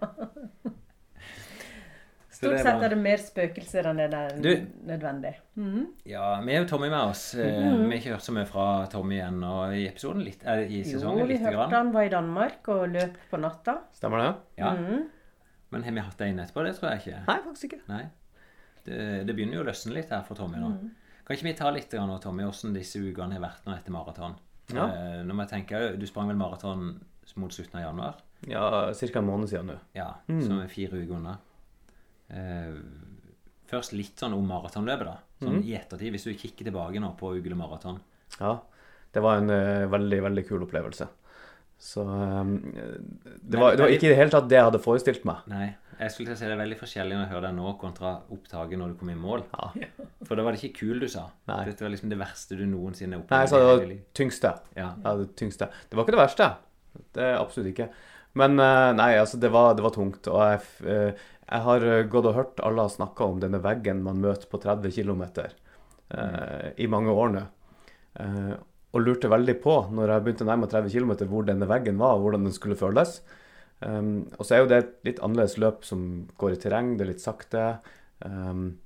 Så 2.34 2.48
Stort 2.48 2.58
sett 2.64 2.82
er 2.82 2.88
det 2.90 2.98
mer 2.98 3.20
spøkelser 3.22 3.86
enn 3.86 3.96
det 4.00 4.08
er 4.18 4.32
Du- 4.42 4.66
nødvendig. 4.88 5.34
Mhm. 5.56 5.84
Ja, 6.10 6.40
vi 6.42 6.52
er 6.56 6.64
jo 6.64 6.66
Tommy 6.66 6.88
med 6.90 6.98
oss. 7.10 7.34
Eh, 7.34 7.44
Vi 7.46 7.62
har 7.62 7.92
ikke 7.92 8.10
hørt 8.16 8.24
så 8.26 8.32
mye 8.34 8.46
fra 8.46 8.86
Tommy 8.90 9.20
ennå 9.22 9.52
i 9.72 9.84
episoden. 9.88 10.24
Litt, 10.24 10.42
eh, 10.44 10.64
I 10.66 10.82
Jo, 10.82 11.14
vi 11.26 11.38
hørte 11.38 11.52
grann. 11.54 11.70
han 11.70 11.92
var 11.92 12.02
i 12.02 12.08
Danmark 12.08 12.66
og 12.68 12.88
løp 12.90 13.14
på 13.30 13.38
natta. 13.40 13.78
Stemmer 13.94 14.18
det? 14.18 14.34
Ja. 14.58 14.74
Mhm. 14.74 15.08
Men 15.70 15.82
har 15.84 15.92
vi 15.92 16.00
hatt 16.00 16.20
en 16.20 16.38
etterpå? 16.38 16.64
Det 16.66 16.74
tror 16.76 16.90
jeg 16.90 17.00
ikke. 17.00 17.26
Nei, 17.26 17.38
faktisk 17.38 17.64
ikke. 17.72 17.80
Nei. 17.88 18.04
Det, 18.84 19.26
det 19.26 19.34
begynner 19.36 19.54
jo 19.54 19.62
å 19.62 19.66
løsne 19.66 19.94
litt 19.94 20.10
her 20.10 20.22
for 20.22 20.34
Tommy 20.34 20.58
nå. 20.58 20.66
Mm. 20.72 20.90
Kan 21.24 21.36
ikke 21.36 21.42
vi 21.44 21.52
ta 21.54 21.70
litt 21.70 21.94
av 21.94 22.08
nå, 22.08 22.18
Tommy, 22.20 22.42
hvordan 22.42 22.74
disse 22.74 22.96
ukene 23.00 23.32
har 23.32 23.40
vært 23.40 23.64
nå 23.66 23.74
etter 23.78 23.90
maraton? 23.92 24.34
Ja. 24.74 24.86
Eh, 24.86 25.22
når 25.24 25.34
man 25.34 25.46
tenker, 25.46 25.96
Du 25.98 26.06
sprang 26.06 26.26
vel 26.28 26.36
maraton 26.36 27.00
mot 27.36 27.50
slutten 27.50 27.76
av 27.76 27.94
januar? 27.94 28.14
Ja, 28.46 28.92
Ca. 28.92 29.18
en 29.18 29.26
måned 29.26 29.48
siden 29.48 29.66
nå. 29.66 29.78
Ja, 29.94 30.14
Mm. 30.28 30.42
som 30.42 30.60
er 30.60 30.66
fire 30.68 30.90
uker 30.92 31.14
unna. 31.16 31.38
Eh, 32.32 32.76
først 33.70 33.96
litt 33.96 34.20
sånn 34.20 34.36
om 34.36 34.46
maratonløpet, 34.48 35.08
da. 35.08 35.18
Sånn 35.42 35.58
mm. 35.58 35.66
i 35.66 35.74
ettertid, 35.78 36.14
hvis 36.14 36.28
du 36.28 36.32
kikker 36.38 36.70
tilbake 36.70 37.02
nå 37.02 37.12
på 37.18 37.34
Ugle 37.36 37.58
maraton. 37.58 38.00
Ja, 38.38 38.56
det 39.14 39.22
var 39.22 39.40
en 39.40 39.52
uh, 39.52 39.84
veldig, 39.92 40.20
veldig 40.24 40.44
kul 40.48 40.64
opplevelse. 40.66 41.06
Så 41.84 42.02
um, 42.06 42.54
det, 42.72 43.58
var, 43.58 43.74
det 43.74 43.82
var 43.82 43.92
ikke 43.92 44.08
i 44.08 44.12
det 44.12 44.18
hele 44.18 44.32
tatt 44.32 44.46
det 44.48 44.56
jeg 44.56 44.68
hadde 44.70 44.80
forestilt 44.82 45.26
meg. 45.28 45.42
Nei, 45.50 45.66
jeg 45.98 46.14
skulle 46.14 46.30
til 46.30 46.36
å 46.36 46.40
si 46.40 46.48
det 46.48 46.54
er 46.54 46.62
veldig 46.62 46.78
forskjellig 46.80 47.16
når 47.16 47.24
jeg 47.24 47.32
hører 47.34 47.46
deg 47.48 47.56
nå 47.58 47.74
kontra 47.80 48.14
opptaket 48.34 48.80
når 48.80 48.94
du 48.94 48.96
kom 49.02 49.10
i 49.12 49.18
mål. 49.18 49.44
Ja. 49.52 50.06
For 50.24 50.38
da 50.38 50.46
var 50.46 50.56
det 50.56 50.62
ikke 50.62 50.80
kul 50.80 51.02
du 51.02 51.08
sa. 51.10 51.26
Nei. 51.50 51.60
Dette 51.68 51.84
var 51.84 51.92
liksom 51.94 52.10
det 52.12 52.18
verste 52.20 52.58
du 52.58 52.64
noensinne 52.66 53.20
opplevde. 53.20 53.36
Nei, 53.36 53.44
jeg 53.44 53.52
sa 53.52 53.60
det 53.60 53.68
var 53.68 54.16
tyngste. 54.20 54.54
Ja. 54.78 54.88
Ja, 55.04 55.14
det 55.20 55.28
tyngste. 55.38 55.70
Det 55.90 55.98
var 55.98 56.06
ikke 56.06 56.16
det 56.16 56.22
verste. 56.22 56.50
Det 57.14 57.28
er 57.28 57.38
absolutt 57.38 57.70
ikke. 57.74 57.90
Men 58.38 58.58
eh, 58.58 58.90
nei, 58.98 59.12
altså, 59.20 59.38
det 59.38 59.50
var, 59.54 59.76
det 59.78 59.84
var 59.84 59.94
tungt. 59.94 60.26
Og 60.30 60.40
jeg, 60.42 60.62
eh, 60.90 61.26
jeg 61.44 61.66
har 61.66 61.88
eh, 61.88 62.06
gått 62.10 62.30
og 62.30 62.38
hørt 62.38 62.62
alle 62.64 62.86
har 62.86 62.92
snakka 62.92 63.26
om 63.28 63.42
denne 63.42 63.60
veggen 63.64 64.02
man 64.04 64.22
møter 64.22 64.48
på 64.50 64.60
30 64.62 64.94
km 64.94 65.24
i 66.78 66.86
mange 66.86 67.10
år 67.10 67.30
nå. 67.32 67.40
Eh, 68.22 68.54
og 68.94 69.02
lurte 69.02 69.30
veldig 69.30 69.56
på, 69.62 69.74
når 69.90 70.12
jeg 70.12 70.24
begynte 70.24 70.44
å 70.46 70.48
nærme 70.48 70.66
meg 70.68 70.74
30 70.74 70.94
km, 70.94 71.14
hvor 71.30 71.46
denne 71.48 71.66
veggen 71.66 71.98
var, 71.98 72.14
og 72.14 72.26
hvordan 72.26 72.46
den 72.46 72.54
skulle 72.54 72.78
føles. 72.78 73.18
Um, 73.80 74.30
og 74.38 74.46
så 74.46 74.54
er 74.54 74.62
jo 74.62 74.68
det 74.70 74.76
et 74.78 74.92
litt 75.08 75.22
annerledes 75.24 75.56
løp 75.58 75.82
som 75.84 76.04
går 76.38 76.54
i 76.54 76.60
terreng, 76.62 76.92
det 76.94 77.02
er 77.04 77.10
litt 77.10 77.24
sakte. 77.24 77.64
Um, 78.22 78.76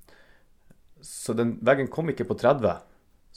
så 1.05 1.35
den 1.37 1.59
veggen 1.61 1.91
kom 1.93 2.09
ikke 2.09 2.25
på 2.25 2.39
30. 2.41 2.81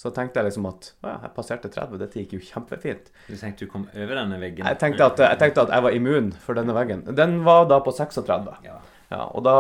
Så 0.01 0.11
tenkte 0.17 0.41
jeg 0.41 0.49
liksom 0.49 0.71
at 0.71 0.89
ja, 1.05 1.19
jeg 1.27 1.35
passerte 1.37 1.69
30, 1.71 2.01
dette 2.01 2.23
gikk 2.23 2.33
jo 2.39 2.41
kjempefint. 2.47 3.13
Du 3.29 3.37
tenkte 3.37 3.69
du 3.69 3.71
kom 3.71 3.85
over 3.93 4.17
denne 4.23 4.41
veggen? 4.41 4.65
Jeg 4.65 4.81
tenkte, 4.81 5.11
at, 5.13 5.21
jeg 5.29 5.43
tenkte 5.45 5.67
at 5.67 5.75
jeg 5.77 5.85
var 5.85 5.99
immun 5.99 6.33
for 6.41 6.57
denne 6.57 6.75
veggen. 6.75 7.05
Den 7.21 7.43
var 7.45 7.69
da 7.69 7.83
på 7.85 7.93
36. 7.93 8.49
Ja. 8.65 8.81
Ja, 9.13 9.27
og 9.29 9.45
da, 9.47 9.57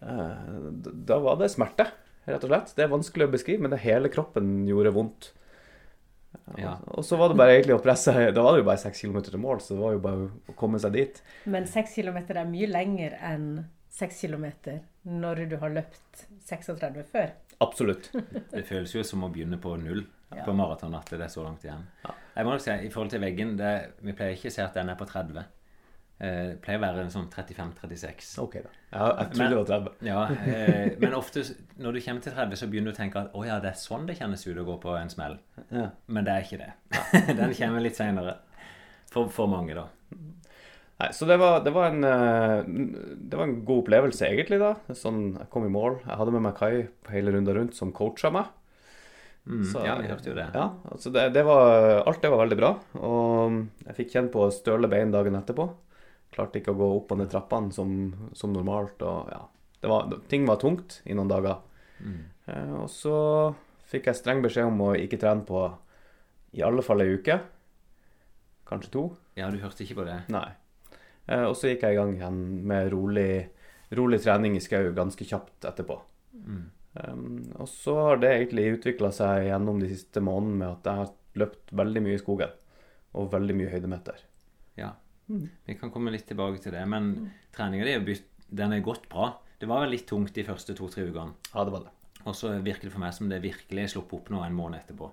eh, 0.00 0.48
da 1.12 1.18
var 1.22 1.36
det 1.40 1.50
smerte, 1.52 1.86
rett 2.28 2.44
og 2.46 2.50
slett. 2.52 2.74
Det 2.78 2.86
er 2.86 2.92
vanskelig 2.92 3.28
å 3.28 3.32
beskrive, 3.36 3.62
men 3.66 3.74
det 3.74 3.82
hele 3.84 4.10
kroppen 4.12 4.62
gjorde 4.68 4.94
vondt. 4.96 5.32
Ja. 6.56 6.78
Og 6.96 7.04
så 7.04 7.18
var 7.20 7.28
det 7.28 7.36
bare 7.36 7.52
egentlig 7.58 7.74
å 7.76 7.82
presse 7.84 8.12
Da 8.32 8.42
var 8.42 8.54
det 8.54 8.62
jo 8.62 8.66
bare 8.70 8.80
seks 8.80 9.02
kilometer 9.04 9.34
til 9.34 9.40
mål, 9.42 9.60
så 9.60 9.74
det 9.76 9.82
var 9.82 9.92
jo 9.94 10.00
bare 10.04 10.28
å 10.48 10.54
komme 10.58 10.80
seg 10.80 10.94
dit. 10.96 11.20
Men 11.52 11.68
seks 11.68 11.94
kilometer 11.98 12.40
er 12.40 12.48
mye 12.48 12.68
lenger 12.70 13.18
enn 13.20 13.46
seks 13.92 14.22
kilometer 14.24 14.80
når 15.04 15.42
du 15.50 15.56
har 15.60 15.74
løpt 15.76 16.24
36 16.48 17.04
før. 17.12 17.34
Absolutt. 17.62 18.08
Det 18.50 18.64
føles 18.66 18.94
jo 18.96 19.04
som 19.06 19.26
å 19.26 19.30
begynne 19.32 19.60
på 19.60 19.76
null 19.80 20.06
Ja. 20.32 20.46
på 20.46 20.54
maraton, 20.56 20.94
at 20.96 21.10
det 21.12 21.20
er 21.20 21.28
så 21.28 21.42
langt 21.44 21.60
igjen. 21.66 21.82
Jeg 22.32 22.46
må 22.48 22.54
nok 22.54 22.62
si, 22.64 22.72
i 22.72 22.88
forhold 22.88 23.10
til 23.12 23.20
veggen, 23.20 23.50
det, 23.58 23.72
vi 24.00 24.14
pleier 24.16 24.32
ikke 24.32 24.48
å 24.48 24.54
se 24.54 24.62
at 24.64 24.72
den 24.78 24.88
er 24.88 24.96
på 24.96 25.04
30. 25.04 25.42
Eh, 26.22 26.52
pleier 26.62 26.78
å 26.78 26.82
være 26.84 27.02
en 27.02 27.10
sånn 27.10 27.24
35-36. 27.32 28.26
OK, 28.38 28.52
da. 28.62 28.70
Jeg, 28.92 29.14
jeg 29.18 29.30
trodde 29.34 29.48
det 29.48 29.56
var 29.58 29.70
30. 29.72 30.06
Ja, 30.06 30.20
eh, 30.46 30.92
men 31.02 31.16
ofte 31.18 31.42
når 31.82 31.96
du 31.96 32.00
kommer 32.04 32.22
til 32.22 32.36
30, 32.36 32.60
så 32.60 32.68
begynner 32.70 32.92
du 32.92 32.94
å 32.94 33.00
tenke 33.00 33.24
at 33.24 33.34
å 33.34 33.42
ja, 33.42 33.56
det 33.64 33.72
er 33.72 33.80
sånn 33.80 34.06
det 34.06 34.14
kjennes 34.20 34.44
ut 34.46 34.60
å 34.62 34.66
gå 34.68 34.76
på 34.84 34.94
en 35.00 35.10
smell. 35.10 35.34
Ja. 35.74 35.88
Men 36.06 36.28
det 36.28 36.36
er 36.36 36.46
ikke 36.46 36.60
det. 36.62 36.70
Den 37.40 37.56
kommer 37.58 37.82
litt 37.82 37.98
seinere. 37.98 38.36
For, 39.10 39.26
for 39.34 39.50
mange, 39.50 39.74
da. 39.74 39.88
Nei, 41.02 41.08
så 41.10 41.26
det 41.26 41.40
var, 41.42 41.58
det, 41.66 41.72
var 41.74 41.90
en, 41.90 42.06
eh, 42.06 42.62
det 43.18 43.36
var 43.40 43.48
en 43.48 43.58
god 43.66 43.82
opplevelse, 43.82 44.28
egentlig. 44.30 44.60
da. 44.62 44.76
Sånn, 44.94 45.32
Jeg 45.40 45.50
kom 45.50 45.66
i 45.66 45.74
mål. 45.74 45.98
Jeg 46.06 46.20
hadde 46.22 46.34
med 46.38 46.46
meg 46.46 46.54
Kai 46.60 46.84
på 47.02 47.16
hele 47.16 47.34
runda 47.34 47.56
rundt, 47.58 47.74
som 47.74 47.90
coacha 47.90 48.30
meg. 48.30 48.46
Mm, 49.42 49.64
Så- 49.66 49.82
ja, 49.82 49.96
vi 49.98 50.06
hørte 50.06 50.30
jo 50.30 50.38
det. 50.38 50.46
Ja, 50.54 50.68
altså 50.86 51.10
det, 51.10 51.32
det 51.34 51.42
var, 51.50 52.04
Alt 52.06 52.22
det 52.22 52.30
var 52.30 52.44
veldig 52.46 52.60
bra. 52.62 52.76
Og 53.02 53.56
jeg 53.88 53.96
fikk 53.98 54.14
kjenne 54.14 54.30
på 54.30 54.46
støle 54.54 54.86
bein 54.92 55.10
dagen 55.10 55.34
etterpå. 55.34 55.66
Klarte 56.32 56.60
ikke 56.60 56.72
å 56.72 56.78
gå 56.78 56.88
opp 56.96 57.12
og 57.12 57.20
ned 57.20 57.30
trappene 57.32 57.74
som, 57.74 57.90
som 58.36 58.54
normalt. 58.54 59.02
og 59.04 59.28
ja, 59.32 59.42
det 59.82 59.90
var, 59.90 60.12
Ting 60.32 60.46
var 60.48 60.60
tungt 60.62 61.00
i 61.04 61.16
noen 61.16 61.30
dager. 61.30 61.60
Mm. 62.00 62.20
Eh, 62.46 62.74
og 62.80 62.88
så 62.90 63.16
fikk 63.92 64.08
jeg 64.08 64.20
streng 64.20 64.42
beskjed 64.44 64.70
om 64.70 64.80
å 64.88 64.92
ikke 64.96 65.20
trene 65.20 65.44
på 65.46 65.66
i 66.56 66.64
alle 66.64 66.84
fall 66.84 67.04
ei 67.04 67.12
uke. 67.16 67.38
Kanskje 68.68 68.92
to. 68.94 69.04
Ja, 69.36 69.50
du 69.52 69.60
hørte 69.60 69.84
ikke 69.84 70.00
på 70.00 70.08
det? 70.08 70.22
Nei. 70.32 70.48
Eh, 71.26 71.44
og 71.44 71.56
så 71.58 71.72
gikk 71.72 71.84
jeg 71.86 71.96
i 71.96 72.00
gang 72.00 72.14
igjen 72.16 72.40
med 72.68 72.92
rolig, 72.92 73.32
rolig 73.96 74.22
trening 74.24 74.56
i 74.56 74.64
skau 74.64 74.92
ganske 74.96 75.26
kjapt 75.28 75.68
etterpå. 75.68 75.98
Mm. 76.32 76.64
Um, 76.92 77.52
og 77.56 77.68
så 77.72 77.94
har 77.96 78.18
det 78.20 78.34
egentlig 78.34 78.74
utvikla 78.74 79.08
seg 79.16 79.46
gjennom 79.46 79.78
de 79.80 79.88
siste 79.94 80.20
månedene 80.20 80.58
med 80.60 80.68
at 80.74 80.88
jeg 80.88 81.00
har 81.00 81.40
løpt 81.40 81.72
veldig 81.80 82.02
mye 82.04 82.18
i 82.18 82.20
skogen. 82.20 82.58
Og 83.16 83.32
veldig 83.32 83.56
mye 83.56 83.72
høydemeter. 83.72 84.20
Mm. 85.32 85.48
Vi 85.66 85.74
kan 85.80 85.90
komme 85.94 86.12
litt 86.12 86.26
tilbake 86.28 86.60
til 86.62 86.74
det. 86.76 86.82
Men 86.92 87.30
treninga 87.56 87.84
di 87.88 87.94
er 87.96 88.20
den 88.52 88.72
er 88.76 88.82
gått 88.84 89.08
bra. 89.08 89.30
Det 89.58 89.68
var 89.70 89.80
vel 89.86 89.94
litt 89.94 90.06
tungt 90.10 90.34
de 90.36 90.44
første 90.44 90.74
to-tre 90.76 91.06
ukene. 91.08 91.32
Ja, 91.54 91.64
det 91.64 91.72
var 91.72 91.86
det. 91.86 91.92
Og 92.26 92.34
så 92.38 92.52
virker 92.62 92.86
det 92.88 92.92
for 92.92 93.00
meg 93.02 93.14
som 93.16 93.28
det 93.30 93.40
virkelig 93.42 93.82
er 93.86 93.90
sluppet 93.94 94.18
opp 94.20 94.28
nå 94.30 94.42
en 94.44 94.54
måned 94.58 94.80
etterpå. 94.82 95.10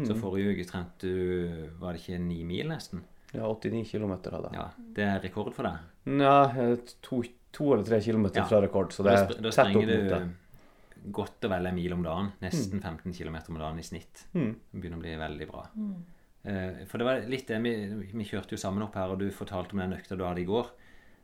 Så 0.00 0.14
Mm. 0.14 0.20
forrige 0.20 0.52
uke 0.54 0.66
trente 0.70 1.00
du 1.02 1.68
Var 1.80 1.92
det 1.92 2.00
ikke 2.00 2.18
ni 2.20 2.44
mil, 2.44 2.68
nesten? 2.68 3.02
Ja, 3.34 3.42
89 3.46 3.84
km 3.90 4.10
hadde 4.10 4.50
jeg. 4.50 4.54
Ja, 4.54 4.68
Det 4.94 5.04
er 5.04 5.20
rekord 5.20 5.52
for 5.54 5.62
deg. 5.64 5.78
Ja, 6.20 6.44
eh, 6.50 6.76
to, 7.02 7.22
to 7.52 7.72
eller 7.74 7.84
tre 7.84 8.00
kilometer 8.00 8.40
Ja. 8.40 8.44
fra 8.46 8.60
rekord, 8.60 8.90
så 8.92 9.02
det 9.04 9.12
er 9.12 9.26
da, 9.26 9.34
da 9.34 9.50
tett 9.50 9.66
opp 9.66 9.74
mot 9.74 9.86
det. 9.86 10.08
du 11.04 11.12
godt 11.12 11.44
og 11.44 11.50
vel 11.50 11.66
en 11.66 11.74
mil 11.74 11.92
om 11.92 12.02
dagen. 12.02 12.32
Nesten 12.42 12.80
15 12.82 13.12
km 13.12 13.36
om 13.48 13.58
dagen 13.58 13.78
i 13.78 13.82
snitt. 13.82 14.26
Mm. 14.34 14.54
Det 14.72 14.80
begynner 14.80 14.96
å 14.98 15.00
bli 15.00 15.16
veldig 15.16 15.48
bra. 15.50 15.62
Eh, 15.76 15.94
for 16.42 16.98
det 16.98 17.06
var 17.06 17.26
litt 17.28 17.46
det 17.50 17.58
vi, 17.64 17.72
vi 18.14 18.24
kjørte 18.24 18.56
jo 18.56 18.60
sammen 18.62 18.82
opp 18.86 18.94
her, 18.96 19.12
og 19.12 19.20
du 19.20 19.28
fortalte 19.34 19.76
om 19.76 19.82
den 19.82 19.96
økta 19.98 20.16
du 20.16 20.24
hadde 20.24 20.40
i 20.44 20.48
går. 20.48 20.70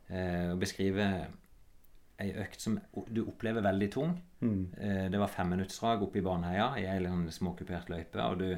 Eh, 0.09 0.51
og 0.53 0.59
beskrive 0.61 1.07
ei 2.17 2.31
økt 2.41 2.61
som 2.61 2.79
du 3.13 3.23
opplever 3.27 3.61
veldig 3.65 3.89
tung. 3.93 4.15
Mm. 4.41 4.61
Eh, 4.77 5.05
det 5.13 5.19
var 5.21 5.33
femminuttsdrag 5.33 6.05
oppe 6.05 6.21
i 6.21 6.25
Baneheia 6.25 6.71
i 6.81 6.85
ei 6.89 7.31
småkupert 7.33 7.89
løype, 7.93 8.21
og 8.23 8.39
du 8.43 8.49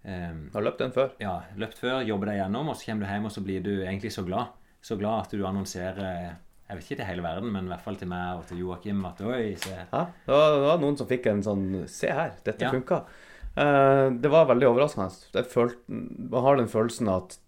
Um, 0.00 0.46
Har 0.54 0.62
løpt 0.64 0.78
den 0.80 0.92
før. 0.96 1.10
ja, 1.20 1.42
løpt 1.60 1.76
før, 1.76 2.00
jobber 2.00 2.30
deg 2.30 2.38
gjennom, 2.38 2.70
og 2.72 2.76
så 2.76 2.86
kommer 2.88 3.04
du 3.04 3.12
hjem, 3.12 3.26
og 3.28 3.32
så 3.34 3.42
blir 3.44 3.60
du 3.60 3.82
egentlig 3.82 4.12
så 4.14 4.22
glad. 4.24 4.54
Så 4.80 4.96
glad 4.96 5.26
at 5.26 5.34
du 5.36 5.44
annonserer 5.44 6.36
Jeg 6.70 6.76
vet 6.78 6.84
ikke 6.86 6.96
til 7.02 7.04
hele 7.04 7.22
verden, 7.22 7.52
men 7.52 7.66
i 7.66 7.68
hvert 7.68 7.82
fall 7.84 7.96
til 8.00 8.08
meg 8.08 8.38
og 8.38 8.46
til 8.46 8.62
Joakim 8.62 9.04
at 9.04 9.20
oi, 9.20 9.56
se. 9.60 9.74
Ja, 9.74 10.04
det 10.24 10.32
var, 10.32 10.52
det 10.54 10.60
var 10.68 10.78
noen 10.80 10.96
som 10.96 11.08
fikk 11.10 11.26
en 11.26 11.42
sånn 11.42 11.64
Se 11.90 12.08
her, 12.08 12.30
dette 12.46 12.62
Ja. 12.64 12.70
funka. 12.70 13.02
Eh, 13.56 14.06
det 14.22 14.30
var 14.30 14.46
veldig 14.50 14.68
overraskende. 14.70 15.10
Jeg 15.34 15.48
følte, 15.50 15.78
man 16.30 16.44
har 16.46 16.56
den 16.60 16.68
følelsen 16.70 17.08
at 17.12 17.38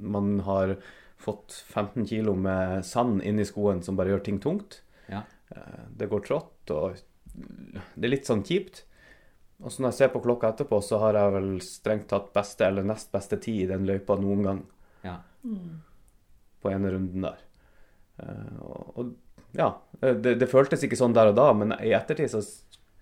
man 0.00 0.38
har 0.46 0.76
fått 1.22 1.54
15 1.70 2.06
kilo 2.08 2.34
med 2.34 2.84
sand 2.86 3.22
inni 3.26 3.44
skoen 3.46 3.82
som 3.84 3.96
bare 3.98 4.14
gjør 4.14 4.24
ting 4.26 4.40
tungt. 4.42 4.80
Ja. 5.12 5.22
Eh, 5.54 5.84
det 5.98 6.08
går 6.10 6.24
trått, 6.26 6.72
og 6.74 6.96
det 7.32 8.06
er 8.08 8.12
litt 8.14 8.28
sånn 8.28 8.42
kjipt. 8.46 8.84
Og 9.62 9.70
så 9.70 9.82
når 9.84 9.92
jeg 9.92 9.98
ser 10.00 10.10
på 10.16 10.22
klokka 10.24 10.50
etterpå, 10.50 10.80
så 10.82 10.98
har 10.98 11.14
jeg 11.14 11.34
vel 11.36 11.50
strengt 11.62 12.08
tatt 12.10 12.32
beste 12.34 12.66
eller 12.66 12.82
nest 12.88 13.12
beste 13.14 13.38
tid 13.38 13.60
i 13.62 13.70
den 13.70 13.86
løypa 13.86 14.16
noen 14.18 14.42
gang 14.42 14.62
Ja. 15.06 15.20
på 16.62 16.70
ene 16.72 16.90
runden 16.90 17.22
der. 17.28 17.38
Eh, 18.18 18.56
og, 18.62 18.98
og 18.98 19.12
ja, 19.58 19.68
det, 20.00 20.38
det 20.40 20.48
føltes 20.50 20.82
ikke 20.86 20.98
sånn 20.98 21.14
der 21.14 21.30
og 21.30 21.36
da, 21.38 21.46
men 21.54 21.74
i 21.78 21.92
ettertid 21.94 22.30
så 22.32 22.40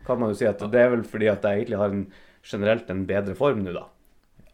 kan 0.04 0.18
man 0.20 0.32
jo 0.32 0.38
si 0.40 0.46
at 0.48 0.60
det 0.72 0.80
er 0.80 0.90
vel 0.92 1.04
fordi 1.06 1.28
at 1.30 1.44
jeg 1.46 1.62
egentlig 1.62 1.78
har 1.80 1.92
en, 1.94 2.04
generelt 2.46 2.90
en 2.90 3.04
bedre 3.08 3.34
form 3.38 3.62
nå, 3.64 3.72
da. 3.76 3.86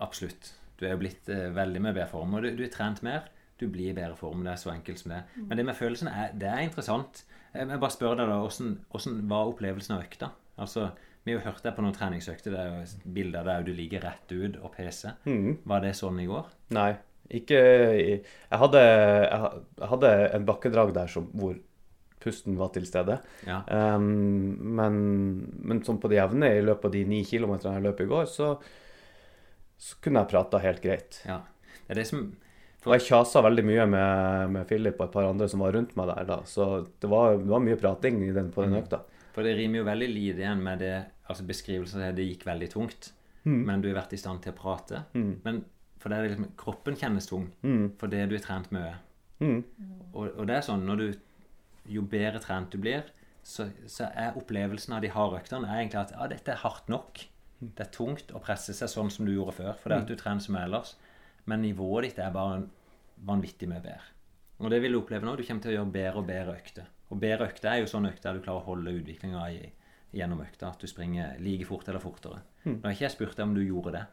Absolutt. 0.05 0.53
Du 0.77 0.85
er 0.87 0.93
jo 0.95 1.01
blitt 1.01 1.29
eh, 1.33 1.49
veldig 1.57 1.81
med 1.87 1.97
bedre 1.97 2.11
form, 2.11 2.37
og 2.37 2.45
du, 2.45 2.51
du 2.59 2.63
er 2.67 2.73
trent 2.73 3.03
mer. 3.07 3.31
Du 3.57 3.67
blir 3.73 3.91
i 3.91 3.97
bedre 3.97 4.17
form. 4.19 4.43
Det 4.45 4.53
er 4.53 4.61
så 4.61 4.73
enkelt 4.75 5.01
som 5.01 5.15
det. 5.15 5.23
Men 5.39 5.57
det 5.57 5.65
med 5.65 5.79
følelsen 5.79 6.11
er, 6.13 6.35
det 6.37 6.49
er 6.51 6.65
interessant. 6.67 7.23
Jeg 7.57 7.81
bare 7.81 7.95
spør 7.95 8.19
deg 8.19 8.29
da, 8.29 8.37
hvordan, 8.43 8.75
hvordan 8.93 9.21
var 9.31 9.53
opplevelsen 9.53 9.95
av 9.97 10.03
økta? 10.05 10.29
Altså, 10.61 10.91
Vi 11.25 11.33
har 11.33 11.41
jo 11.41 11.47
hørt 11.49 11.65
deg 11.65 11.73
på 11.75 11.83
noen 11.83 11.97
treningsøkter. 11.97 12.53
Det 12.53 12.59
er 12.61 12.75
jo 12.75 13.13
bilder 13.17 13.47
der 13.49 13.65
du 13.67 13.73
ligger 13.75 14.05
rett 14.05 14.31
ut 14.31 14.59
og 14.61 14.75
peser. 14.77 15.17
Var 15.25 15.81
det 15.83 15.95
sånn 15.99 16.21
i 16.23 16.27
går? 16.29 16.53
Nei, 16.77 16.91
ikke 17.35 17.59
Jeg 17.59 18.61
hadde, 18.61 18.83
jeg 18.85 19.89
hadde 19.91 20.13
en 20.37 20.47
bakkedrag 20.47 20.93
der 20.95 21.11
som, 21.11 21.27
hvor 21.35 21.57
pusten 22.27 22.59
var 22.59 22.73
til 22.75 22.87
stede. 22.89 23.21
Ja. 23.47 23.63
Um, 23.71 24.57
men, 24.77 24.97
men 25.63 25.85
sånn 25.87 26.01
på 26.03 26.11
det 26.13 26.19
jevne, 26.19 26.51
i 26.59 26.65
løpet 26.67 26.91
av 26.91 26.97
de 26.99 27.05
ni 27.09 27.23
kilometerne 27.27 27.79
jeg 27.79 27.87
løp 27.87 28.03
i 28.03 28.09
går, 28.11 28.27
så, 28.31 28.51
så 29.79 30.01
kunne 30.05 30.25
jeg 30.25 30.35
prata 30.35 30.61
helt 30.67 30.83
greit. 30.85 31.23
ja. 31.29 31.45
Det 31.87 31.95
er 31.95 32.01
det 32.01 32.09
som 32.09 32.23
Og 32.83 32.93
jeg 32.97 33.05
kjasa 33.07 33.41
veldig 33.47 33.63
mye 33.67 33.85
med, 33.91 34.51
med 34.57 34.65
Philip 34.67 34.99
og 34.99 35.05
et 35.05 35.13
par 35.13 35.27
andre 35.29 35.47
som 35.51 35.63
var 35.63 35.77
rundt 35.77 35.93
meg 35.99 36.09
der 36.11 36.25
da. 36.27 36.39
Så 36.51 36.65
det 37.03 37.11
var, 37.11 37.37
det 37.39 37.51
var 37.51 37.63
mye 37.63 37.79
prating 37.79 38.19
i 38.27 38.33
den, 38.35 38.49
på 38.55 38.65
den 38.65 38.75
økta. 38.79 39.01
For 39.35 39.47
det 39.47 39.53
rimer 39.59 39.81
jo 39.81 39.87
veldig 39.87 40.09
lite 40.11 40.43
igjen 40.43 40.63
med 40.67 40.83
det, 40.83 40.97
altså 41.31 41.47
beskrivelsen 41.47 42.01
av 42.03 42.09
det 42.09 42.21
det 42.21 42.27
gikk 42.33 42.47
veldig 42.49 42.69
tungt. 42.73 43.09
Men 43.47 43.83
du 43.83 43.87
har 43.93 44.01
vært 44.01 44.15
i 44.17 44.19
stand 44.19 44.43
til 44.43 44.55
å 44.55 44.59
prate. 44.59 45.05
Men 45.15 45.61
for 46.03 46.11
det 46.11 46.19
er 46.19 46.29
liksom, 46.33 46.49
kroppen 46.59 46.99
kjennes 46.99 47.27
tung 47.31 47.45
for 48.01 48.11
det 48.11 48.25
du 48.31 48.35
har 48.39 48.45
trent 48.47 48.71
mye. 48.75 48.97
Og, 49.43 50.25
og 50.33 50.43
det 50.49 50.57
er 50.57 50.67
sånn, 50.67 50.83
når 50.89 51.03
du, 51.03 51.07
jo 51.93 52.03
bedre 52.11 52.41
trent 52.43 52.73
du 52.73 52.81
blir, 52.83 53.07
så, 53.47 53.69
så 53.87 54.09
er 54.11 54.37
opplevelsen 54.39 54.97
av 54.97 55.05
de 55.05 55.13
harde 55.15 55.39
øktene 55.39 55.71
egentlig 55.71 56.01
at 56.01 56.15
ja, 56.17 56.27
dette 56.31 56.55
er 56.55 56.63
hardt 56.65 56.91
nok. 56.91 57.23
Det 57.61 57.87
er 57.87 57.93
tungt 57.95 58.33
å 58.35 58.43
presse 58.43 58.75
seg 58.77 58.91
sånn 58.91 59.13
som 59.13 59.29
du 59.29 59.33
gjorde 59.33 59.55
før, 59.61 59.73
for 59.79 59.89
det 59.89 59.97
er 59.97 60.05
at 60.05 60.11
du 60.11 60.19
trener 60.19 60.45
som 60.45 60.59
ellers. 60.59 60.97
Men 61.47 61.63
nivået 61.63 62.09
ditt 62.09 62.21
er 62.21 62.35
bare 62.35 62.65
vanvittig 63.27 63.69
mye 63.71 63.85
bedre. 63.85 64.13
Og 64.59 64.73
det 64.73 64.81
vil 64.83 64.97
du 64.97 65.01
oppleve 65.01 65.27
nå. 65.27 65.37
Du 65.37 65.45
kommer 65.47 65.63
til 65.63 65.75
å 65.75 65.79
gjøre 65.79 65.95
bedre 65.95 66.21
og 66.21 66.29
bedre 66.29 66.59
økter. 66.59 66.91
Og 67.13 67.21
bedre 67.23 67.49
økter 67.51 67.71
er 67.71 67.81
jo 67.83 67.91
sånn 67.91 68.09
økter 68.09 68.37
du 68.37 68.43
klarer 68.45 68.65
å 68.65 68.67
holde 68.73 68.95
utviklinga 68.99 69.47
gjennom 70.17 70.43
økta. 70.43 70.73
At 70.73 70.83
du 70.83 70.91
springer 70.91 71.37
like 71.45 71.69
fort 71.69 71.89
eller 71.89 72.03
fortere. 72.03 72.43
Nå 72.67 72.81
har 72.83 72.97
ikke 72.97 73.07
jeg 73.07 73.15
spurt 73.15 73.37
deg 73.39 73.47
om 73.47 73.55
du 73.57 73.63
gjorde 73.63 73.95
det. 73.99 74.05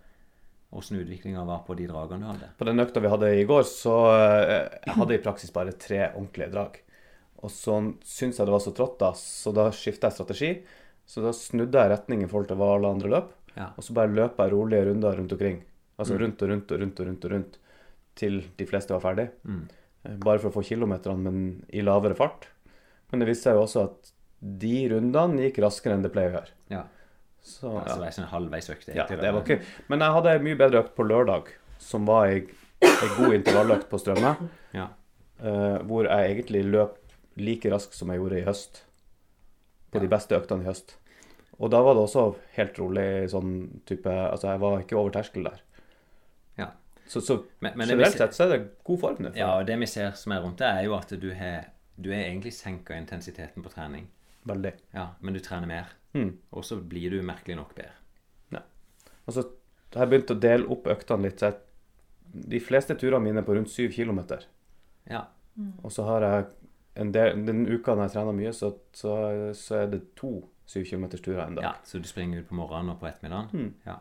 Åssen 0.73 0.97
utviklinga 0.99 1.43
var 1.45 1.62
på 1.67 1.75
de 1.77 1.88
dragene 1.89 2.25
du 2.25 2.29
hadde. 2.31 2.49
På 2.57 2.67
den 2.69 2.81
økta 2.81 3.01
vi 3.01 3.12
hadde 3.12 3.29
i 3.38 3.45
går, 3.49 3.65
så 3.69 3.97
eh, 4.13 4.71
jeg 4.88 4.97
hadde 4.97 5.15
i 5.15 5.21
praksis 5.21 5.53
bare 5.53 5.75
tre 5.77 6.07
ordentlige 6.07 6.49
drag. 6.53 6.79
Og 7.43 7.51
så 7.51 7.75
syntes 8.08 8.39
jeg 8.39 8.47
det 8.47 8.56
var 8.56 8.63
så 8.63 8.73
trått, 8.75 8.97
da, 9.01 9.12
så 9.19 9.51
da 9.56 9.67
skifta 9.75 10.10
jeg 10.10 10.17
strategi. 10.17 10.51
Så 11.06 11.23
da 11.23 11.34
snudde 11.36 11.79
jeg 11.82 11.91
retning 11.91 12.23
i 12.23 12.29
forhold 12.32 12.47
til 12.49 12.60
hva 12.60 12.71
alle 12.77 12.93
andre 12.95 13.12
løp. 13.12 13.34
Ja. 13.58 13.69
Og 13.77 13.86
så 13.86 13.95
bare 13.95 14.13
løp 14.13 14.39
jeg 14.39 14.53
rolige 14.53 14.88
runder 14.88 15.19
rundt 15.19 15.36
omkring. 15.36 15.60
Altså 15.99 16.17
rundt 16.17 16.41
og 16.41 16.49
rundt 16.49 16.71
og 16.71 16.82
rundt 16.82 16.99
og 16.99 17.10
rundt 17.10 17.25
og 17.27 17.36
rundt 17.36 17.60
til 18.17 18.39
de 18.58 18.65
fleste 18.69 18.95
var 18.95 19.03
ferdig. 19.03 19.27
Mm. 19.43 19.63
Bare 20.23 20.39
for 20.41 20.49
å 20.49 20.56
få 20.56 20.63
kilometerne, 20.67 21.19
men 21.21 21.43
i 21.73 21.84
lavere 21.86 22.17
fart. 22.17 22.47
Men 23.12 23.21
det 23.21 23.29
viste 23.29 23.49
seg 23.49 23.60
jo 23.60 23.67
også 23.67 23.86
at 23.89 24.13
de 24.63 24.75
rundene 24.91 25.45
gikk 25.45 25.62
raskere 25.63 25.95
enn 25.97 26.03
det 26.03 26.12
pleier 26.13 26.34
å 26.34 26.38
gjøre. 26.39 26.58
Ja. 26.73 26.84
Så, 27.43 27.69
Altså, 27.75 27.97
ja. 27.97 27.99
det 27.99 28.08
er 28.08 28.17
sånn 28.17 28.32
halvveisøkt. 28.32 28.89
Ja, 28.95 29.06
det 29.10 29.32
var 29.36 29.43
ikke 29.43 29.60
Men 29.91 30.03
jeg 30.03 30.15
hadde 30.15 30.34
en 30.38 30.45
mye 30.45 30.60
bedre 30.60 30.84
økt 30.86 30.93
på 30.95 31.06
lørdag, 31.08 31.51
som 31.84 32.08
var 32.08 32.32
ei 32.32 32.45
god 33.17 33.36
intervalløkt 33.36 33.89
på 33.91 33.99
Strømme. 33.99 34.36
Ja. 34.75 34.89
Uh, 35.43 35.79
hvor 35.89 36.08
jeg 36.08 36.32
egentlig 36.32 36.63
løp 36.71 37.02
like 37.37 37.69
raskt 37.71 37.93
som 37.97 38.09
jeg 38.13 38.19
gjorde 38.21 38.39
i 38.41 38.45
høst. 38.47 38.83
På 39.93 40.01
de 40.01 40.07
beste 40.09 40.35
øktene 40.37 40.63
i 40.65 40.67
høst. 40.67 40.95
Og 41.61 41.69
da 41.69 41.81
var 41.85 41.93
det 41.93 42.01
også 42.07 42.23
helt 42.55 42.79
rolig 42.81 43.29
sånn 43.29 43.51
type 43.85 44.09
Altså, 44.09 44.47
jeg 44.51 44.59
var 44.63 44.79
ikke 44.81 44.97
over 44.97 45.11
terskel 45.13 45.43
der. 45.45 45.61
Ja. 46.57 46.71
Så, 47.05 47.21
så 47.21 47.43
Men- 47.61 47.77
men 47.77 47.87
generelt 47.89 48.17
sett 48.17 48.33
så 48.33 48.45
er 48.45 48.57
det 48.57 48.83
god 48.83 48.99
form 48.99 49.17
nå. 49.19 49.35
ja, 49.35 49.59
og 49.59 49.65
det 49.67 49.77
vi 49.79 49.85
ser 49.85 50.11
som 50.11 50.31
er 50.31 50.41
rundt 50.41 50.57
det, 50.57 50.67
er 50.67 50.83
jo 50.83 50.95
at 50.95 51.09
du 51.09 51.33
har 51.33 51.65
du 52.01 52.09
er 52.09 52.23
egentlig 52.25 52.53
senka 52.53 52.95
intensiteten 52.97 53.61
på 53.63 53.69
trening. 53.69 54.07
Veldig. 54.47 54.73
Ja, 54.95 55.09
men 55.21 55.33
du 55.35 55.39
trener 55.39 55.67
mer. 55.67 55.85
Mm. 56.15 56.39
Og 56.51 56.63
så 56.65 56.79
blir 56.81 57.11
du 57.11 57.21
merkelig 57.21 57.55
nok 57.55 57.75
bedre. 57.75 57.91
Ja. 58.51 58.61
Og 59.27 59.33
så 59.33 59.43
har 59.93 60.07
jeg 60.07 60.09
begynt 60.09 60.31
å 60.35 60.39
dele 60.39 60.67
opp 60.67 60.85
øktene 60.87 61.21
litt. 61.21 61.37
Så 61.39 61.51
jeg, 61.51 61.59
de 62.49 62.59
fleste 62.59 62.95
turene 62.97 63.21
mine 63.21 63.37
er 63.37 63.43
på 63.43 63.53
rundt 63.55 63.69
7 63.69 63.91
kilometer. 63.93 64.43
Ja. 65.07 65.25
Og 65.83 65.91
så 65.91 66.03
har 66.03 66.21
jeg 66.21 66.45
del, 66.95 67.45
den 67.45 67.63
uka 67.67 67.95
når 67.95 68.03
jeg 68.08 68.13
trener 68.13 68.36
mye, 68.38 68.53
så, 68.53 68.69
så, 68.93 69.13
så 69.58 69.75
er 69.82 69.88
det 69.93 70.01
to 70.19 70.34
7 70.69 70.84
km-turer 70.86 71.47
en 71.47 71.56
dag. 71.56 71.63
ja. 71.63 71.71
Så 71.84 71.99
du 71.99 72.08
springer 72.08 72.39
ut 72.43 72.49
på 72.49 72.56
morgenen 72.56 72.93
og 72.93 72.99
på 73.01 73.08
ettermiddagen? 73.10 73.49
Mm. 73.53 73.73
Ja. 73.86 73.95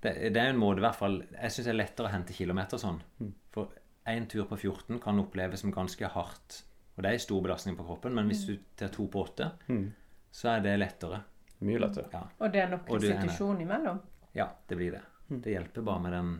Det, 0.00 0.12
det 0.32 0.40
er 0.40 0.50
en 0.54 0.60
måte 0.60 0.80
i 0.80 0.84
hvert 0.86 0.96
fall 0.96 1.18
Jeg 1.28 1.52
syns 1.52 1.66
det 1.66 1.72
er 1.74 1.78
lettere 1.82 2.08
å 2.08 2.12
hente 2.14 2.32
kilometer 2.36 2.80
sånn. 2.80 3.00
Mm. 3.20 3.32
For 3.52 3.72
én 4.08 4.26
tur 4.30 4.46
på 4.48 4.56
14 4.56 5.00
kan 5.02 5.18
oppleves 5.20 5.60
som 5.64 5.72
ganske 5.74 6.08
hardt. 6.14 6.62
Og 6.96 7.02
det 7.04 7.10
er 7.10 7.16
en 7.18 7.24
stor 7.24 7.42
belastning 7.44 7.76
på 7.78 7.84
kroppen, 7.86 8.14
men 8.16 8.28
hvis 8.30 8.44
du 8.48 8.54
tar 8.76 8.92
to 8.92 9.06
på 9.12 9.24
åtte, 9.24 9.50
Mm. 9.68 9.90
så 10.32 10.48
er 10.56 10.60
det 10.64 10.76
lettere. 10.78 11.22
Mye 11.60 11.78
lettere. 11.80 12.08
Ja. 12.12 12.22
Og 12.40 12.52
det 12.52 12.60
er 12.62 12.68
nok 12.72 12.88
er 12.88 12.98
restitusjon 13.00 13.60
imellom? 13.60 13.98
Ja, 14.36 14.48
det 14.68 14.76
blir 14.76 14.92
det. 14.96 15.02
Mm. 15.30 15.40
Det 15.44 15.52
hjelper 15.52 15.82
bare 15.86 16.00
med 16.04 16.12
den, 16.12 16.30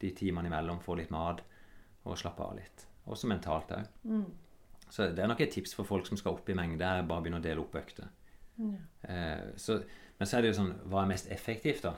de 0.00 0.10
timene 0.14 0.46
imellom, 0.50 0.78
få 0.80 0.96
litt 0.98 1.10
mat 1.10 1.40
og 2.04 2.16
slappe 2.18 2.42
av 2.44 2.54
litt. 2.56 2.86
Også 3.06 3.26
mentalt 3.30 3.70
òg. 3.74 3.88
Mm. 4.04 4.24
Så 4.90 5.10
det 5.12 5.22
er 5.22 5.30
nok 5.30 5.40
et 5.44 5.52
tips 5.52 5.74
for 5.76 5.88
folk 5.88 6.06
som 6.08 6.18
skal 6.20 6.38
opp 6.38 6.48
i 6.48 6.56
mengde, 6.56 6.84
er 6.84 7.06
bare 7.06 7.24
begynne 7.24 7.40
å 7.40 7.44
dele 7.44 7.62
opp 7.64 7.76
økter. 7.78 8.08
Eh, 8.58 9.50
så, 9.60 9.80
men 10.18 10.28
så 10.28 10.38
er 10.38 10.42
det 10.42 10.48
jo 10.50 10.56
sånn 10.56 10.72
Hva 10.90 11.04
er 11.04 11.10
mest 11.12 11.28
effektivt, 11.30 11.84
da? 11.86 11.94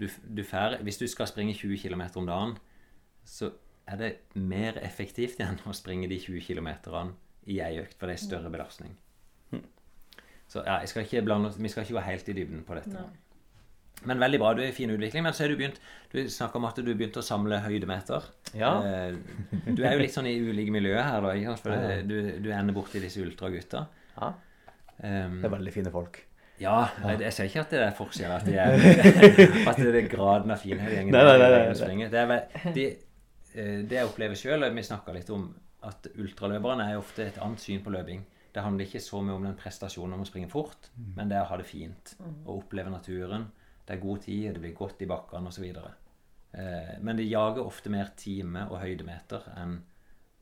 Du, 0.00 0.08
du 0.08 0.42
fær, 0.42 0.80
hvis 0.82 0.98
du 0.98 1.04
skal 1.06 1.28
springe 1.30 1.54
20 1.54 1.78
km 1.84 2.02
om 2.18 2.26
dagen, 2.26 2.56
så 3.28 3.52
er 3.86 4.00
det 4.00 4.10
mer 4.34 4.80
effektivt 4.82 5.38
igjen 5.38 5.60
å 5.68 5.74
springe 5.76 6.08
de 6.10 6.18
20 6.18 6.42
km 6.48 6.72
i 7.50 7.60
ei 7.62 7.76
økt, 7.82 7.98
for 7.98 8.10
det 8.10 8.16
er 8.16 8.24
større 8.24 8.50
belastning. 8.50 8.96
Så 10.52 10.60
ja, 10.66 10.80
jeg 10.82 10.90
skal 10.90 11.06
ikke 11.06 11.22
blande, 11.24 11.52
vi 11.56 11.70
skal 11.72 11.86
ikke 11.86 11.96
gå 11.96 12.04
helt 12.04 12.26
i 12.28 12.34
dybden 12.36 12.64
på 12.68 12.76
dette. 12.76 12.92
Nei. 12.92 13.31
Men 14.08 14.22
veldig 14.22 14.40
bra. 14.42 14.52
Du 14.54 14.62
er 14.62 14.70
i 14.70 14.76
fin 14.76 14.90
utvikling. 14.90 15.22
Men 15.26 15.34
så 15.36 15.44
har 15.44 15.52
du 15.52 15.56
begynt 15.60 15.80
Du 16.12 16.18
snakka 16.28 16.58
om 16.58 16.66
at 16.68 16.76
du 16.82 16.90
begynte 16.94 17.22
å 17.22 17.26
samle 17.26 17.60
høydemeter. 17.64 18.26
Ja. 18.58 18.72
Eh, 18.84 19.14
Du 19.68 19.84
er 19.84 19.94
jo 19.96 20.02
litt 20.02 20.14
sånn 20.14 20.28
i 20.28 20.34
ulike 20.40 20.74
miljøer 20.74 21.02
her, 21.06 21.24
da. 21.24 21.54
For 21.60 22.02
du, 22.08 22.16
du 22.42 22.50
ender 22.52 22.76
borti 22.76 23.00
disse 23.02 23.22
ultragutta. 23.24 23.86
Ja. 24.18 24.32
Um, 25.02 25.40
Det 25.40 25.48
er 25.48 25.56
veldig 25.56 25.72
fine 25.74 25.92
folk. 25.94 26.20
ja, 26.62 27.16
jeg, 27.18 27.32
ser 27.34 27.48
ikke 27.48 27.62
at 27.64 27.72
det 27.74 27.80
er 27.82 27.94
forskjell. 27.96 28.34
At, 28.36 28.44
de 28.46 28.58
er, 28.60 28.76
at 29.70 29.80
det 29.80 29.94
er 30.04 30.10
graden 30.10 30.52
av 30.54 30.66
i. 30.66 30.76
Nei, 30.76 31.00
nei, 31.10 31.22
nei, 31.40 31.48
nei, 31.50 32.10
det 32.12 32.20
er 32.20 32.74
de, 32.76 32.84
eh, 33.56 33.80
det 33.88 33.98
jeg 33.98 34.10
opplever 34.10 34.38
sjøl, 34.38 34.68
vi 34.76 34.84
snakka 34.86 35.14
litt 35.16 35.32
om 35.34 35.48
at 35.88 36.06
ultraløperne 36.14 36.86
er 36.92 37.00
ofte 37.00 37.26
et 37.26 37.40
annet 37.42 37.62
syn 37.62 37.82
på 37.82 37.90
løping. 37.90 38.22
Det 38.52 38.62
handler 38.62 38.86
ikke 38.86 39.00
så 39.02 39.22
mye 39.24 39.34
om 39.34 39.46
den 39.48 39.56
prestasjonen 39.58 40.14
om 40.14 40.22
å 40.22 40.28
springe 40.28 40.50
fort, 40.52 40.90
men 41.16 41.30
det 41.30 41.38
er 41.38 41.46
å 41.46 41.50
ha 41.50 41.56
det 41.58 41.66
fint. 41.66 42.14
og 42.44 42.58
oppleve 42.60 42.92
naturen. 42.92 43.48
Det 43.86 43.96
er 43.96 44.02
god 44.02 44.20
tid, 44.22 44.52
det 44.54 44.62
blir 44.62 44.74
godt 44.78 45.02
i 45.02 45.08
bakkene 45.10 45.50
osv. 45.50 45.64
Eh, 46.52 46.92
men 47.00 47.16
de 47.18 47.24
jager 47.26 47.64
ofte 47.66 47.90
mer 47.90 48.12
time 48.16 48.66
og 48.70 48.78
høydemeter 48.82 49.48
enn 49.58 49.78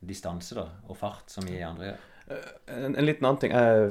distanse 0.01 0.57
da, 0.57 0.67
og 0.89 0.97
fart, 0.97 1.29
som 1.29 1.45
vi 1.49 1.59
andre 1.65 1.91
gjør. 1.91 2.05
En, 2.71 2.95
en 2.95 3.05
liten 3.07 3.27
annen 3.27 3.41
ting. 3.43 3.53
Jeg, 3.53 3.91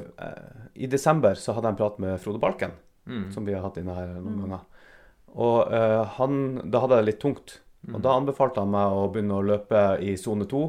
I 0.74 0.88
desember 0.90 1.34
så 1.38 1.52
hadde 1.54 1.68
jeg 1.70 1.76
en 1.76 1.80
prat 1.82 1.98
med 2.02 2.20
Frode 2.22 2.40
Balken, 2.42 2.78
Mm. 3.10 3.30
som 3.32 3.46
vi 3.48 3.54
har 3.56 3.62
hatt 3.64 3.78
inne 3.80 3.94
her 3.96 4.10
noen 4.20 4.36
ganger. 4.42 4.60
Og 5.40 5.72
eh, 5.72 6.02
han, 6.18 6.34
da 6.70 6.82
hadde 6.82 6.98
jeg 6.98 7.02
det 7.02 7.08
litt 7.08 7.20
tungt. 7.22 7.54
Og 7.94 8.02
da 8.04 8.12
anbefalte 8.12 8.60
han 8.60 8.70
meg 8.70 8.92
å 8.92 9.06
begynne 9.10 9.38
å 9.38 9.46
løpe 9.48 9.80
i 10.04 10.12
sone 10.20 10.44
to 10.46 10.60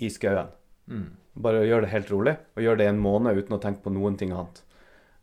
i 0.00 0.08
skauen. 0.10 0.48
Mm. 0.88 1.04
Bare 1.44 1.60
gjør 1.68 1.84
det 1.84 1.90
helt 1.92 2.10
rolig, 2.10 2.34
og 2.56 2.64
gjør 2.64 2.80
det 2.80 2.86
i 2.88 2.90
en 2.94 3.02
måned 3.04 3.36
uten 3.36 3.54
å 3.58 3.60
tenke 3.62 3.84
på 3.84 3.92
noen 3.94 4.16
ting 4.18 4.32
annet. 4.32 4.62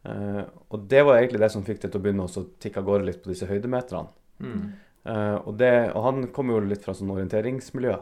Eh, 0.06 0.44
og 0.70 0.84
det 0.92 1.02
var 1.06 1.18
egentlig 1.18 1.40
det 1.42 1.52
som 1.52 1.64
fikk 1.66 1.82
det 1.82 1.92
til 1.94 2.00
å 2.00 2.04
begynne 2.04 2.28
å 2.28 2.44
tikke 2.62 2.80
av 2.84 2.86
gårde 2.90 3.06
litt 3.10 3.24
på 3.24 3.32
disse 3.34 3.48
høydemeterne. 3.50 4.08
Mm. 4.44 4.68
Uh, 5.08 5.38
og, 5.48 5.54
det, 5.56 5.70
og 5.96 6.04
han 6.04 6.18
kommer 6.36 6.58
jo 6.58 6.66
litt 6.68 6.84
fra 6.84 6.92
sånn 6.92 7.08
orienteringsmiljø. 7.14 7.94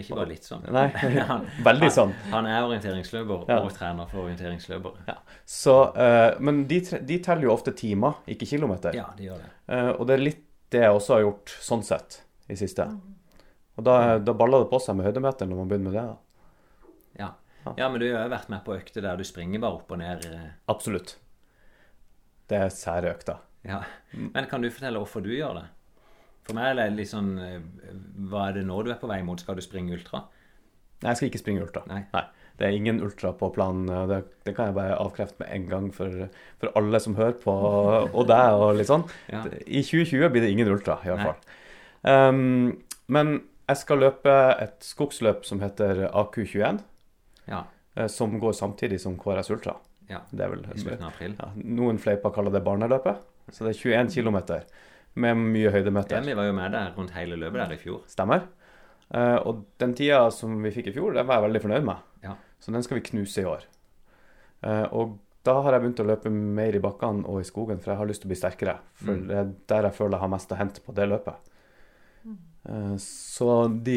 Ikke 0.00 0.14
bare 0.16 0.30
litt 0.30 0.46
sånn. 0.48 0.62
Nei, 0.72 0.86
Han- 1.28 1.44
veldig 1.66 1.90
sånn. 1.92 2.14
Han 2.32 2.46
er 2.48 2.64
orienteringsløper 2.64 3.42
Ja. 3.50 3.58
og 3.60 3.74
trener 3.76 4.08
for 4.08 4.24
orienteringsløpere. 4.24 5.04
Ja. 5.10 5.18
Så, 5.44 5.74
eh, 5.92 6.38
men 6.40 6.62
de, 6.70 6.78
de 6.80 7.18
teller 7.20 7.44
jo 7.50 7.52
ofte 7.52 7.74
timer, 7.76 8.16
ikke 8.32 8.48
kilometer. 8.48 8.96
Ja, 8.96 9.10
de 9.18 9.28
gjør 9.28 9.42
det. 9.44 9.50
Uh, 9.68 9.90
og 9.98 10.06
det 10.08 10.16
er 10.16 10.24
litt 10.24 10.40
det 10.72 10.80
jeg 10.86 10.96
også 10.96 11.18
har 11.18 11.26
gjort 11.26 11.52
sånn 11.68 11.84
sett 11.84 12.22
i 12.48 12.56
siste. 12.56 12.88
Og 13.76 13.84
da, 13.84 13.98
da 14.24 14.32
baller 14.32 14.64
det 14.64 14.70
på 14.72 14.80
seg 14.80 14.96
med 14.96 15.10
høydemeter 15.10 15.48
når 15.52 15.60
man 15.60 15.68
begynner 15.68 15.90
med 15.90 15.98
det. 16.00 16.06
da. 16.14 16.16
Ja. 17.64 17.74
ja, 17.78 17.88
men 17.88 18.00
du 18.02 18.06
har 18.10 18.24
jo 18.26 18.32
vært 18.32 18.48
med 18.50 18.64
på 18.66 18.74
økter 18.76 19.04
der 19.04 19.16
du 19.20 19.24
springer 19.26 19.62
bare 19.62 19.78
opp 19.78 19.92
og 19.94 20.00
ned. 20.00 20.24
eh, 20.26 20.48
Absolutt. 20.72 21.16
Det 22.50 22.58
er 22.58 22.72
sære 22.74 23.12
økter. 23.14 23.38
Ja. 23.66 23.82
Men 24.18 24.48
kan 24.50 24.62
du 24.64 24.70
fortelle 24.70 24.98
hvorfor 24.98 25.22
du 25.22 25.30
gjør 25.30 25.60
det? 25.60 25.66
For 26.42 26.58
meg 26.58 26.72
er 26.72 26.78
det 26.80 26.86
litt 26.98 27.10
sånn 27.12 27.36
eh, 27.38 27.60
Hva 28.28 28.48
er 28.48 28.56
det 28.58 28.64
nå 28.66 28.80
du 28.82 28.90
er 28.90 28.98
på 28.98 29.06
vei 29.10 29.20
mot? 29.22 29.38
Skal 29.38 29.54
du 29.54 29.62
springe 29.62 29.94
ultra? 29.94 30.24
Nei, 31.02 31.12
jeg 31.12 31.20
skal 31.20 31.28
ikke 31.30 31.42
springe 31.42 31.62
ultra. 31.64 31.82
Nei. 31.90 32.02
Det 32.58 32.66
er 32.68 32.74
ingen 32.76 32.98
ultra 33.02 33.30
på 33.34 33.48
planen. 33.54 33.86
Det, 34.10 34.18
det 34.46 34.52
kan 34.54 34.68
jeg 34.68 34.76
bare 34.76 34.98
avkrefte 35.02 35.40
med 35.42 35.48
en 35.54 35.64
gang 35.70 35.86
for, 35.94 36.28
for 36.60 36.74
alle 36.78 37.00
som 37.02 37.16
hører 37.18 37.38
på, 37.42 37.54
og 38.12 38.26
deg 38.28 38.58
og 38.58 38.76
litt 38.78 38.90
sånn. 38.90 39.02
Ja. 39.32 39.40
I 39.66 39.80
2020 39.82 40.28
blir 40.34 40.44
det 40.44 40.50
ingen 40.52 40.70
ultra, 40.70 40.98
i 41.02 41.10
hvert 41.10 41.24
fall. 41.26 41.56
Um, 42.06 42.82
men 43.10 43.32
jeg 43.70 43.80
skal 43.82 44.02
løpe 44.04 44.34
et 44.62 44.84
skogsløp 44.86 45.46
som 45.48 45.62
heter 45.64 46.04
AQ21, 46.12 46.82
Ja. 47.48 47.64
eh, 47.96 48.06
som 48.06 48.38
går 48.40 48.52
samtidig 48.52 49.00
som 49.00 49.16
KRS 49.18 49.50
Ultra. 49.50 49.76
ja. 50.08 50.20
Det 50.30 50.40
er 50.44 50.48
vel 50.50 50.64
I 50.74 50.78
slutten 50.78 51.02
av 51.04 51.12
april. 51.12 51.34
ja, 51.38 51.48
Noen 51.56 51.98
fleiper 51.98 52.30
kaller 52.34 52.50
det 52.52 52.62
barneløpet. 52.64 53.16
Så 53.50 53.64
det 53.64 53.74
er 53.76 54.06
21 54.06 54.14
km 54.22 54.62
med 55.14 55.36
mye 55.36 55.70
Ja, 56.10 56.20
vi 56.20 56.34
var 56.34 56.44
jo 56.46 56.52
med 56.52 56.72
der 56.72 56.92
rundt 56.96 57.10
hele 57.10 57.36
løpet 57.36 57.54
der 57.68 57.72
i 57.74 57.76
fjor. 57.76 58.02
Stemmer. 58.06 58.42
Eh, 59.12 59.36
og 59.44 59.64
den 59.78 59.94
tida 59.94 60.30
som 60.30 60.62
vi 60.62 60.70
fikk 60.70 60.86
i 60.88 60.92
fjor, 60.92 61.12
den 61.14 61.26
var 61.26 61.40
jeg 61.40 61.50
veldig 61.50 61.62
fornøyd 61.62 61.84
med. 61.84 61.96
Ja. 62.22 62.34
Så 62.60 62.72
den 62.72 62.82
skal 62.82 62.98
vi 63.00 63.02
knuse 63.10 63.42
i 63.42 63.44
år. 63.44 63.64
Eh, 64.62 64.86
og 64.92 65.18
da 65.44 65.60
har 65.62 65.72
jeg 65.72 65.82
begynt 65.82 66.00
å 66.00 66.06
løpe 66.06 66.30
mer 66.30 66.72
i 66.76 66.78
bakkene 66.80 67.26
og 67.26 67.40
i 67.40 67.44
skogen, 67.44 67.80
for 67.82 67.90
jeg 67.92 67.98
har 67.98 68.06
lyst 68.06 68.22
til 68.22 68.28
å 68.28 68.32
bli 68.32 68.40
sterkere. 68.40 68.78
For 68.94 69.12
Mm. 69.12 69.26
det 69.28 69.36
er 69.36 69.52
der 69.66 69.82
jeg 69.90 69.94
føler 69.94 70.10
jeg 70.12 70.20
har 70.20 70.28
mest 70.28 70.48
å 70.52 70.56
hente 70.56 70.80
på 70.80 70.94
det 70.94 71.08
løpet. 71.08 71.34
Eh, 72.68 72.96
så 72.96 73.82
de 73.82 73.96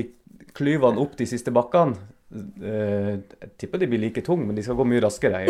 klyvene 0.57 0.97
opp 0.99 1.15
de 1.15 1.25
siste 1.29 1.51
bakkene 1.53 1.95
Jeg 2.31 3.51
tipper 3.61 3.79
de 3.81 3.87
blir 3.91 4.01
like 4.01 4.23
tunge, 4.25 4.47
men 4.47 4.57
de 4.57 4.63
skal 4.65 4.77
gå 4.79 4.85
mye 4.89 5.03
raskere. 5.05 5.43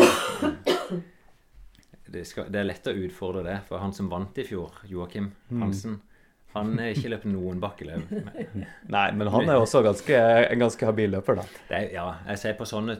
Det, 2.06 2.22
skal, 2.28 2.50
det 2.52 2.60
er 2.60 2.68
lett 2.68 2.86
å 2.86 2.94
utfordre 2.94 3.42
det, 3.46 3.56
for 3.68 3.82
han 3.82 3.94
som 3.96 4.10
vant 4.12 4.36
i 4.38 4.44
fjor, 4.46 4.82
Joakim 4.86 5.32
Mm. 5.50 5.62
Hansen, 5.64 5.96
han 6.54 6.76
har 6.78 6.92
ikke 6.94 7.10
løpt 7.12 7.26
noen 7.28 7.58
bakkeløp. 7.60 8.12
Nei, 8.94 9.06
men 9.12 9.28
han 9.32 9.50
er 9.50 9.58
også 9.60 9.82
ganske, 9.84 10.16
en 10.46 10.62
ganske 10.62 10.86
habil 10.88 11.10
løper, 11.16 11.40
da. 11.40 11.46
Det 11.68 11.76
er, 11.80 11.88
ja, 11.96 12.06
jeg 12.30 12.42
ser 12.44 12.56
på 12.60 12.68
sånne, 12.68 12.96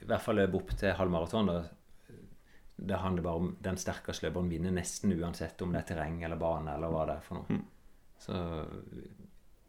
i 0.00 0.08
hvert 0.08 0.22
fall 0.24 0.38
løp 0.38 0.54
opp 0.60 0.74
til 0.78 0.94
halvmaraton, 0.98 1.50
da 1.50 1.60
det 2.80 2.96
handler 2.96 3.24
bare 3.26 3.40
om 3.42 3.48
den 3.60 3.76
sterkeste 3.76 4.24
løperen 4.24 4.46
vinner 4.48 4.72
nesten 4.72 5.12
uansett 5.12 5.60
om 5.60 5.72
det 5.74 5.82
er 5.82 5.88
terreng 5.90 6.22
eller 6.24 6.38
bane 6.40 6.72
eller 6.72 6.88
hva 6.88 7.02
det 7.10 7.16
er 7.18 7.26
for 7.26 7.36
noe. 7.36 7.58
Så, 8.20 8.38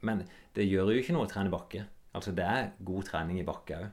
men 0.08 0.22
det 0.56 0.64
gjør 0.64 0.94
jo 0.94 1.02
ikke 1.02 1.16
noe 1.18 1.28
å 1.28 1.32
trene 1.32 1.52
bakke. 1.52 1.84
Altså 2.18 2.34
Det 2.36 2.44
er 2.44 2.72
god 2.84 3.04
trening 3.08 3.40
i 3.40 3.48
bakke 3.48 3.78
òg. 3.78 3.90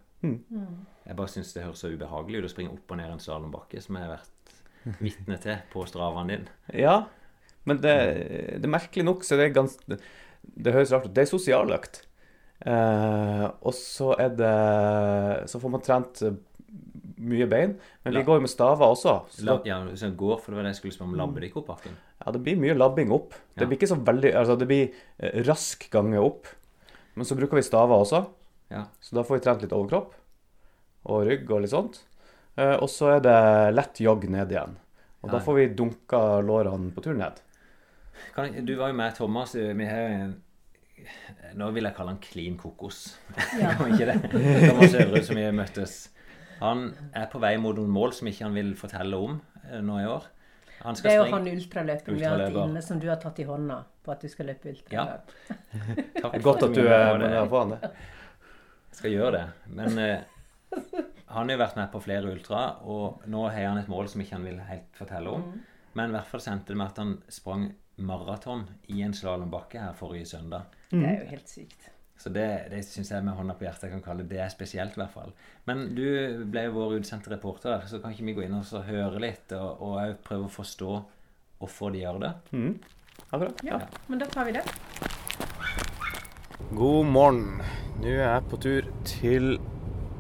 Jeg 1.07 1.17
bare 1.17 1.31
syns 1.31 1.53
det 1.55 1.63
høres 1.63 1.79
så 1.85 1.93
ubehagelig 1.93 2.41
ut 2.41 2.49
å 2.49 2.51
springe 2.51 2.73
opp 2.75 2.91
og 2.91 2.99
ned 2.99 3.13
en 3.13 3.23
slalåmbakke, 3.23 3.81
som 3.81 3.97
jeg 3.97 4.09
har 4.09 4.17
vært 4.17 4.57
vitne 5.05 5.39
til 5.43 5.61
på 5.73 5.85
stravaen 5.87 6.33
din. 6.33 6.49
Ja, 6.75 7.05
men 7.69 7.79
det, 7.85 7.95
det 8.59 8.67
er 8.67 8.73
merkelig 8.73 9.07
nok 9.07 9.23
så 9.27 9.39
det 9.39 9.49
er 9.49 9.55
ganske 9.57 9.99
det, 9.99 10.73
høres 10.75 10.91
rart 10.95 11.07
ut. 11.07 11.15
Det 11.15 11.23
er 11.23 11.31
sosialøkt. 11.31 12.03
Eh, 12.67 13.47
og 13.47 13.75
så 13.77 14.11
er 14.19 14.33
det 14.35 14.55
Så 15.47 15.61
får 15.63 15.71
man 15.71 15.83
trent 15.85 16.23
eh, 16.27 16.35
mye 17.19 17.47
bein. 17.51 17.77
Men 18.03 18.17
vi 18.17 18.25
går 18.27 18.39
jo 18.39 18.45
med 18.47 18.53
staver 18.53 18.87
også. 18.87 19.15
Så 19.35 19.47
La, 19.47 19.59
ja, 19.69 19.79
hvis 19.87 20.03
jeg 20.03 20.17
går, 20.19 20.39
for 20.43 20.51
det 20.51 20.59
var 20.59 20.67
det 20.67 20.75
jeg 20.75 20.81
skulle 20.83 20.97
spørre 20.97 21.13
om. 21.13 21.19
Labber 21.21 21.43
det 21.45 21.51
ikke 21.53 21.63
opp 21.63 21.73
bakken? 21.77 21.99
ja, 22.19 22.33
det 22.35 22.43
blir 22.43 22.59
mye 22.59 22.75
labbing 22.75 23.13
opp. 23.15 23.37
Ja. 23.55 23.63
Det 23.63 23.69
blir 23.69 23.79
ikke 23.79 23.93
så 23.93 23.99
veldig 24.03 24.33
Altså, 24.35 24.57
det 24.59 24.67
blir 24.71 24.89
eh, 25.19 25.43
rask 25.47 25.87
gange 25.93 26.19
opp. 26.23 26.51
Men 27.19 27.27
så 27.27 27.35
bruker 27.39 27.59
vi 27.59 27.65
staver 27.67 27.99
også. 27.99 28.23
Ja. 28.71 28.85
Så 29.03 29.17
da 29.19 29.25
får 29.27 29.39
vi 29.39 29.45
trent 29.47 29.63
litt 29.65 29.75
overkropp 29.75 30.15
og 31.09 31.23
rygg 31.27 31.51
og 31.51 31.63
litt 31.65 31.73
sånt. 31.73 32.03
Eh, 32.59 32.77
og 32.77 32.89
så 32.93 33.15
er 33.17 33.23
det 33.25 33.39
lett 33.75 34.01
jogg 34.05 34.27
ned 34.31 34.53
igjen. 34.55 34.77
Og 35.25 35.33
da 35.33 35.41
får 35.43 35.57
vi 35.59 35.65
dunka 35.79 36.21
lårene 36.47 36.93
på 36.95 37.03
tur 37.03 37.17
ned. 37.19 37.41
Kan, 38.37 38.55
du 38.67 38.75
var 38.79 38.93
jo 38.93 38.99
med 38.99 39.17
Thomas. 39.19 39.55
eh, 39.59 39.73
Vi 39.75 39.87
har 39.89 40.13
en 40.15 40.37
Nå 41.55 41.69
vil 41.71 41.87
jeg 41.87 41.95
kalle 41.95 42.11
han 42.11 42.19
klin 42.23 42.57
kokos. 42.59 43.17
Ja. 43.59 43.71
Ikke 43.91 44.09
det? 44.11 44.17
Thomas 44.33 44.95
Øvrud, 44.99 45.23
som 45.27 45.39
vi 45.39 45.45
møttes. 45.55 45.93
Han 46.59 46.89
er 47.15 47.29
på 47.31 47.39
vei 47.43 47.53
mot 47.63 47.77
noen 47.79 47.93
mål 47.95 48.17
som 48.17 48.27
ikke 48.27 48.49
han 48.49 48.57
vil 48.59 48.73
fortelle 48.79 49.15
om 49.23 49.37
eh, 49.69 49.79
nå 49.79 50.01
i 50.03 50.09
år. 50.11 50.27
Han 50.83 50.95
Det 50.95 51.11
er 51.11 51.17
jo 51.19 51.25
han 51.33 51.49
ultraløperen 51.51 52.19
vi 52.19 52.25
har 52.25 52.39
hatt 52.45 52.59
inne, 52.63 52.83
som 52.83 53.01
du 53.03 53.09
har 53.09 53.17
tatt 53.23 53.39
i 53.43 53.47
hånda 53.49 53.79
på 54.05 54.13
at 54.15 54.21
du 54.23 54.29
skal 54.31 54.47
løpe 54.53 54.71
ultraløp. 54.73 55.33
Takk 55.49 56.15
Det 56.15 56.25
er 56.25 56.31
for 56.31 56.47
godt 56.47 56.63
at 56.69 56.75
du 56.75 56.81
du 56.81 56.87
er 56.87 56.93
gjør 56.93 57.19
med 57.19 57.35
det. 57.35 57.43
på 57.51 57.63
han. 57.65 57.75
Jeg 57.83 59.01
skal 59.01 59.11
gjøre 59.17 59.33
det. 59.33 59.47
Men 59.81 59.99
eh, 59.99 60.21
han 61.35 61.51
har 61.51 61.57
jo 61.57 61.59
vært 61.65 61.77
med 61.81 61.91
på 61.93 62.01
flere 62.05 62.31
ultra, 62.33 62.63
og 62.87 63.27
nå 63.27 63.43
har 63.49 63.69
han 63.73 63.83
et 63.83 63.91
mål 63.91 64.09
som 64.09 64.23
ikke 64.23 64.37
han 64.39 64.47
vil 64.49 64.63
helt 64.71 64.89
fortelle 64.97 65.35
om. 65.35 65.51
Men 65.99 66.11
i 66.11 66.17
hvert 66.17 66.31
fall 66.31 66.41
sendte 66.45 66.73
det 66.73 66.79
med 66.79 66.93
at 66.93 67.03
han 67.03 67.15
sprang 67.33 67.69
maraton 67.99 68.69
i 68.95 69.03
en 69.03 69.15
slalåmbakke 69.17 69.81
her 69.83 69.95
forrige 69.99 70.27
søndag. 70.31 70.69
Det 70.93 71.03
er 71.03 71.25
jo 71.25 71.31
helt 71.33 71.49
sykt. 71.51 71.89
Så 72.19 72.33
det, 72.35 72.47
det 72.73 72.81
syns 72.83 73.13
jeg 73.15 73.23
med 73.23 73.37
hånda 73.39 73.55
på 73.55 73.63
hjertet 73.67 73.87
jeg 73.87 73.93
kan 73.95 74.03
kalle 74.03 74.25
det 74.27 74.41
er 74.43 74.51
spesielt, 74.51 74.97
i 74.97 75.01
hvert 75.05 75.15
fall. 75.15 75.31
Men 75.71 75.85
du 75.95 76.03
ble 76.51 76.65
jo 76.67 76.75
vår 76.75 76.97
utsendte 76.99 77.31
reporter, 77.31 77.85
så 77.87 78.01
kan 78.03 78.11
ikke 78.15 78.27
vi 78.27 78.35
gå 78.41 78.43
inn 78.49 78.57
og 78.59 78.67
så 78.67 78.83
høre 78.87 79.23
litt, 79.23 79.55
og, 79.55 79.83
og 79.87 80.19
prøve 80.27 80.49
å 80.49 80.55
forstå 80.57 80.91
hvorfor 81.63 81.95
de 81.95 82.03
gjør 82.03 82.19
det? 82.27 82.33
Mm. 82.55 82.73
Akkurat. 83.29 83.63
Ja, 83.67 83.79
men 84.11 84.21
da 84.23 84.27
tar 84.31 84.49
vi 84.49 84.57
det. 84.59 84.67
God 86.75 87.07
morgen. 87.07 87.61
Nå 88.03 88.11
er 88.13 88.21
jeg 88.25 88.47
på 88.51 88.59
tur 88.63 88.87
til 89.07 89.57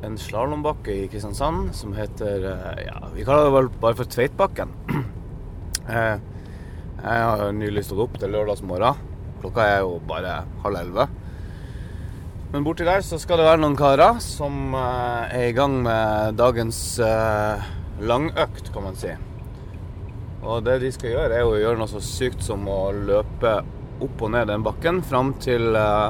en 0.06 0.16
slalåmbakke 0.18 0.94
i 0.94 1.06
Kristiansand 1.10 1.72
som 1.74 1.94
heter 1.96 2.44
eh, 2.52 2.80
Ja, 2.86 2.98
vi 3.14 3.24
kaller 3.26 3.48
det 3.48 3.54
vel 3.56 3.70
bare 3.82 3.98
for 3.98 4.10
Tveitbakken. 4.16 4.74
Eh, 5.88 6.18
Jeg 7.00 7.20
har 7.24 7.52
nylig 7.56 7.80
stått 7.86 8.02
opp 8.04 8.16
til 8.20 8.28
lørdagsmorgen. 8.34 8.98
Klokka 9.40 9.64
er 9.64 9.78
jo 9.86 9.94
bare 10.04 10.34
halv 10.60 10.76
elleve. 10.82 11.06
Men 12.48 12.64
borti 12.64 12.84
der 12.88 13.02
så 13.04 13.18
skal 13.20 13.42
det 13.42 13.44
være 13.44 13.60
noen 13.60 13.74
karer 13.76 14.22
som 14.24 14.72
eh, 14.72 15.32
er 15.36 15.48
i 15.50 15.56
gang 15.56 15.74
med 15.84 16.38
dagens 16.40 16.78
eh, 17.04 17.66
langøkt, 18.00 18.70
kan 18.72 18.86
man 18.86 18.96
si. 18.96 19.10
Og 20.40 20.62
det 20.64 20.78
de 20.80 20.88
skal 20.94 21.12
gjøre, 21.12 21.34
er 21.36 21.44
å 21.44 21.58
gjøre 21.60 21.76
noe 21.76 21.90
så 21.90 22.00
sykt 22.00 22.46
som 22.46 22.62
å 22.72 22.86
løpe 22.94 23.58
opp 24.00 24.22
og 24.24 24.32
ned 24.32 24.48
den 24.48 24.64
bakken 24.64 25.02
fram 25.04 25.34
til 25.44 25.76
eh, 25.76 26.08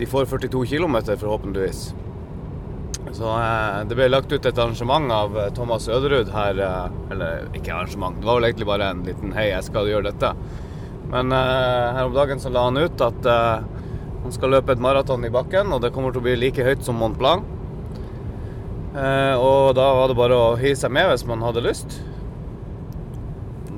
de 0.00 0.08
får 0.08 0.30
42 0.30 0.62
km, 0.70 0.96
forhåpentligvis. 1.10 1.82
Så 3.12 3.34
eh, 3.34 3.82
det 3.90 3.98
ble 3.98 4.08
lagt 4.08 4.32
ut 4.32 4.48
et 4.48 4.62
arrangement 4.62 5.12
av 5.12 5.36
Thomas 5.52 5.90
Øderud 5.92 6.30
her 6.32 6.62
eh, 6.64 6.96
Eller 7.12 7.50
ikke 7.58 7.74
arrangement, 7.74 8.16
det 8.16 8.28
var 8.30 8.40
vel 8.40 8.48
egentlig 8.48 8.70
bare 8.70 8.88
en 8.94 9.04
liten 9.04 9.36
'hei, 9.36 9.50
jeg 9.50 9.68
skal 9.68 9.92
gjøre 9.92 10.14
dette'. 10.14 10.32
Men 11.12 11.36
eh, 11.36 11.92
her 11.98 12.08
om 12.08 12.16
dagen 12.16 12.40
så 12.40 12.48
la 12.48 12.64
han 12.70 12.80
ut 12.80 13.04
at 13.04 13.30
han 14.30 14.36
skal 14.36 14.52
løpe 14.54 14.70
et 14.76 14.82
maraton 14.82 15.24
i 15.26 15.28
bakken, 15.34 15.72
og 15.74 15.80
det 15.82 15.88
kommer 15.90 16.12
til 16.14 16.20
å 16.20 16.22
bli 16.28 16.36
like 16.38 16.62
høyt 16.62 16.84
som 16.86 17.00
Mont 17.02 17.16
Blanc. 17.18 17.42
Eh, 18.94 19.34
og 19.34 19.72
da 19.74 19.88
var 19.96 20.06
det 20.06 20.16
bare 20.20 20.36
å 20.38 20.52
hive 20.60 20.78
seg 20.78 20.92
med 20.94 21.08
hvis 21.10 21.24
man 21.26 21.42
hadde 21.42 21.64
lyst. 21.64 21.96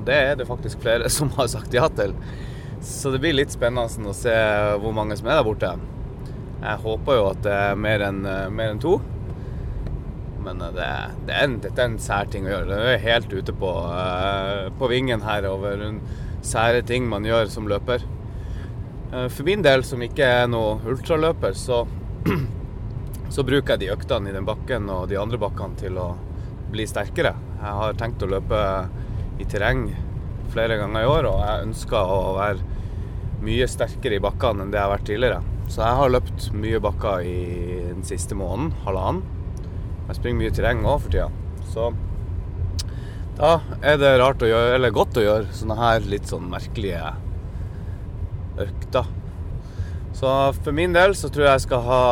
Det 0.05 0.13
er 0.13 0.37
det 0.37 0.45
faktisk 0.45 0.85
flere 0.85 1.09
som 1.17 1.33
har 1.39 1.49
sagt 1.49 1.73
ja 1.73 1.89
til. 1.97 2.13
Så 2.85 3.09
det 3.09 3.23
blir 3.23 3.33
litt 3.33 3.49
spennende 3.55 4.13
å 4.13 4.13
se 4.13 4.37
hvor 4.77 4.93
mange 4.93 5.17
som 5.17 5.31
er 5.31 5.39
der 5.39 5.49
borte. 5.49 5.73
Jeg 6.61 6.83
håper 6.85 7.17
jo 7.17 7.27
at 7.31 7.41
det 7.49 7.59
er 7.65 7.83
mer 7.89 8.05
enn 8.11 8.21
eh, 8.29 8.63
enn 8.69 8.85
to. 8.85 8.99
Men 10.45 10.61
eh, 10.61 10.75
det, 10.77 10.89
det 11.25 11.33
er 11.33 11.47
en, 11.49 11.61
dette 11.65 11.81
er 11.81 11.95
en 11.95 12.01
sær 12.11 12.29
ting 12.29 12.45
å 12.45 12.53
gjøre. 12.59 12.75
Det 12.77 12.97
er 12.99 13.07
helt 13.09 13.33
ute 13.33 13.57
på, 13.57 13.73
på 14.77 14.93
vingen 14.93 15.25
her 15.25 15.49
over 15.49 15.81
en 15.89 16.03
sære 16.45 16.85
ting 16.85 17.09
man 17.09 17.25
gjør 17.25 17.49
som 17.49 17.65
løper. 17.65 18.05
Eh, 19.13 19.29
For 19.29 19.43
min 19.43 19.61
del, 19.61 19.83
som 19.85 20.01
ikke 20.01 20.25
er 20.25 20.47
noe 20.49 20.79
ultraløper, 20.89 21.53
så, 21.57 21.83
så 23.35 23.45
bruker 23.45 23.75
jeg 23.75 23.83
de 23.83 23.91
øktene 23.93 24.31
i 24.31 24.35
den 24.35 24.47
bakken 24.47 24.89
og 24.89 25.07
de 25.11 25.19
andre 25.21 25.39
bakkene 25.41 25.77
til 25.77 25.99
å 26.01 26.13
bli 26.73 26.87
sterkere. 26.89 27.35
Jeg 27.59 27.79
har 27.79 27.99
tenkt 27.99 28.23
å 28.25 28.31
løpe 28.31 28.61
i 29.41 29.45
terreng 29.49 29.91
flere 30.53 30.79
ganger 30.81 31.03
i 31.03 31.09
år, 31.09 31.27
og 31.29 31.43
jeg 31.45 31.67
ønsker 31.67 32.13
å 32.15 32.33
være 32.39 32.71
mye 33.43 33.67
sterkere 33.69 34.17
i 34.17 34.23
bakkene 34.23 34.63
enn 34.63 34.73
det 34.73 34.79
jeg 34.79 34.87
har 34.87 34.95
vært 34.95 35.09
tidligere. 35.09 35.41
Så 35.69 35.83
jeg 35.83 35.99
har 35.99 36.11
løpt 36.11 36.47
mye 36.57 36.81
bakker 36.83 37.27
i 37.27 37.37
den 37.91 38.03
siste 38.07 38.37
måneden, 38.37 38.73
halvannen. 38.87 39.21
Jeg 40.07 40.17
springer 40.17 40.41
mye 40.41 40.55
terreng 40.57 40.81
òg 40.89 41.05
for 41.05 41.13
tida. 41.13 41.29
Så 41.69 41.91
da 43.37 43.53
er 43.81 44.01
det 44.01 44.15
rart 44.21 44.41
å 44.43 44.49
gjøre, 44.49 44.73
eller 44.77 44.93
godt 44.93 45.21
å 45.21 45.25
gjøre 45.25 45.53
sånne 45.55 45.77
her 45.79 46.09
litt 46.09 46.29
sånn 46.29 46.49
merkelige 46.51 47.13
økta. 48.61 49.05
Så 50.13 50.29
for 50.61 50.75
min 50.75 50.93
del 50.93 51.15
så 51.17 51.29
tror 51.33 51.47
jeg 51.47 51.55
jeg 51.57 51.65
skal 51.65 51.85
ha 51.87 52.03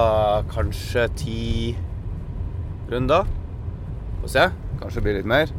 kanskje 0.52 1.06
ti 1.22 1.42
runder. 2.92 3.30
Få 4.24 4.32
se. 4.32 4.48
Kanskje 4.82 4.98
det 5.00 5.06
blir 5.06 5.20
litt 5.20 5.30
mer. 5.30 5.54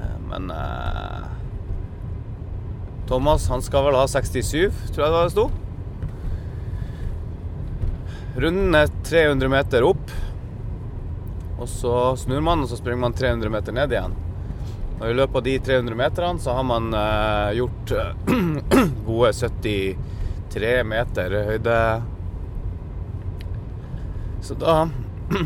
Eh, 0.00 0.16
Men 0.30 0.50
eh, 0.54 1.26
Thomas 3.10 3.48
han 3.50 3.64
skal 3.64 3.88
vel 3.88 3.98
ha 3.98 4.06
67, 4.06 4.92
tror 4.94 5.06
jeg 5.06 5.16
det 5.16 5.34
sto. 5.34 5.48
Runden 8.40 8.76
er 8.78 8.92
300 9.08 9.50
meter 9.50 9.84
opp. 9.88 10.12
Og 11.60 11.68
så 11.68 11.94
snur 12.20 12.44
man, 12.44 12.62
og 12.62 12.70
så 12.70 12.78
springer 12.78 13.02
man 13.02 13.16
300 13.16 13.50
meter 13.52 13.74
ned 13.76 13.92
igjen. 13.92 14.14
Og 15.00 15.08
I 15.08 15.16
løpet 15.16 15.36
av 15.40 15.44
de 15.46 15.54
300 15.64 15.96
meterne 15.96 16.42
så 16.44 16.52
har 16.58 16.64
man 16.68 16.92
eh, 16.92 17.56
gjort 17.56 17.92
eh, 17.96 18.10
gode 19.08 19.30
73 19.32 20.72
meter 20.84 21.36
høyde. 21.48 21.76
Så 24.44 24.56
da 24.60 24.82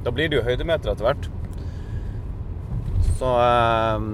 Da 0.00 0.12
blir 0.16 0.30
det 0.32 0.38
jo 0.38 0.44
høydemeter 0.46 0.92
etter 0.92 1.04
hvert. 1.08 1.30
Så 3.20 3.32
eh, 3.40 4.04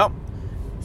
Ja. 0.00 0.08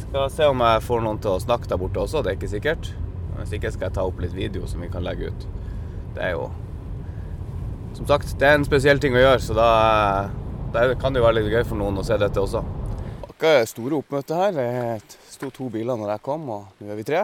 Skal 0.01 0.31
se 0.33 0.47
om 0.51 0.59
jeg 0.65 0.83
får 0.83 1.03
noen 1.05 1.19
til 1.23 1.31
å 1.37 1.39
snakke 1.39 1.69
der 1.71 1.79
borte 1.79 2.03
også, 2.03 2.19
det 2.23 2.33
er 2.33 2.37
ikke 2.39 2.51
sikkert. 2.51 2.91
Hvis 3.37 3.55
ikke 3.55 3.71
skal 3.71 3.87
jeg 3.87 3.95
ta 3.95 4.03
opp 4.07 4.19
litt 4.19 4.35
video 4.35 4.67
som 4.67 4.83
vi 4.83 4.89
kan 4.91 5.03
legge 5.05 5.31
ut. 5.31 5.47
Det 6.15 6.23
er 6.25 6.35
jo 6.35 6.49
Som 7.95 8.07
sagt, 8.07 8.35
det 8.39 8.47
er 8.47 8.55
en 8.55 8.65
spesiell 8.67 8.99
ting 9.03 9.15
å 9.15 9.19
gjøre, 9.19 9.39
så 9.43 9.55
da, 9.55 9.69
da 10.71 10.95
kan 10.95 11.15
jo 11.15 11.23
være 11.25 11.39
litt 11.39 11.51
gøy 11.51 11.65
for 11.67 11.79
noen 11.79 11.99
å 11.99 12.05
se 12.05 12.15
dette 12.19 12.39
også. 12.39 12.63
Det 13.41 13.49
er 13.57 13.69
store 13.69 13.97
oppmøte 13.97 14.37
her. 14.37 14.51
Det 14.55 15.17
sto 15.33 15.49
to 15.53 15.67
biler 15.73 15.97
når 15.97 16.13
jeg 16.13 16.23
kom, 16.27 16.43
og 16.53 16.81
nå 16.81 16.91
er 16.93 16.99
vi 16.99 17.05
tre. 17.07 17.23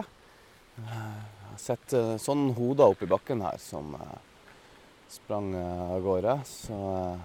Jeg 0.78 0.88
har 0.88 1.60
sett 1.62 1.94
sånne 1.94 2.18
sånn 2.22 2.44
hoder 2.56 2.92
oppi 2.92 3.06
bakken 3.10 3.44
her 3.46 3.58
som 3.62 3.94
eh, 3.96 4.16
sprang 5.10 5.52
eh, 5.54 5.84
av 5.94 6.02
gårde. 6.04 6.34
Så 6.46 6.80
eh, 6.96 7.22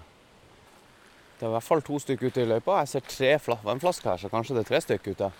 det 1.34 1.46
er 1.46 1.50
i 1.50 1.56
hvert 1.56 1.66
fall 1.66 1.84
to 1.84 1.98
stykker 2.02 2.30
ute 2.30 2.44
i 2.44 2.48
løypa. 2.48 2.78
Jeg 2.84 2.92
ser 2.92 3.10
tre 3.10 3.34
fla 3.42 3.58
vannflasker 3.66 4.12
her, 4.12 4.22
så 4.22 4.30
kanskje 4.32 4.56
det 4.56 4.64
er 4.64 4.70
tre 4.70 4.80
stykker 4.86 5.18
ute. 5.18 5.30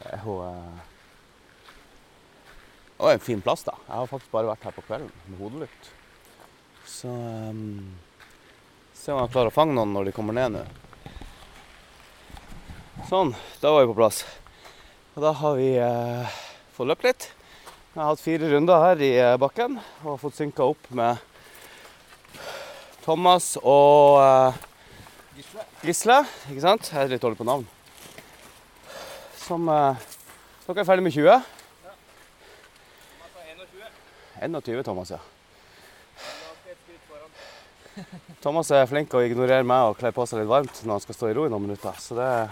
Det 0.00 0.16
er 0.16 0.24
jo 0.24 0.40
eh, 0.48 0.82
og 3.04 3.10
en 3.10 3.22
fin 3.22 3.40
plass, 3.42 3.64
da. 3.66 3.74
Jeg 3.88 3.94
har 3.98 4.08
faktisk 4.08 4.32
bare 4.32 4.48
vært 4.48 4.64
her 4.64 4.74
på 4.76 4.84
kvelden 4.86 5.10
med 5.28 5.40
hodelykt. 5.42 5.88
Så 6.88 7.10
um, 7.10 7.88
Se 9.04 9.12
om 9.12 9.18
jeg 9.20 9.34
klarer 9.34 9.50
å 9.50 9.52
fange 9.52 9.74
noen 9.76 9.90
når 9.92 10.06
de 10.08 10.12
kommer 10.16 10.32
ned 10.32 10.54
nå. 10.54 10.60
Sånn, 13.04 13.34
da 13.60 13.74
var 13.74 13.82
vi 13.82 13.90
på 13.90 13.96
plass. 13.98 14.22
Og 15.12 15.18
da 15.20 15.32
har 15.36 15.58
vi 15.58 15.66
eh, 15.76 16.38
fått 16.72 16.88
løpt 16.88 17.04
litt. 17.04 17.26
Jeg 17.92 17.98
har 18.00 18.08
hatt 18.08 18.22
fire 18.24 18.48
runder 18.48 18.80
her 18.80 19.02
i 19.04 19.10
eh, 19.20 19.34
bakken 19.42 19.76
og 20.06 20.16
fått 20.22 20.38
synka 20.38 20.64
opp 20.72 20.88
med 20.96 21.20
Thomas 23.04 23.50
og 23.60 24.22
eh, 24.22 24.64
Gisle. 25.84 26.22
Ikke 26.48 26.64
sant? 26.64 26.88
Jeg 26.88 27.04
er 27.04 27.12
litt 27.12 27.28
dårlig 27.28 27.42
på 27.42 27.48
navn. 27.50 27.68
Som 29.44 29.68
eh, 29.68 30.08
Dere 30.64 30.80
er 30.80 30.88
ferdig 30.94 31.04
med 31.04 31.18
20? 31.20 31.44
21, 34.48 34.80
Thomas, 34.88 35.12
ja. 35.12 35.20
Thomas 38.42 38.70
er 38.74 38.88
flink 38.90 39.10
til 39.10 39.20
å 39.20 39.24
ignorere 39.24 39.64
meg 39.66 39.90
og 39.90 39.98
kle 39.98 40.10
på 40.14 40.26
seg 40.26 40.40
litt 40.42 40.50
varmt 40.50 40.80
når 40.82 40.96
han 40.96 41.02
skal 41.04 41.16
stå 41.16 41.30
i 41.30 41.34
ro 41.36 41.46
i 41.46 41.52
noen 41.52 41.66
minutter. 41.66 41.94
Så 42.02 42.16
det 42.18 42.26
er 42.26 42.48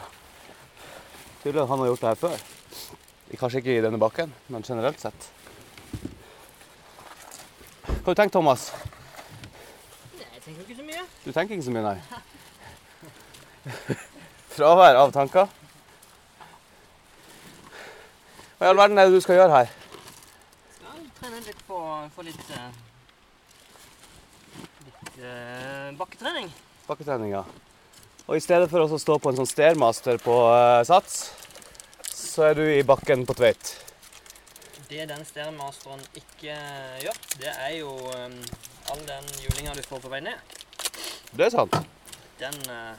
tydelig 1.43 1.63
at 1.65 1.71
han 1.73 1.83
har 1.83 1.91
gjort 1.91 2.05
det 2.05 2.13
her 2.13 2.21
før. 2.21 2.37
Kanskje 3.41 3.63
ikke 3.63 3.75
i 3.75 3.83
denne 3.83 3.99
bakken, 3.99 4.33
men 4.53 4.65
generelt 4.67 5.01
sett. 5.01 5.31
Hva 7.83 8.11
har 8.11 8.15
du 8.15 8.21
tenkt, 8.21 8.35
Thomas? 8.37 8.69
Nei, 10.19 10.29
Jeg 10.35 10.43
tenker 10.45 10.63
ikke 10.67 10.79
så 10.79 10.87
mye. 10.87 11.03
Du 11.25 11.31
tenker 11.33 11.57
ikke 11.57 11.67
så 11.67 11.75
mye, 11.75 11.87
nei? 11.89 11.99
Fravær 14.55 15.01
av 15.01 15.13
tanker? 15.17 15.47
Hva 18.59 18.69
i 18.69 18.71
all 18.71 18.79
verden 18.79 19.01
er 19.01 19.09
det 19.09 19.17
du 19.17 19.25
skal 19.25 19.41
gjøre 19.41 19.59
her? 19.63 19.75
Skal 20.77 21.05
trene 21.19 21.45
litt 21.49 21.63
på 21.67 21.83
få 22.15 22.29
litt 22.29 22.51
uh 22.53 22.92
eh, 25.21 25.93
bakketrening. 25.99 26.49
Bakketrening, 26.87 27.35
ja. 27.35 27.45
Og 28.29 28.39
i 28.39 28.43
stedet 28.43 28.71
for 28.71 28.85
å 28.85 28.99
stå 29.01 29.19
på 29.19 29.33
en 29.33 29.41
sånn 29.41 29.51
stairmaster 29.51 30.21
på 30.23 30.35
eh, 30.49 30.83
Sats, 30.89 31.23
så 32.13 32.49
er 32.49 32.59
du 32.59 32.63
i 32.65 32.83
bakken 32.87 33.27
på 33.29 33.37
Tveit. 33.37 33.75
Det 34.89 35.07
den 35.09 35.25
stairmasteren 35.25 36.03
ikke 36.17 36.55
gjør, 37.01 37.19
det 37.41 37.53
er 37.53 37.75
jo 37.79 37.95
um, 38.13 38.35
all 38.93 39.01
den 39.09 39.31
julinga 39.41 39.73
du 39.77 39.81
får 39.87 40.03
på 40.05 40.11
vei 40.13 40.21
ned. 40.25 40.59
Det 41.33 41.47
er 41.47 41.55
sant. 41.55 41.79
Den 42.41 42.59
uh, 42.69 42.93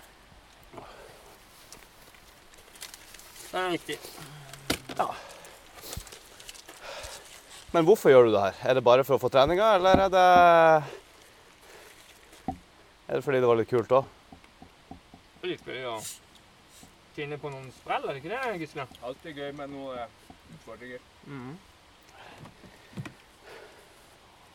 Den 3.53 3.59
er 3.67 3.75
viktig. 3.75 3.99
Ja. 4.97 5.11
Men 7.73 7.85
hvorfor 7.85 8.09
gjør 8.09 8.25
du 8.25 8.33
det 8.33 8.41
her? 8.41 8.59
Er 8.69 8.77
det 8.77 8.85
bare 8.85 9.05
for 9.05 9.19
å 9.19 9.21
få 9.21 9.29
treninga, 9.33 9.75
eller 9.77 10.07
er 10.07 10.13
det 10.13 10.29
Er 13.09 13.19
det 13.19 13.23
fordi 13.25 13.41
det 13.43 13.49
var 13.49 13.59
litt 13.59 13.69
kult 13.71 13.91
òg? 13.97 14.05
Litt 15.43 15.65
gøy 15.67 15.83
å 15.91 15.97
finne 17.13 17.37
på 17.41 17.51
noen 17.51 17.67
sprell, 17.75 18.05
er 18.07 18.15
det 18.15 18.21
ikke 18.23 18.31
det, 18.31 18.59
Gisle? 18.63 18.85
Alltid 19.03 19.37
gøy 19.37 19.51
med 19.57 19.73
noe 19.73 19.97
eh, 20.05 20.35
utfordringer. 20.55 21.03
Mm. 21.27 21.53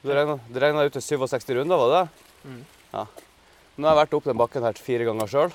Det 0.03 0.15
regna- 0.63 0.85
ut 0.87 0.93
til 0.93 1.03
67 1.03 1.55
runder, 1.59 1.77
var 1.77 1.89
det 1.93 1.99
det? 2.01 2.51
Mm. 2.51 2.63
Ja. 2.93 3.05
Nå 3.77 3.87
har 3.87 3.95
jeg 3.95 4.01
vært 4.07 4.15
opp 4.19 4.25
den 4.31 4.39
bakken 4.41 4.65
her 4.67 4.73
fire 4.81 5.05
ganger 5.07 5.31
sjøl. 5.31 5.53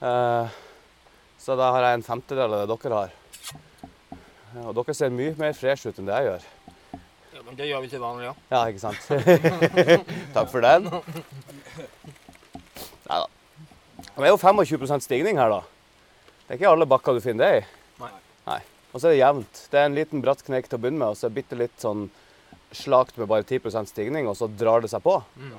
Eh, 0.00 0.58
så 1.40 1.56
da 1.56 1.70
har 1.72 1.86
jeg 1.88 1.98
en 1.98 2.06
femtedel 2.06 2.52
av 2.54 2.68
det 2.68 2.76
dere 2.84 3.00
har. 3.00 3.16
Og 4.66 4.74
dere 4.76 4.94
ser 4.94 5.10
mye 5.14 5.34
mer 5.38 5.54
fresh 5.56 5.86
ut 5.88 5.98
enn 5.98 6.06
det 6.10 6.18
jeg 6.20 6.28
gjør. 6.28 6.46
Det 7.56 7.66
gjør 7.66 7.82
vi 7.84 7.88
til 7.90 8.00
vanlig, 8.02 8.28
ja. 8.28 8.34
Ja, 8.52 8.60
ikke 8.70 8.82
sant? 8.82 9.02
Takk 10.36 10.50
for 10.52 10.62
den. 10.64 10.86
Nei 13.10 13.18
da. 13.18 13.26
Det 14.20 14.26
er 14.28 14.32
jo 14.34 14.38
25% 14.40 15.04
stigning 15.06 15.38
her, 15.40 15.50
da. 15.50 15.60
Det 16.46 16.54
er 16.54 16.60
ikke 16.60 16.70
alle 16.74 16.86
bakker 16.90 17.16
du 17.16 17.22
finner 17.24 17.46
det 17.46 17.60
i. 17.60 17.66
Nei. 18.02 18.10
Nei. 18.46 18.60
Og 18.92 18.98
så 19.00 19.08
er 19.08 19.14
det 19.14 19.20
jevnt. 19.22 19.60
Det 19.70 19.80
er 19.80 19.86
en 19.88 19.96
liten 19.98 20.22
bratt 20.24 20.42
knek 20.46 20.68
til 20.68 20.78
å 20.78 20.82
begynne 20.82 21.00
med, 21.02 21.12
og 21.14 21.18
så 21.18 21.26
er 21.28 21.32
det 21.32 21.38
bitte 21.40 21.58
litt 21.58 21.76
sånn 21.82 22.08
slakt 22.74 23.16
med 23.18 23.26
bare 23.30 23.46
10% 23.46 23.90
stigning, 23.90 24.28
og 24.30 24.36
så 24.38 24.46
drar 24.50 24.82
det 24.84 24.90
seg 24.92 25.02
på. 25.04 25.16
Mm. 25.38 25.58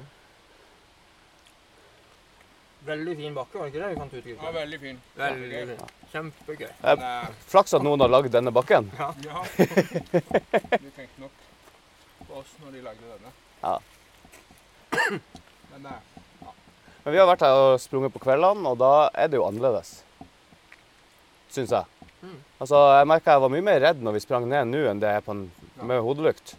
Veldig 2.81 3.13
fin 3.19 3.35
bakke, 3.37 3.59
var 3.59 3.67
det 3.67 3.71
ikke 3.75 3.81
det 3.81 3.89
vi 3.91 3.99
fant 3.99 4.13
ut? 4.15 4.29
Ja, 4.31 4.51
veldig 4.55 4.79
fin. 4.81 5.01
Veldig 5.19 5.59
fin. 5.69 5.81
Kjempegøy. 6.11 6.69
Eh, 6.91 7.27
Flaks 7.51 7.75
at 7.77 7.83
noen 7.85 8.01
har 8.01 8.09
lagd 8.09 8.31
denne 8.33 8.51
bakken. 8.55 8.89
ja. 8.97 9.43
på 12.31 12.39
oss 12.39 12.53
når 12.63 12.77
de 12.77 12.83
lagde 12.85 13.11
denne. 13.11 13.33
Ja. 13.61 13.75
Men 15.71 15.89
ja. 15.91 15.99
Men 17.03 17.15
vi 17.15 17.19
har 17.19 17.27
vært 17.27 17.43
her 17.43 17.57
og 17.57 17.79
sprunget 17.81 18.13
på 18.13 18.21
kveldene, 18.21 18.71
og 18.71 18.77
da 18.79 19.09
er 19.17 19.31
det 19.31 19.39
jo 19.39 19.47
annerledes. 19.47 20.03
Syns 21.51 21.73
jeg. 21.73 22.07
Mm. 22.21 22.37
Altså, 22.61 22.77
jeg 22.93 23.09
merka 23.09 23.35
jeg 23.35 23.43
var 23.43 23.51
mye 23.51 23.65
mer 23.65 23.81
redd 23.81 24.03
når 24.05 24.15
vi 24.15 24.23
sprang 24.23 24.45
ned 24.49 24.69
nå, 24.69 24.83
enn 24.91 25.01
det 25.01 25.09
er 25.09 25.25
på 25.25 25.33
en, 25.33 25.47
med 25.81 26.03
hodelykt. 26.05 26.53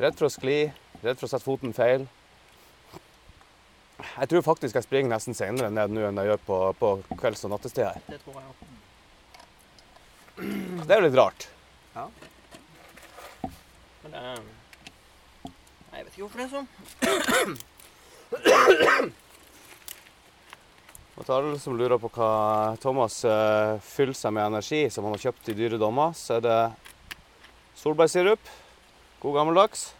Redd 0.00 0.16
for 0.18 0.26
å 0.26 0.32
skli, 0.32 0.58
redd 1.04 1.20
for 1.20 1.28
å 1.28 1.30
sette 1.30 1.44
foten 1.44 1.76
feil. 1.76 2.08
Jeg 4.00 4.30
tror 4.30 4.46
faktisk 4.46 4.78
jeg 4.78 4.86
springer 4.86 5.12
nesten 5.12 5.36
senere 5.36 5.70
ned 5.70 5.92
nå 5.94 6.08
enn 6.08 6.18
jeg 6.22 6.32
gjør 6.32 6.40
på, 6.48 6.60
på 6.80 6.94
kvelds- 7.20 7.44
og 7.46 7.52
nattestid 7.54 7.84
her. 7.86 8.00
Det 8.08 8.18
tror 8.24 8.40
jeg 8.40 8.46
òg. 8.48 8.70
Det 10.88 10.90
er 10.90 10.98
jo 10.98 11.06
litt 11.06 11.20
rart. 11.20 11.46
Men 11.94 12.33
det 14.14 14.22
Nei, 15.44 15.98
Jeg 15.98 16.04
vet 16.06 16.14
ikke 16.14 16.24
hvorfor 16.24 16.38
det 16.40 16.46
er 16.46 16.54
sånn. 16.54 16.68
Og 21.14 21.22
til 21.22 21.34
alle 21.36 21.58
som 21.62 21.76
lurer 21.78 22.00
på 22.02 22.10
hva 22.16 22.30
Thomas 22.82 23.20
uh, 23.22 23.78
fyller 23.86 24.16
seg 24.18 24.34
med 24.34 24.48
energi 24.48 24.80
som 24.90 25.06
han 25.06 25.14
har 25.14 25.22
kjøpt 25.28 25.52
i 25.52 25.58
dyre 25.60 25.78
dommer, 25.78 26.10
så 26.18 26.40
er 26.40 26.42
det 26.42 26.58
solbærsirup. 27.78 28.50
God 29.22 29.38
gammeldags. 29.38 29.92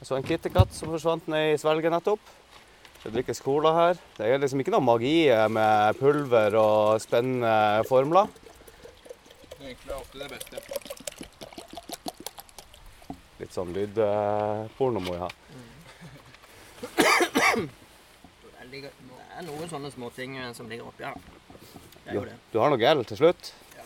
Jeg 0.00 0.08
så 0.08 0.16
en 0.16 0.26
kittekatt 0.26 0.72
som 0.74 0.90
forsvant 0.94 1.28
ned 1.30 1.52
i 1.52 1.60
svelget 1.60 1.92
nettopp. 1.92 2.32
Det 3.04 3.12
drikkes 3.12 3.44
cola 3.44 3.74
her. 3.76 4.00
Det 4.16 4.24
er 4.24 4.40
liksom 4.40 4.64
ikke 4.64 4.72
noe 4.72 4.84
magi 4.84 5.28
eh, 5.28 5.44
med 5.52 6.00
pulver 6.00 6.56
og 6.56 7.04
spennende 7.04 7.84
formler. 7.88 8.32
det 9.58 9.60
er 9.60 9.74
egentlig 9.74 9.98
ofte 10.00 10.24
det 10.24 10.30
beste. 10.32 11.03
Litt 13.40 13.54
sånn 13.54 13.72
lydporno 13.74 15.02
må 15.02 15.16
vi 15.16 15.20
ha. 15.22 15.30
Det 18.74 18.90
er 19.40 19.46
noen 19.46 19.68
sånne 19.70 19.90
småting 19.90 20.36
eh, 20.38 20.52
som 20.54 20.68
ligger 20.70 20.86
oppi 20.90 21.06
her. 21.06 21.18
Det 22.04 22.12
er 22.12 22.18
jo 22.18 22.24
det. 22.28 22.36
Du 22.52 22.58
har 22.62 22.70
noe 22.70 22.90
L 22.90 23.04
til 23.08 23.18
slutt? 23.18 23.52
Ja. 23.74 23.84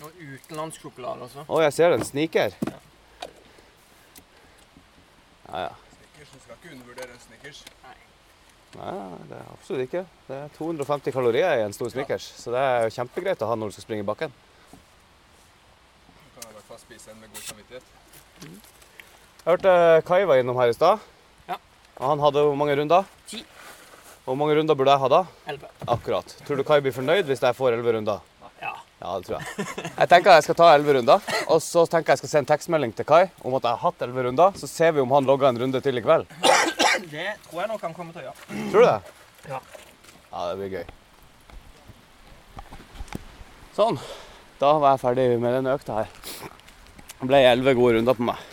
noe 0.00 0.12
utenlandssjokolade 0.16 1.28
også. 1.28 1.44
Å, 1.48 1.60
jeg 1.64 1.76
ser 1.76 1.96
en 1.96 2.04
sniker. 2.04 2.56
Ja, 5.50 5.64
ja. 5.66 5.72
Snickers, 5.96 6.30
du 6.32 6.38
skal 6.44 6.56
ikke 6.58 6.72
undervurdere 6.76 7.16
en 7.16 7.22
Snickers. 7.24 7.64
Nei, 8.70 8.94
det 9.26 9.34
er 9.34 9.48
absolutt 9.50 9.82
ikke. 9.88 10.04
Det 10.28 10.36
er 10.44 10.52
250 10.54 11.10
kalorier 11.14 11.58
i 11.58 11.64
en 11.64 11.74
stor 11.74 11.90
Snickers, 11.90 12.26
så 12.38 12.52
det 12.54 12.60
er 12.62 12.92
kjempegreit 12.94 13.42
å 13.42 13.48
ha 13.50 13.56
når 13.58 13.66
du 13.72 13.74
skal 13.74 13.86
springe 13.88 14.04
i 14.04 14.06
bakken. 14.06 14.30
Du 14.70 16.28
kan 16.36 16.46
i 16.46 16.54
hvert 16.54 16.68
fall 16.68 16.69
spise 16.80 17.12
en 17.12 17.20
med 17.20 17.30
god 17.32 17.44
samvittighet. 17.44 17.84
Jeg 18.40 19.46
hørte 19.46 19.72
Kai 20.08 20.24
var 20.28 20.40
innom 20.40 20.58
her 20.60 20.72
i 20.72 20.76
stad. 20.76 21.00
Ja. 21.48 21.56
Og 22.00 22.06
han 22.12 22.24
hadde 22.24 22.44
hvor 22.48 22.58
mange 22.58 22.76
runder? 22.80 23.08
Ti. 23.30 23.44
Hvor 24.24 24.36
mange 24.38 24.56
runder 24.58 24.76
burde 24.76 24.92
jeg 24.92 25.02
ha 25.02 25.08
da? 25.12 25.20
Elleve. 25.48 25.70
Akkurat. 25.88 26.34
Tror 26.46 26.60
du 26.60 26.64
Kai 26.66 26.80
blir 26.84 26.94
fornøyd 26.94 27.28
hvis 27.30 27.42
jeg 27.44 27.56
får 27.56 27.76
11 27.78 27.96
runder? 27.98 28.20
Ja. 28.60 28.74
Ja, 29.00 29.14
det 29.16 29.26
tror 29.26 29.38
jeg. 29.38 29.66
Jeg 29.96 30.08
tenker 30.12 30.36
jeg 30.36 30.44
skal 30.44 30.58
ta 30.60 30.68
11 30.76 30.96
runder, 30.98 31.28
og 31.48 31.62
så 31.64 31.86
tenker 31.88 32.12
jeg 32.12 32.18
jeg 32.18 32.22
skal 32.22 32.32
sende 32.34 32.52
tekstmelding 32.52 32.92
til 32.96 33.08
Kai 33.08 33.22
om 33.40 33.56
at 33.56 33.64
jeg 33.64 33.72
har 33.72 33.82
hatt 33.86 34.04
11 34.08 34.26
runder. 34.28 34.56
Så 34.60 34.68
ser 34.68 34.92
vi 34.96 35.00
om 35.04 35.14
han 35.16 35.28
logger 35.28 35.48
en 35.48 35.60
runde 35.64 35.80
til 35.84 36.00
i 36.00 36.04
kveld. 36.04 36.28
Det 37.10 37.28
tror 37.46 37.62
jeg 37.62 37.70
nok 37.70 37.86
han 37.88 37.96
kommer 37.96 38.12
til 38.12 38.26
å 38.26 38.28
gjøre. 38.28 38.64
Tror 38.72 38.84
du 38.84 38.88
det? 38.90 38.98
Ja. 39.54 39.60
Ja, 40.30 40.42
det 40.50 40.56
blir 40.60 40.74
gøy. 40.76 40.84
Sånn. 43.74 43.96
Da 44.60 44.74
var 44.76 44.92
jeg 44.92 45.00
ferdig 45.00 45.26
med 45.40 45.56
den 45.56 45.70
økta 45.72 46.02
her. 46.02 46.12
Det 47.20 47.28
ble 47.28 47.42
11 47.44 47.74
gode 47.76 47.98
runder 47.98 48.16
på 48.16 48.24
meg. 48.30 48.44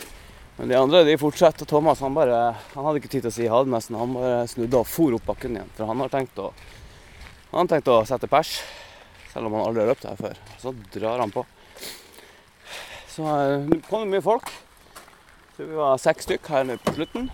Men 0.58 0.68
de 0.68 0.76
andre 0.76 1.04
de 1.06 1.14
fortsetter. 1.16 1.64
og 1.64 1.70
Thomas 1.70 2.02
han 2.04 2.16
bare, 2.16 2.38
han 2.74 2.84
hadde 2.84 3.00
ikke 3.00 3.10
tid 3.14 3.24
til 3.24 3.30
å 3.30 3.36
si 3.36 3.46
ha 3.48 3.60
det 3.64 3.72
nesten. 3.72 3.96
Han 3.96 4.12
bare 4.12 4.42
snudde 4.50 4.82
og 4.82 4.90
for 4.90 5.14
opp 5.16 5.24
bakken 5.30 5.56
igjen. 5.56 5.70
For 5.76 5.88
han 5.88 6.02
har 6.02 6.12
tenkt 6.12 6.40
å, 6.42 6.50
han 7.52 7.62
har 7.62 7.70
tenkt 7.70 7.88
å 7.88 8.02
sette 8.08 8.28
pers. 8.28 8.58
Selv 9.32 9.48
om 9.48 9.56
han 9.56 9.64
aldri 9.68 9.84
har 9.84 9.92
løpt 9.94 10.04
her 10.04 10.20
før. 10.20 10.36
Så 10.60 10.74
drar 10.92 11.22
han 11.22 11.32
på. 11.32 11.46
Så 13.14 13.24
eh, 13.24 13.64
nå 13.70 13.78
kom 13.88 14.04
det 14.04 14.12
mye 14.18 14.26
folk. 14.26 14.50
Så 15.56 15.64
vi 15.64 15.78
var 15.78 16.02
seks 16.02 16.28
stykk 16.28 16.50
her 16.52 16.68
nå 16.68 16.76
på 16.82 16.96
slutten. 16.98 17.30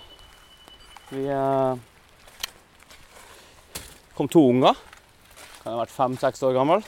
Vi 1.11 1.25
eh, 1.35 1.73
kom 4.15 4.31
to 4.31 4.45
unger. 4.53 4.79
Kan 5.65 5.75
ha 5.75 5.83
vært 5.83 5.97
fem-seks 5.97 6.47
år 6.47 6.55
gammel. 6.61 6.87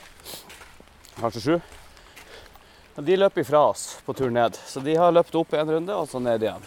Kanskje 1.17 1.43
sju. 1.43 1.76
Og 2.97 3.05
de 3.05 3.13
løp 3.13 3.35
ifra 3.37 3.59
oss 3.69 3.99
på 4.05 4.13
tur 4.17 4.31
ned. 4.33 4.55
Så 4.65 4.81
de 4.81 4.95
har 4.97 5.13
løpt 5.13 5.35
opp 5.37 5.53
en 5.53 5.69
runde, 5.69 5.93
og 5.93 6.09
så 6.09 6.17
ned 6.17 6.41
igjen. 6.41 6.63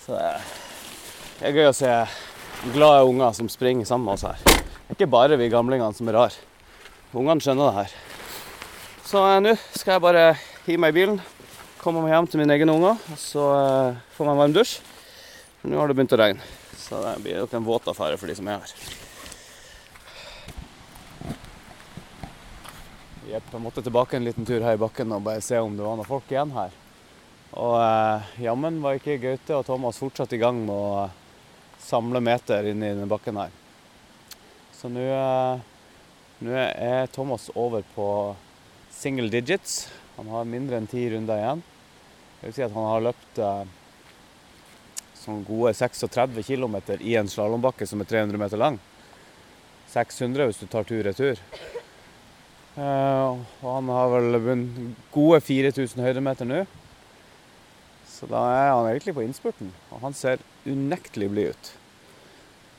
Så 0.00 0.16
det 0.16 1.50
er 1.50 1.58
gøy 1.58 1.68
å 1.68 1.76
se 1.76 1.92
glade 2.72 3.04
unger 3.04 3.36
som 3.36 3.50
springer 3.52 3.84
sammen 3.84 4.08
med 4.08 4.16
oss 4.16 4.24
her. 4.24 4.40
Det 4.46 4.94
er 4.94 4.96
ikke 4.96 5.10
bare 5.12 5.36
vi 5.36 5.50
gamlingene 5.52 5.92
som 5.92 6.08
er 6.08 6.16
rare. 6.16 6.44
Ungene 7.12 7.44
skjønner 7.44 7.68
det 7.68 7.82
her. 7.82 7.96
Så 9.04 9.20
eh, 9.28 9.38
nå 9.44 9.54
skal 9.76 9.96
jeg 9.98 10.04
bare 10.06 10.26
hive 10.64 10.80
meg 10.82 10.94
i 10.94 11.00
bilen, 11.02 11.20
komme 11.82 12.02
meg 12.04 12.16
hjem 12.16 12.32
til 12.32 12.40
mine 12.40 12.56
egne 12.56 12.72
unger, 12.72 12.96
og 13.12 13.20
så 13.20 13.48
eh, 13.60 14.04
få 14.16 14.24
meg 14.24 14.38
en 14.38 14.44
varm 14.46 14.56
dusj. 14.56 14.78
Nå 15.66 15.76
har 15.76 15.90
det 15.90 15.98
begynt 15.98 16.16
å 16.16 16.20
regne. 16.22 16.54
Så 16.80 17.02
det 17.04 17.18
blir 17.24 17.42
nok 17.42 17.58
en 17.58 17.68
våt 17.68 17.92
affære 17.92 18.16
for 18.16 18.32
de 18.32 18.38
som 18.40 18.48
er 18.48 18.64
her. 18.64 19.05
Jepp, 23.26 23.46
jeg 23.50 23.58
måtte 23.58 23.82
tilbake 23.82 24.16
en 24.16 24.26
liten 24.26 24.46
tur 24.46 24.62
her 24.62 24.76
i 24.76 24.78
bakken 24.78 25.10
og 25.16 25.24
bare 25.26 25.42
se 25.42 25.58
om 25.58 25.72
det 25.74 25.82
var 25.82 25.96
noen 25.98 26.06
folk 26.06 26.28
igjen 26.30 26.52
her. 26.54 26.74
Og 27.58 27.74
eh, 27.80 28.26
jammen 28.44 28.78
var 28.84 28.98
ikke 28.98 29.16
Gaute 29.18 29.56
og 29.56 29.64
Thomas 29.66 29.98
fortsatt 29.98 30.34
i 30.36 30.38
gang 30.38 30.60
med 30.62 30.70
å 30.70 31.08
samle 31.82 32.20
meter 32.22 32.68
inni 32.70 32.92
denne 32.92 33.08
bakken 33.10 33.40
her. 33.40 33.54
Så 34.76 34.90
nå 34.92 35.02
eh, 35.02 35.64
er 36.46 37.10
Thomas 37.10 37.48
over 37.58 37.82
på 37.96 38.08
single 38.94 39.26
digits. 39.32 39.88
Han 40.20 40.30
har 40.30 40.46
mindre 40.46 40.78
enn 40.78 40.86
ti 40.90 41.08
runder 41.10 41.42
igjen. 41.42 41.64
Det 42.38 42.46
vil 42.46 42.54
si 42.60 42.66
at 42.68 42.76
han 42.76 42.90
har 42.92 43.06
løpt 43.08 43.40
eh, 43.42 43.64
sånn 45.24 45.42
gode 45.48 45.74
36 45.74 46.46
km 46.46 46.78
i 47.00 47.18
en 47.18 47.32
slalåmbakke 47.32 47.90
som 47.90 48.06
er 48.06 48.12
300 48.12 48.38
meter 48.44 48.62
lang. 48.62 48.78
600 49.90 50.46
hvis 50.46 50.62
du 50.62 50.70
tar 50.70 50.86
tur-retur. 50.86 51.42
Eh, 51.42 51.82
og 52.76 53.44
han 53.62 53.88
har 53.88 54.10
vel 54.12 54.36
vunnet 54.44 55.06
gode 55.14 55.40
4000 55.40 56.02
høydemeter 56.04 56.48
nå. 56.48 56.64
Så 58.10 58.28
da 58.28 58.42
er 58.52 58.70
han 58.72 58.88
egentlig 58.90 59.14
på 59.16 59.24
innspurten. 59.24 59.72
Og 59.92 60.00
han 60.04 60.16
ser 60.16 60.44
unektelig 60.68 61.28
blid 61.32 61.56
ut. 61.56 61.72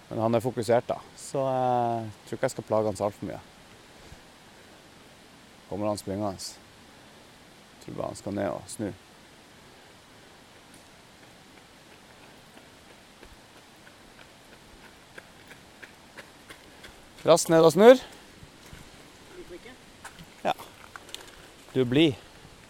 Men 0.09 0.21
han 0.23 0.37
er 0.37 0.43
fokusert, 0.45 0.87
da. 0.89 0.97
Så 1.19 1.41
jeg 1.41 2.11
tror 2.27 2.37
ikke 2.37 2.47
jeg 2.47 2.55
skal 2.55 2.67
plage 2.69 2.89
han 2.89 2.97
så 2.97 3.09
altfor 3.09 3.29
mye. 3.29 3.41
Kommer 5.67 5.91
han 5.91 5.99
springende. 5.99 6.37
Tror 7.83 7.97
bare 7.97 8.13
han 8.13 8.21
skal 8.21 8.37
ned 8.37 8.49
og 8.53 8.71
snu. 8.71 8.89
Raskt 17.27 17.49
ned 17.51 17.65
og 17.65 17.73
snurr. 17.75 18.05
Du 21.77 21.83
er 21.83 21.89
blid. 21.89 22.13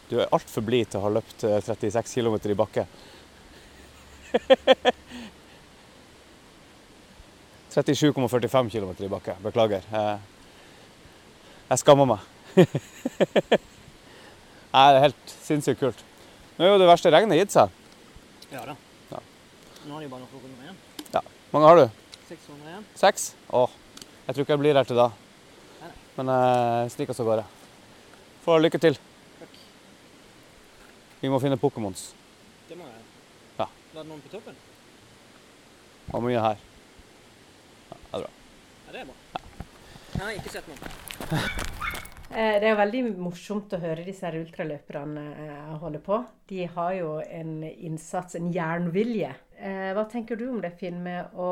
Du 0.09 0.17
er 0.19 0.27
altfor 0.35 0.65
blid 0.67 0.89
til 0.91 0.99
å 0.99 1.05
ha 1.05 1.09
løpt 1.15 1.45
eh, 1.47 1.61
36 1.63 2.11
km 2.11 2.33
i 2.51 2.55
bakke. 2.59 2.83
37,45 7.71 8.67
km 8.73 8.91
i 9.07 9.11
bakke. 9.13 9.37
Beklager. 9.45 9.87
Jeg, 9.87 10.19
jeg 11.69 11.79
skammer 11.85 12.03
meg. 12.11 12.19
Nei, 14.75 14.83
det 14.91 14.97
er 14.99 15.05
helt 15.05 15.35
sinnssykt 15.39 15.79
kult. 15.79 16.03
Nå 16.57 16.67
er 16.67 16.75
jo 16.75 16.83
det 16.83 16.91
verste 16.91 17.15
regnet 17.15 17.39
gitt 17.39 17.55
seg. 17.55 17.71
Ja 18.51 18.67
da. 18.67 18.75
Ja. 19.13 19.23
Nå 19.85 19.95
har 19.95 20.03
de 20.03 20.11
bare 20.11 20.19
noen 20.25 20.31
kroner 20.35 20.67
igjen. 20.67 20.83
Hvor 21.15 21.55
mange 21.55 21.71
har 21.71 21.79
du? 21.79 21.87
600 22.27 22.73
igjen. 22.73 22.83
Seks? 22.99 23.31
Åh, 23.55 23.71
jeg 24.25 24.33
tror 24.33 24.43
ikke 24.43 24.57
jeg 24.57 24.63
blir 24.67 24.75
her 24.83 24.91
til 24.91 24.99
da. 24.99 25.07
Men 26.19 26.25
jeg 26.35 26.91
stikker 26.97 27.15
oss 27.15 27.23
av 27.23 27.31
gårde. 27.31 27.47
Får 28.47 28.61
lykke 28.63 28.79
til. 28.79 28.95
Takk. 29.41 29.55
Vi 31.19 31.27
må 31.31 31.39
finne 31.43 31.57
Pokémons. 31.59 32.03
Det 32.69 32.77
må 32.79 32.85
jeg. 32.87 33.01
Ja. 33.57 33.65
Var 33.67 33.97
det 34.05 34.07
noen 34.07 34.21
på 34.23 34.31
toppen? 34.31 34.55
Og 36.15 36.23
mye 36.23 36.43
her. 36.45 36.61
Ja, 37.89 37.97
det 37.97 38.21
er 38.21 38.23
bra. 38.23 38.29
Ja, 38.87 38.93
det 38.93 39.01
er 39.01 39.09
bra. 39.09 39.41
Jeg 40.13 40.21
har 40.23 40.37
ikke 40.39 40.53
sett 40.55 40.71
noen. 40.71 40.85
Eh, 42.27 42.57
Det 42.59 42.67
er 42.67 42.75
veldig 42.75 43.01
morsomt 43.23 43.71
å 43.73 43.77
høre 43.79 44.03
disse 44.03 44.27
ultraløperne 44.35 45.21
eh, 45.39 45.69
holde 45.79 46.01
på. 46.03 46.17
De 46.51 46.65
har 46.75 46.91
jo 46.97 47.13
en 47.23 47.53
innsats, 47.63 48.35
en 48.35 48.49
jernvilje. 48.53 49.29
Eh, 49.55 49.93
Hva 49.95 50.03
tenker 50.11 50.35
du 50.37 50.43
om 50.49 50.59
det, 50.61 50.73
Finn, 50.77 50.99
med 51.05 51.31
å 51.39 51.47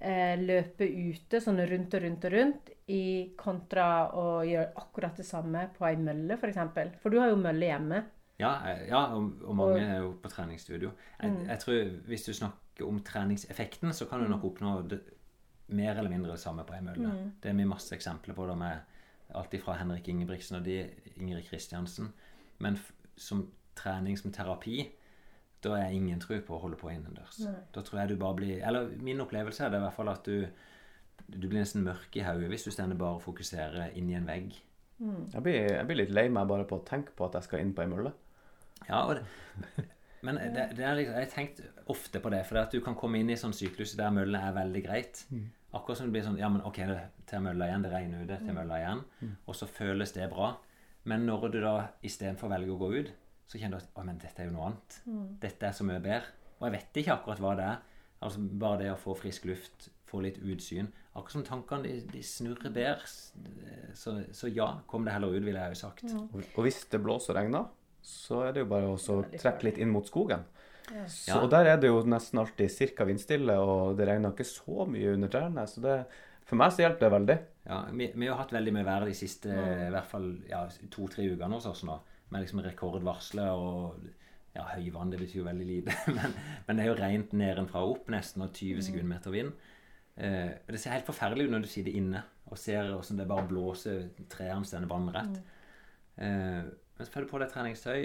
eh, 0.00 0.34
løpe 0.40 0.86
ute 0.88 1.40
sånn 1.40 1.60
rundt 1.68 1.94
og 1.94 2.02
rundt 2.04 2.26
og 2.28 2.34
rundt, 2.34 2.70
i 2.88 3.04
kontra 3.40 3.88
å 4.12 4.26
gjøre 4.44 4.74
akkurat 4.76 5.16
det 5.16 5.26
samme 5.26 5.68
på 5.76 5.86
ei 5.88 5.96
mølle, 5.96 6.36
f.eks.? 6.36 6.40
For, 6.40 6.52
eksempel? 6.52 6.92
for 7.00 7.14
du 7.14 7.20
har 7.22 7.32
jo 7.32 7.40
mølle 7.40 7.70
hjemme. 7.70 8.02
Ja, 8.40 8.52
eh, 8.68 8.86
ja 8.90 9.06
og, 9.14 9.40
og 9.44 9.56
mange 9.56 9.78
Og- 9.78 9.88
er 9.88 10.00
jo 10.02 10.12
på 10.22 10.32
treningsstudio. 10.32 10.92
Jeg, 11.20 11.36
jeg 11.48 11.58
tror 11.62 11.92
Hvis 12.08 12.24
du 12.26 12.32
snakker 12.32 12.88
om 12.88 13.00
treningseffekten, 13.00 13.92
så 13.94 14.08
kan 14.10 14.20
du 14.22 14.28
nok 14.28 14.44
oppnå 14.44 14.88
det, 14.88 15.00
mer 15.68 15.96
eller 15.96 16.10
mindre 16.10 16.32
det 16.32 16.40
samme 16.40 16.64
på 16.66 16.74
ei 16.74 16.82
mølle. 16.84 17.32
Det 17.40 17.50
er 17.50 17.56
vi 17.56 17.64
masse 17.64 17.94
eksempler 17.94 18.34
på 18.36 18.46
det 18.46 18.56
med 18.58 18.80
alt 19.34 19.54
fra 19.64 19.78
Henrik 19.78 20.08
Ingebrigtsen 20.08 20.58
og 20.58 20.64
de, 20.66 20.90
Ingrid 21.16 21.46
Kristiansen. 21.48 22.12
Men 22.58 22.76
som 23.16 23.46
trening 23.74 24.18
som 24.18 24.32
terapi, 24.32 24.90
da 25.64 25.74
er 25.78 25.88
jeg 25.88 26.02
ingen 26.02 26.20
tro 26.22 26.36
på 26.44 26.56
å 26.56 26.62
holde 26.62 26.78
på 26.80 26.92
innendørs. 26.92 27.40
Da 27.74 27.82
tror 27.82 28.00
jeg 28.02 28.12
du 28.12 28.20
bare 28.20 28.38
blir 28.38 28.62
Eller 28.66 28.92
min 29.02 29.20
opplevelse 29.24 29.64
er 29.64 29.72
det 29.72 29.80
i 29.80 29.84
hvert 29.86 29.96
fall 29.96 30.12
at 30.12 30.28
du 30.28 30.46
du 31.24 31.46
blir 31.48 31.62
nesten 31.62 31.84
mørk 31.86 32.16
i 32.18 32.24
hodet 32.26 32.50
hvis 32.52 32.66
du 32.66 32.70
stender 32.74 32.98
bare 33.00 33.16
og 33.16 33.22
fokuserer 33.24 33.94
inn 33.96 34.10
i 34.10 34.16
en 34.18 34.26
vegg. 34.28 34.58
Jeg 35.32 35.42
blir, 35.42 35.56
jeg 35.72 35.86
blir 35.88 35.98
litt 36.02 36.12
lei 36.14 36.28
meg 36.32 36.48
bare 36.50 36.66
på 36.68 36.78
å 36.78 36.84
tenke 36.86 37.14
på 37.16 37.26
at 37.26 37.38
jeg 37.38 37.48
skal 37.48 37.62
inn 37.64 37.72
på 37.76 37.84
ei 37.84 37.88
mølle. 37.90 38.12
Ja, 38.88 39.04
og 39.06 39.16
det, 39.16 39.24
men 40.26 40.38
det, 40.54 40.68
det 40.78 40.84
er 40.84 40.98
liksom, 40.98 41.16
jeg 41.16 41.26
har 41.26 41.32
tenkt 41.32 41.62
ofte 41.90 42.20
på 42.20 42.32
det, 42.32 42.42
for 42.48 42.56
det 42.58 42.66
at 42.66 42.76
du 42.76 42.84
kan 42.84 42.96
komme 42.98 43.20
inn 43.20 43.32
i 43.32 43.38
sånn 43.40 43.56
syklus 43.56 43.96
der 43.98 44.12
møllene 44.14 44.42
er 44.48 44.56
veldig 44.56 44.84
greit. 44.84 45.24
Akkurat 45.74 45.98
som 45.98 46.08
det 46.08 46.14
blir 46.14 46.26
sånn 46.26 46.38
Ja, 46.38 46.48
men 46.52 46.62
OK, 46.64 46.78
det 46.86 47.00
til 47.28 47.42
mølla 47.42 47.66
igjen, 47.66 47.82
det 47.84 47.90
regner 47.92 48.22
ute, 48.22 48.38
til 48.44 48.56
mølla 48.56 48.78
igjen. 48.78 49.02
Og 49.48 49.56
så 49.58 49.66
føles 49.66 50.12
det 50.14 50.28
bra. 50.30 50.54
Men 51.04 51.26
når 51.26 51.48
du 51.52 51.60
da 51.64 51.74
istedenfor 52.06 52.52
velger 52.52 52.76
å 52.76 52.80
gå 52.80 52.90
ut, 52.94 53.10
så 53.46 53.58
kjenner 53.60 53.78
du 53.78 53.84
at 53.84 53.98
Å, 54.00 54.04
men 54.06 54.18
dette 54.18 54.42
er 54.42 54.48
jo 54.48 54.54
noe 54.56 54.66
annet. 54.70 55.00
Dette 55.42 55.66
er 55.68 55.72
så 55.76 55.84
mye 55.86 56.00
bedre. 56.00 56.32
Og 56.60 56.68
jeg 56.68 56.74
vet 56.78 57.00
ikke 57.02 57.14
akkurat 57.18 57.42
hva 57.44 57.54
det 57.58 57.64
er. 57.68 57.82
Altså 58.24 58.40
Bare 58.64 58.78
det 58.80 58.90
å 58.94 58.96
få 59.00 59.14
frisk 59.18 59.44
luft, 59.50 59.88
få 60.08 60.22
litt 60.24 60.38
utsyn. 60.40 60.88
Akkurat 61.14 61.32
som 61.36 61.44
tankene 61.46 61.84
de, 61.84 61.94
de 62.12 62.22
snurrer 62.24 62.72
bedre. 62.72 63.06
Så, 63.94 64.16
så 64.32 64.48
ja, 64.50 64.70
kom 64.90 65.04
det 65.06 65.12
heller 65.14 65.34
ut, 65.34 65.44
ville 65.44 65.60
jeg 65.60 65.76
jo 65.76 65.80
sagt. 65.84 66.04
Og, 66.14 66.40
og 66.54 66.60
hvis 66.66 66.80
det 66.90 67.02
blåser 67.04 67.34
og 67.34 67.38
regner, 67.42 67.68
så 68.04 68.42
er 68.48 68.52
det 68.56 68.64
jo 68.64 68.70
bare 68.72 68.90
å 68.94 68.98
så 69.00 69.20
trekke 69.32 69.68
litt 69.68 69.78
inn 69.80 69.92
mot 69.92 70.06
skogen. 70.08 70.44
Så, 71.08 71.30
Ja. 71.30 71.38
og 71.40 71.48
der 71.52 71.64
er 71.72 71.78
det 71.80 71.88
jo 71.88 72.02
nesten 72.04 72.38
alltid 72.42 72.74
ca. 72.96 73.04
vindstille, 73.08 73.54
og 73.56 73.94
det 73.96 74.04
regner 74.08 74.34
ikke 74.34 74.44
så 74.44 74.84
mye 74.88 75.14
under 75.16 75.28
trærne. 75.32 75.64
Så 75.70 75.80
det, 75.84 75.94
For 76.44 76.56
meg 76.60 76.74
så 76.76 76.82
hjelper 76.84 77.06
det 77.06 77.12
veldig. 77.14 77.36
Ja, 77.70 77.78
vi, 77.96 78.10
vi 78.20 78.26
har 78.28 78.36
hatt 78.36 78.52
veldig 78.52 78.72
mye 78.76 78.84
vær 78.84 79.06
de 79.08 79.14
siste 79.16 79.48
i 79.48 79.86
hvert 79.94 80.10
fall 80.10 80.26
ja, 80.50 80.66
to-tre 80.92 81.24
ukene 81.32 81.56
hos 81.56 81.64
oss 81.70 81.80
nå. 81.88 81.96
Med 82.32 82.44
liksom 82.44 82.62
rekordvarsler 82.64 83.50
og 83.52 84.04
ja, 84.54 84.64
høyvann. 84.74 85.12
Det 85.12 85.20
betyr 85.20 85.42
jo 85.42 85.48
veldig 85.48 85.66
lite. 85.68 85.94
Men, 86.16 86.36
men 86.66 86.76
det 86.76 86.84
er 86.84 86.90
jo 86.92 86.98
rent 86.98 87.32
nedenfra 87.36 87.82
og 87.84 87.96
opp 87.98 88.12
nesten, 88.14 88.44
og 88.46 88.54
20 88.54 88.84
sekundmeter 88.86 89.34
vind. 89.34 89.50
Eh, 90.16 90.52
det 90.70 90.80
ser 90.80 90.94
helt 90.94 91.08
forferdelig 91.08 91.48
ut 91.48 91.54
når 91.56 91.64
du 91.64 91.70
sitter 91.72 91.96
inne 91.98 92.20
og 92.46 92.58
ser 92.60 92.86
hvordan 92.92 93.18
det 93.18 93.26
bare 93.26 93.48
blåser 93.50 94.04
står 94.30 94.86
vannrett. 94.90 95.40
Eh, 96.16 96.62
men 96.64 97.06
så 97.06 97.10
får 97.10 97.24
du 97.24 97.32
på 97.32 97.40
deg 97.42 97.50
treningstøy, 97.50 98.04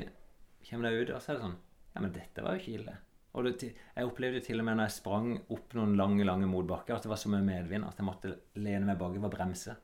kommer 0.70 0.89
deg 0.89 1.03
ut, 1.03 1.13
og 1.13 1.22
så 1.22 1.32
er 1.32 1.38
det 1.38 1.45
sånn 1.45 1.59
Ja, 1.93 2.01
men 2.01 2.13
dette 2.13 2.43
var 2.45 2.55
jo 2.55 2.63
ikke 2.63 2.78
ille. 2.80 2.95
Og 3.38 3.45
det, 3.45 3.70
jeg 3.70 4.07
opplevde 4.09 4.39
jo 4.39 4.45
til 4.47 4.61
og 4.61 4.65
med 4.65 4.80
når 4.80 4.88
jeg 4.88 4.95
sprang 4.95 5.30
opp 5.53 5.76
noen 5.78 5.93
lange 5.99 6.26
lange 6.26 6.49
motbakker, 6.49 6.95
at 6.95 7.05
det 7.05 7.11
var 7.11 7.22
så 7.22 7.30
mye 7.30 7.45
medvind 7.45 7.86
at 7.86 7.99
jeg 7.99 8.07
måtte 8.07 8.34
lene 8.57 8.88
meg 8.89 8.97
bakover 8.97 9.30
og 9.30 9.36
bremse. 9.36 9.76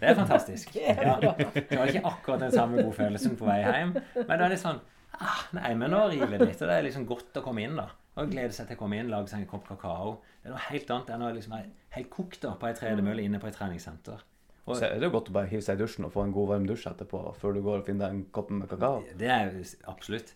Det 0.00 0.10
er 0.10 0.14
fantastisk. 0.18 0.76
Ja. 0.76 1.16
Det 1.20 1.78
var 1.78 1.90
ikke 1.92 2.04
akkurat 2.10 2.40
den 2.46 2.52
samme 2.52 2.82
gode 2.82 2.96
følelsen 2.96 3.36
på 3.38 3.46
vei 3.48 3.60
hjem, 3.62 3.94
men 4.16 4.32
det 4.32 4.44
er 4.46 4.52
litt 4.52 4.62
sånn 4.62 4.80
ah, 5.20 5.42
Nei, 5.56 5.74
men 5.78 5.90
nå 5.94 6.02
river 6.12 6.34
det 6.36 6.48
litt. 6.50 6.60
Og 6.62 6.68
det 6.68 6.76
er 6.80 6.86
liksom 6.88 7.06
godt 7.08 7.38
å 7.40 7.44
komme 7.44 7.62
inn, 7.64 7.76
da. 7.78 7.86
Og 8.16 8.30
glede 8.32 8.52
seg 8.56 8.68
til 8.70 8.76
å 8.78 8.80
komme 8.80 8.98
inn, 9.00 9.10
lage 9.12 9.28
seg 9.32 9.42
en 9.44 9.50
kopp 9.50 9.66
kakao. 9.68 10.16
Det 10.42 10.48
er 10.50 10.54
noe 10.54 10.64
helt 10.70 10.90
annet 10.94 11.12
enn 11.14 11.24
å 11.26 11.32
liksom 11.36 11.52
være 11.56 11.70
helt 11.98 12.10
kokt 12.12 12.40
da, 12.44 12.54
på 12.60 12.68
ei 12.68 12.74
tredemølle 12.78 13.24
inne 13.28 13.40
på 13.42 13.48
et 13.50 13.56
treningssenter. 13.58 14.22
Og 14.66 14.74
Så 14.80 14.88
er 14.88 14.96
det 14.98 15.06
jo 15.06 15.12
godt 15.14 15.28
å 15.30 15.34
bare 15.36 15.46
hive 15.50 15.62
seg 15.62 15.78
i 15.78 15.82
dusjen 15.84 16.08
og 16.08 16.12
få 16.14 16.24
en 16.26 16.32
god 16.34 16.48
varm 16.50 16.64
dusj 16.66 16.88
etterpå 16.90 17.20
før 17.38 17.54
du 17.54 17.60
går 17.62 17.82
og 17.82 17.86
finner 17.86 18.08
deg 18.08 18.16
en 18.16 18.24
kopp 18.34 18.50
med 18.50 18.66
kakao. 18.72 19.04
Det 19.20 19.28
er 19.30 19.52
absolutt. 19.92 20.32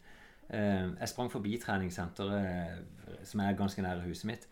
Eh, 0.51 0.87
Jeg 1.01 1.09
sprang 1.11 1.31
forbi 1.33 1.57
treningssenteret 1.63 2.37
eh, 2.53 3.17
som 3.27 3.43
er 3.43 3.57
ganske 3.59 3.83
nære 3.83 4.05
huset 4.07 4.29
mitt. 4.31 4.47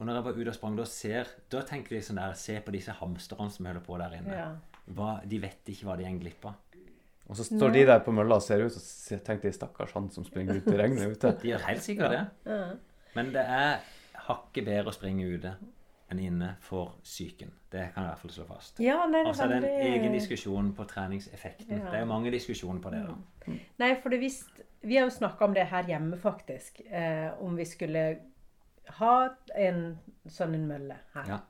Og 0.00 0.06
når 0.08 0.16
jeg 0.16 0.24
var 0.24 0.38
ute 0.40 0.48
og 0.48 0.56
sprang, 0.56 0.76
da, 0.78 0.84
ser, 0.88 1.28
da 1.52 1.60
tenker 1.68 1.92
de 1.96 2.00
sånn 2.02 2.16
der 2.16 2.32
Se 2.40 2.56
på 2.64 2.72
disse 2.72 2.94
hamsterne 2.96 3.52
som 3.52 3.66
holder 3.68 3.84
på 3.84 3.98
der 4.00 4.16
inne. 4.16 4.32
Ja. 4.38 4.48
Hva, 4.96 5.10
de 5.28 5.40
vet 5.42 5.68
ikke 5.70 5.86
hva 5.90 5.96
de 6.00 6.06
går 6.08 6.20
glipp 6.22 6.46
av. 6.48 6.54
Og 7.30 7.36
så 7.38 7.44
står 7.46 7.74
de 7.76 7.82
der 7.86 8.00
på 8.02 8.10
mølla 8.16 8.40
og 8.40 8.42
ser 8.42 8.64
ut, 8.64 8.74
og 8.74 9.20
tenker 9.26 9.46
de 9.46 9.52
stakkars 9.54 9.92
han 9.94 10.08
som 10.10 10.24
springer 10.26 10.56
ut 10.58 10.66
i 10.72 10.78
regnet 10.80 11.12
ute. 11.12 11.30
De 11.42 11.52
gjør 11.52 11.66
helt 11.68 11.84
sikkert 11.84 12.16
det. 12.16 12.56
Men 13.14 13.30
det 13.36 13.44
er 13.44 13.84
hakket 14.26 14.66
bedre 14.66 14.90
å 14.90 14.94
springe 14.96 15.28
ute 15.30 15.52
enn 16.10 16.18
inne 16.18 16.48
for 16.64 16.96
psyken. 17.04 17.52
Det 17.70 17.84
kan 17.94 18.02
jeg 18.02 18.08
i 18.08 18.10
hvert 18.10 18.22
fall 18.24 18.32
slå 18.34 18.46
fast. 18.48 18.80
Ja, 18.82 18.96
nei, 19.06 19.20
det 19.22 19.30
Og 19.30 19.36
så 19.38 19.44
er 19.44 19.52
en 19.54 19.62
veldig- 19.62 19.92
egen 19.92 20.16
diskusjon 20.16 20.72
på 20.74 20.88
treningseffekten. 20.90 21.76
Ja. 21.76 21.84
Det 21.92 22.00
er 22.00 22.02
jo 22.02 22.10
mange 22.10 22.32
diskusjoner 22.34 22.82
på 22.82 22.90
det. 22.90 23.04
da. 23.06 23.54
Nei, 23.78 23.92
for 24.02 24.10
det 24.10 24.18
visst, 24.24 24.50
vi 24.82 24.98
har 24.98 25.06
jo 25.06 25.14
snakka 25.14 25.46
om 25.46 25.54
det 25.54 25.68
her 25.70 25.86
hjemme, 25.86 26.18
faktisk. 26.18 26.82
Eh, 26.90 27.30
om 27.38 27.54
vi 27.54 27.64
skulle 27.64 28.04
ha 28.98 29.14
en 29.54 29.82
sånn 30.30 30.54
en 30.58 30.68
mølle 30.68 30.98
her. 31.14 31.28
Ja. 31.34 31.40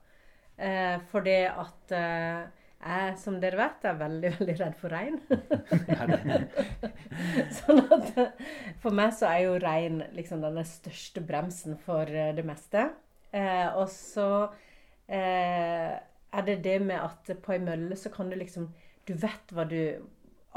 Eh, 0.61 0.97
for 1.11 1.25
det 1.25 1.43
at 1.49 1.95
eh, 1.97 2.43
jeg, 2.81 3.17
som 3.21 3.37
dere 3.41 3.59
vet, 3.61 3.85
er 3.85 3.99
veldig, 4.01 4.31
veldig 4.39 4.57
redd 4.61 4.77
for 4.81 4.93
regn. 4.93 5.19
Sånn 7.59 7.83
at 7.93 8.21
eh, 8.21 8.47
for 8.81 8.97
meg 8.97 9.13
så 9.17 9.29
er 9.29 9.43
jo 9.45 9.59
regn 9.61 10.01
liksom 10.17 10.45
den 10.45 10.61
største 10.69 11.23
bremsen 11.25 11.77
for 11.85 12.09
eh, 12.09 12.33
det 12.37 12.45
meste. 12.49 12.87
Eh, 13.37 13.69
og 13.77 13.85
så 13.93 14.31
eh, 15.09 15.93
er 15.97 16.47
det 16.47 16.61
det 16.65 16.79
med 16.83 16.97
at 17.01 17.35
på 17.45 17.55
ei 17.55 17.61
mølle 17.63 17.99
så 17.99 18.11
kan 18.13 18.31
du 18.31 18.35
liksom 18.39 18.73
Du 19.07 19.13
vet 19.15 19.53
hva 19.55 19.65
du 19.69 20.01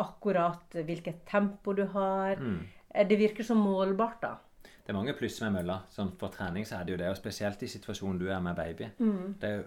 Akkurat 0.01 0.73
hvilket 0.73 1.19
tempo 1.29 1.75
du 1.77 1.83
har. 1.93 2.39
Mm. 2.41 2.63
Det 3.05 3.17
virker 3.19 3.45
så 3.45 3.53
målbart, 3.53 4.23
da. 4.23 4.31
Det 4.83 4.91
er 4.91 4.97
mange 4.97 5.13
pluss 5.15 5.39
med 5.41 5.53
mølla. 5.55 5.77
Sånn, 5.89 6.11
for 6.19 6.29
trening 6.33 6.65
så 6.67 6.79
er 6.81 6.83
det 6.85 6.91
jo 6.91 6.97
det, 6.99 7.09
og 7.13 7.15
spesielt 7.19 7.61
i 7.63 7.67
situasjonen 7.71 8.19
du 8.19 8.25
er 8.29 8.41
med 8.43 8.55
baby. 8.57 8.89
Det 9.39 9.49
er 9.49 9.55
jo, 9.61 9.63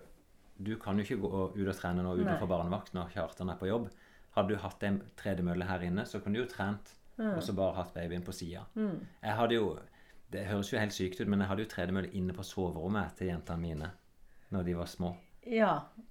du 0.58 0.74
kan 0.80 0.96
jo 0.98 1.04
ikke 1.04 1.18
gå 1.22 1.30
ut 1.56 1.68
og 1.68 1.76
trene 1.76 2.02
nå 2.04 2.14
utenfor 2.18 2.48
barnevakt 2.48 2.92
når 2.96 3.10
Kjartan 3.14 3.50
er 3.52 3.56
på 3.60 3.68
jobb. 3.70 3.88
Hadde 4.36 4.48
du 4.52 4.60
hatt 4.60 4.82
en 4.84 4.98
tredemølle 5.16 5.64
her 5.68 5.80
inne, 5.88 6.04
så 6.08 6.20
kunne 6.20 6.36
du 6.36 6.42
jo 6.44 6.50
trent 6.52 6.92
og 7.16 7.40
så 7.42 7.54
bare 7.56 7.78
hatt 7.78 7.94
babyen 7.94 8.20
på 8.24 8.32
sida. 8.36 8.66
Jeg 8.76 9.36
hadde 9.38 9.54
jo 9.56 9.78
Det 10.28 10.42
høres 10.48 10.72
jo 10.72 10.78
helt 10.78 10.92
sykt 10.92 11.20
ut, 11.20 11.28
men 11.30 11.38
jeg 11.40 11.48
hadde 11.48 11.62
jo 11.62 11.68
tredemølle 11.70 12.10
inne 12.18 12.34
på 12.34 12.42
soverommet 12.44 13.14
til 13.16 13.28
jentene 13.30 13.60
mine 13.62 13.90
når 14.52 14.64
de 14.66 14.74
var 14.76 14.86
små. 14.90 15.12
Ja. 15.46 15.70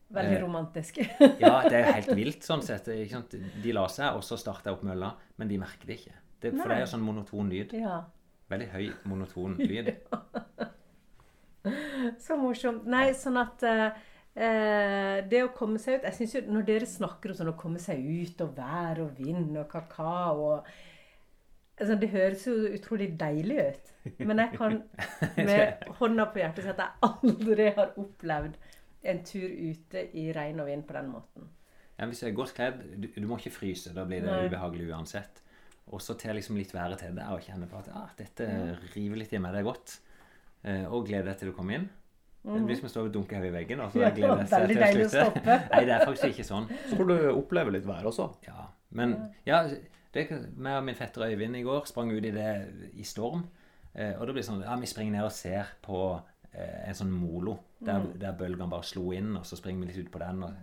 Veldig 0.10 0.38
Eh, 0.38 0.42
romantisk. 0.44 0.98
Ja, 1.44 1.62
det 1.68 1.74
er 1.76 1.86
jo 1.86 1.94
helt 1.98 2.12
vilt 2.16 2.44
sånn 2.48 2.64
sett. 2.64 2.86
De 2.88 3.72
la 3.76 3.84
seg, 3.92 4.16
og 4.16 4.24
så 4.24 4.38
starta 4.40 4.70
jeg 4.72 4.78
opp 4.78 4.84
mølla, 4.88 5.10
men 5.38 5.48
de 5.52 5.58
merker 5.60 5.86
det 5.90 5.98
ikke. 6.00 6.14
Det, 6.40 6.54
for 6.56 6.70
det 6.72 6.78
er 6.78 6.82
jo 6.86 6.92
sånn 6.94 7.04
monoton 7.06 7.50
lyd. 7.52 7.74
ja. 7.78 8.04
Veldig 8.52 8.68
høy, 8.74 8.90
monoton 9.10 9.56
lyd. 9.70 9.94
Så 12.22 12.38
morsomt. 12.38 12.86
Nei, 12.90 13.08
sånn 13.18 13.40
at 13.42 13.64
eh, 13.66 13.86
eh, 14.38 15.16
Det 15.26 15.40
å 15.42 15.54
komme 15.58 15.80
seg 15.82 15.98
ut 15.98 16.04
Jeg 16.06 16.14
synes 16.14 16.36
jo 16.36 16.42
Når 16.54 16.68
dere 16.68 16.90
snakker 16.90 17.32
om 17.34 17.38
sånn 17.40 17.50
å 17.50 17.56
komme 17.58 17.82
seg 17.82 18.04
ut, 18.06 18.44
og 18.46 18.52
vær 18.54 19.02
og 19.02 19.18
vind 19.18 19.58
og 19.58 19.66
kakao 19.72 20.44
og 20.44 20.70
altså, 21.80 21.98
Det 21.98 22.12
høres 22.14 22.46
jo 22.46 22.54
utrolig 22.78 23.10
deilig 23.20 23.58
ut. 23.64 23.92
Men 24.22 24.44
jeg 24.44 24.60
kan 24.60 24.78
med 25.50 25.90
hånda 26.00 26.30
på 26.30 26.44
hjertet 26.44 26.68
si 26.68 26.74
at 26.76 26.84
jeg 26.84 27.10
aldri 27.10 27.70
har 27.80 27.98
opplevd 28.02 28.60
en 29.06 29.22
tur 29.26 29.50
ute 29.50 30.08
i 30.18 30.30
regn 30.34 30.62
og 30.62 30.70
vind 30.70 30.86
på 30.86 30.96
den 30.98 31.10
måten. 31.14 31.50
Ja, 31.98 32.08
hvis 32.10 32.22
du 32.22 32.28
er 32.28 32.38
godt 32.38 32.54
kledd, 32.58 32.82
du, 33.00 33.08
du 33.08 33.28
må 33.30 33.38
ikke 33.40 33.54
fryse. 33.56 33.94
Da 33.96 34.06
blir 34.08 34.24
det 34.26 34.32
Nei. 34.32 34.46
ubehagelig 34.50 34.90
uansett. 34.92 35.42
Og 35.94 36.02
så 36.02 36.16
til 36.18 36.34
liksom 36.36 36.58
litt 36.58 36.74
været 36.74 36.98
til 37.04 37.14
det, 37.16 37.26
og 37.30 37.44
kjenne 37.46 37.68
på 37.70 37.78
at 37.78 37.90
ah, 37.94 38.10
dette 38.18 38.48
river 38.96 39.20
litt 39.22 39.34
i 39.34 39.42
meg, 39.42 39.54
det 39.54 39.60
er 39.62 39.68
godt. 39.68 40.00
Eh, 40.66 40.86
og 40.90 41.06
gleder 41.06 41.30
deg 41.30 41.38
til 41.44 41.52
du 41.52 41.56
kommer 41.58 41.78
inn. 41.78 41.90
Det 42.46 42.60
blir 42.66 42.78
som 42.78 42.86
å 42.86 42.90
stå 42.94 43.04
og 43.08 43.12
dunke 43.14 43.38
hodet 43.38 43.50
i 43.50 43.54
veggen. 43.56 43.80
Og 43.82 43.94
så 43.94 44.04
gleder 44.14 44.46
seg 44.50 44.68
til 44.70 45.02
å 45.06 45.10
slutte. 45.10 45.56
Nei, 45.74 45.84
det 45.88 45.94
er 45.96 46.04
faktisk 46.06 46.28
ikke 46.34 46.46
sånn. 46.46 46.68
Så 46.90 46.98
får 47.00 47.08
du 47.10 47.16
oppleve 47.32 47.74
litt 47.74 47.86
vær 47.90 48.06
også. 48.06 48.28
Ja, 48.46 48.68
Men 48.98 49.16
ja, 49.50 49.64
det, 50.14 50.26
meg 50.56 50.78
og 50.80 50.86
min 50.86 50.98
fetter 50.98 51.26
Øyvind 51.26 51.58
i 51.58 51.64
går 51.66 51.88
sprang 51.90 52.12
ut 52.14 52.26
i 52.30 52.34
det 52.36 52.50
i 52.94 53.06
storm. 53.06 53.48
Eh, 53.96 54.14
og 54.20 54.28
da 54.28 54.32
blir 54.36 54.44
det 54.44 54.48
sånn 54.50 54.62
ja, 54.66 54.76
vi 54.78 54.90
springer 54.90 55.18
ned 55.18 55.26
og 55.26 55.34
ser 55.34 55.74
på 55.86 56.00
eh, 56.54 56.86
en 56.90 56.98
sånn 57.02 57.14
molo 57.14 57.58
der, 57.80 58.02
Mm. 58.06 58.14
der 58.22 58.38
bølgene 58.38 58.70
bare 58.72 58.86
slo 58.88 59.10
inn, 59.14 59.34
og 59.38 59.46
så 59.46 59.58
springer 59.58 59.86
vi 59.86 59.92
litt 59.94 60.06
ut 60.06 60.12
på 60.14 60.22
den 60.22 60.44
og 60.46 60.54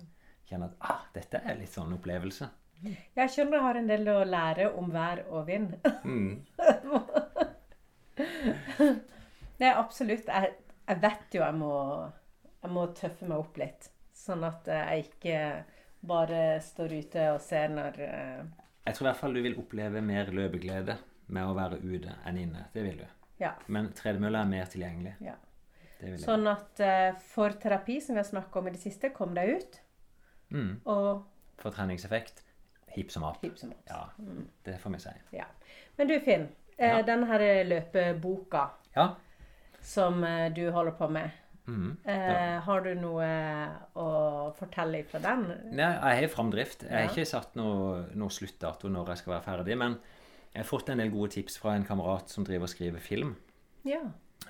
kjenner 0.49 0.71
at 0.71 0.87
ah, 0.87 1.03
dette 1.15 1.39
er 1.43 1.59
litt 1.59 1.71
sånn 1.75 1.93
opplevelse. 1.99 2.49
Jeg 2.83 3.31
skjønner 3.31 3.59
jeg 3.59 3.63
har 3.67 3.77
en 3.79 3.91
del 3.91 4.09
å 4.11 4.17
lære 4.27 4.71
om 4.79 4.89
vær 4.95 5.21
og 5.31 5.45
vind. 5.47 5.75
Mm. 6.05 6.43
Nei, 9.63 9.71
absolutt. 9.71 10.27
Jeg, 10.29 10.55
jeg 10.89 11.01
vet 11.03 11.37
jo 11.37 11.43
jeg 11.45 11.59
må, 11.59 11.73
jeg 12.63 12.73
må 12.75 12.87
tøffe 12.99 13.29
meg 13.31 13.43
opp 13.45 13.61
litt. 13.61 13.89
Sånn 14.17 14.43
at 14.47 14.67
jeg 14.71 15.07
ikke 15.07 15.39
bare 16.07 16.43
står 16.63 16.95
ute 16.99 17.29
og 17.37 17.41
ser 17.43 17.71
når 17.71 17.99
eh, 18.03 18.43
Jeg 18.89 18.97
tror 18.97 19.07
i 19.07 19.11
hvert 19.11 19.21
fall 19.21 19.37
du 19.39 19.43
vil 19.45 19.59
oppleve 19.61 20.03
mer 20.05 20.31
løpeglede 20.35 20.97
med 21.33 21.49
å 21.49 21.55
være 21.57 21.79
ute 21.85 22.17
enn 22.29 22.41
inne. 22.43 22.67
Det 22.75 22.83
vil 22.85 22.99
du. 23.03 23.07
Ja. 23.43 23.55
Men 23.73 23.93
tredemølla 23.97 24.43
er 24.45 24.51
mer 24.57 24.69
tilgjengelig. 24.71 25.17
ja. 25.25 25.39
Sånn 26.19 26.49
at 26.51 26.81
uh, 26.83 27.13
for 27.31 27.55
terapi, 27.63 28.01
som 28.03 28.17
vi 28.17 28.19
har 28.19 28.27
snakka 28.27 28.59
om 28.59 28.67
i 28.67 28.73
det 28.75 28.81
siste, 28.83 29.13
kom 29.15 29.37
deg 29.39 29.53
ut 29.61 29.79
Mm. 30.53 30.81
og 30.91 31.23
For 31.63 31.73
treningseffekt 31.73 32.43
hipp 32.97 33.11
som 33.11 33.23
happ. 33.27 33.43
Ja, 33.89 34.03
det 34.65 34.79
får 34.81 34.91
vi 34.97 34.99
si. 34.99 35.11
Ja. 35.37 35.45
Men 35.97 36.09
du, 36.09 36.19
Finn. 36.21 36.49
Eh, 36.79 36.89
Ja. 36.89 37.03
Den 37.03 37.25
her 37.29 37.39
løpeboka 37.65 38.69
Ja. 38.97 39.15
som 39.81 40.25
eh, 40.25 40.49
du 40.53 40.71
holder 40.73 40.93
på 40.93 41.09
med, 41.11 41.31
mm, 41.67 41.97
eh, 42.05 42.61
har 42.65 42.81
du 42.81 42.95
noe 42.95 43.29
å 43.95 44.53
fortelle 44.57 45.05
fra 45.05 45.19
den? 45.21 45.45
Nei, 45.73 45.93
jeg 45.93 46.29
har 46.29 46.29
framdrift. 46.35 46.83
Jeg 46.89 46.91
har 47.09 47.09
ikke 47.13 47.27
satt 47.29 47.55
noe, 47.57 48.07
noe 48.15 48.29
sluttdato 48.31 48.89
når 48.89 49.09
jeg 49.13 49.19
skal 49.23 49.35
være 49.35 49.45
ferdig, 49.47 49.79
men 49.79 49.99
jeg 50.55 50.63
har 50.65 50.69
fått 50.69 50.89
en 50.91 50.99
del 50.99 51.11
gode 51.11 51.31
tips 51.37 51.59
fra 51.59 51.75
en 51.77 51.85
kamerat 51.85 52.29
som 52.29 52.45
driver 52.45 52.63
og 52.69 52.69
skriver 52.75 53.01
film 53.01 53.37
Ja. 53.85 54.01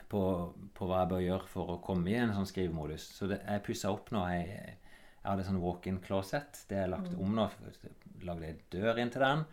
på, 0.09 0.53
på 0.75 0.87
hva 0.89 1.03
jeg 1.03 1.09
bør 1.13 1.21
gjøre 1.27 1.49
for 1.49 1.67
å 1.77 1.81
komme 1.83 2.09
i 2.11 2.15
en 2.19 2.33
sånn 2.35 2.47
skrivemodus. 2.49 3.05
Så 3.19 3.29
det, 3.29 3.41
jeg 3.47 3.63
pussa 3.63 3.91
opp 3.93 4.11
nå. 4.11 4.25
Jeg, 4.33 4.47
jeg 5.23 5.31
hadde 5.31 5.45
sånn 5.47 5.61
walk-in 5.63 6.01
closet. 6.01 6.65
Det 6.69 6.77
er 6.79 6.89
lagt 6.91 7.13
om 7.15 7.35
nå. 7.37 7.49
Lagde 8.27 8.49
ei 8.49 8.57
dør 8.73 9.01
inn 9.03 9.11
til 9.13 9.25
den. 9.25 9.45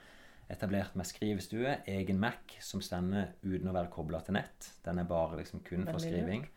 Etablert 0.49 0.95
med 0.97 1.05
skrivestue. 1.05 1.75
Egen 1.87 2.19
Mac 2.21 2.55
som 2.65 2.81
stender 2.81 3.35
uten 3.43 3.69
å 3.69 3.75
være 3.75 3.91
kobla 3.93 4.21
til 4.25 4.37
nett. 4.39 4.71
Den 4.85 5.01
er 5.01 5.09
bare 5.09 5.37
liksom 5.41 5.61
kun 5.65 5.85
for 5.85 6.01
skriving. 6.03 6.47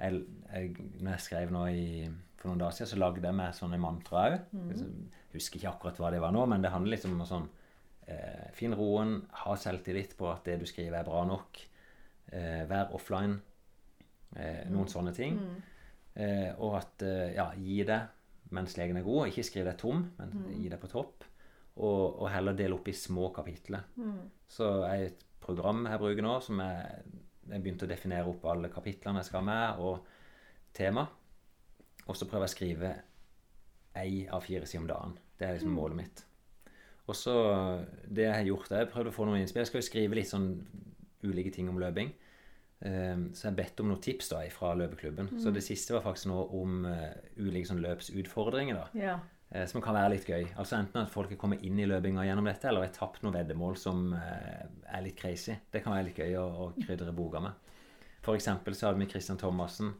Jeg, 0.00 0.20
jeg, 0.52 0.74
når 1.00 1.12
jeg 1.16 1.24
skrev 1.26 1.50
nå 1.52 1.62
i, 1.76 1.86
for 2.40 2.48
noen 2.50 2.60
dager 2.62 2.78
siden, 2.78 2.90
så 2.94 3.00
lagde 3.00 3.24
jeg 3.26 3.36
meg 3.36 3.56
sånne 3.56 3.80
mantra 3.80 4.26
òg. 4.28 4.36
Husker 5.34 5.60
ikke 5.60 5.72
akkurat 5.74 6.00
hva 6.00 6.10
det 6.14 6.20
var 6.24 6.32
nå, 6.34 6.44
men 6.50 6.62
det 6.64 6.72
handler 6.72 6.96
liksom 6.96 7.16
om 7.16 7.26
sånn 7.28 7.48
eh, 8.08 8.46
Finn 8.56 8.74
roen, 8.74 9.18
ha 9.44 9.56
selvtillit 9.60 10.16
på 10.18 10.28
at 10.32 10.44
det 10.48 10.56
du 10.62 10.66
skriver, 10.68 10.98
er 11.02 11.06
bra 11.08 11.24
nok. 11.28 11.60
Eh, 12.32 12.62
vær 12.70 12.94
offline. 12.96 13.38
Eh, 14.36 14.64
noen 14.70 14.88
sånne 14.90 15.12
ting. 15.16 15.36
Eh, 16.20 16.50
og 16.58 16.76
at 16.80 17.02
eh, 17.06 17.34
ja, 17.36 17.50
gi 17.56 17.82
det 17.86 18.00
mens 18.50 18.76
legen 18.78 18.98
er 18.98 19.06
god. 19.06 19.28
Ikke 19.30 19.44
skriv 19.46 19.68
deg 19.68 19.78
tom, 19.78 20.08
men 20.18 20.32
gi 20.58 20.68
deg 20.72 20.80
på 20.82 20.90
topp. 20.90 21.24
Og, 21.76 22.20
og 22.20 22.26
heller 22.32 22.56
dele 22.58 22.76
opp 22.76 22.88
i 22.90 22.96
små 22.96 23.30
kapitler. 23.34 23.86
Så 24.50 24.68
er 24.88 25.06
et 25.06 25.26
program 25.40 25.86
jeg 25.88 26.00
bruker 26.02 26.24
nå, 26.26 26.34
som 26.44 26.60
jeg, 26.60 27.04
jeg 27.48 27.62
begynte 27.62 27.86
å 27.86 27.90
definere 27.90 28.28
opp 28.28 28.44
alle 28.50 28.68
kapitlene 28.72 29.22
jeg 29.22 29.30
skal 29.30 29.40
ha 29.40 29.46
med, 29.46 29.84
og 29.84 30.74
tema. 30.76 31.06
Og 32.06 32.16
så 32.18 32.26
prøver 32.26 32.46
jeg 32.46 32.52
å 32.52 32.56
skrive 32.56 32.90
ei 34.00 34.26
av 34.30 34.44
fire 34.44 34.66
sider 34.68 34.84
om 34.84 34.90
dagen. 34.90 35.14
Det 35.38 35.46
er 35.46 35.56
liksom 35.56 35.74
målet 35.74 36.00
mitt. 36.02 36.24
Og 37.10 37.16
så 37.16 37.34
det 38.06 38.26
jeg 38.26 38.34
har 38.36 38.46
gjort, 38.46 38.70
jeg 38.70 38.90
prøvd 38.92 39.10
å 39.10 39.14
få 39.14 39.26
noen 39.26 39.42
innspill. 39.42 39.64
Jeg 39.64 39.70
skal 39.70 39.82
jo 39.82 39.88
skrive 39.88 40.18
litt 40.18 40.30
sånn 40.30 40.50
ulike 41.26 41.52
ting 41.54 41.70
om 41.70 41.80
løping. 41.80 42.12
Um, 42.80 43.26
så 43.36 43.48
jeg 43.48 43.58
bedt 43.58 43.80
om 43.82 43.90
noen 43.90 44.00
tips 44.00 44.30
da 44.32 44.44
fra 44.54 44.72
løpeklubben. 44.78 45.34
Så 45.42 45.52
det 45.52 45.64
siste 45.66 45.96
var 45.96 46.04
faktisk 46.06 46.30
noe 46.30 46.46
om 46.56 46.86
uh, 46.88 47.10
ulike 47.40 47.68
sånn 47.68 47.82
løpsutfordringer. 47.84 48.78
da. 48.78 49.00
Ja. 49.00 49.16
Eh, 49.52 49.64
som 49.66 49.82
kan 49.82 49.96
være 49.96 50.12
litt 50.12 50.26
gøy. 50.30 50.44
Altså 50.56 50.76
Enten 50.78 51.02
at 51.02 51.10
folk 51.10 51.32
er 51.34 51.38
kommet 51.40 51.64
inn 51.66 51.78
i 51.82 51.86
løpinga 51.90 52.22
gjennom 52.22 52.46
dette, 52.46 52.68
eller 52.70 52.84
har 52.86 52.92
tapt 52.94 53.24
noen 53.24 53.34
veddemål 53.34 53.76
som 53.76 54.12
eh, 54.14 54.66
er 54.94 55.02
litt 55.02 55.16
crazy. 55.18 55.56
Det 55.72 55.82
kan 55.82 55.96
være 55.96 56.06
litt 56.06 56.20
gøy 56.22 56.36
å, 56.38 56.44
å 56.46 56.68
krydre 56.78 57.10
boka 57.16 57.42
med. 57.42 57.52
For 58.22 58.38
eksempel 58.38 58.76
så 58.78 58.86
hadde 58.86 59.00
vi 59.02 59.08
Christian 59.10 59.40
Thomassen 59.40 59.90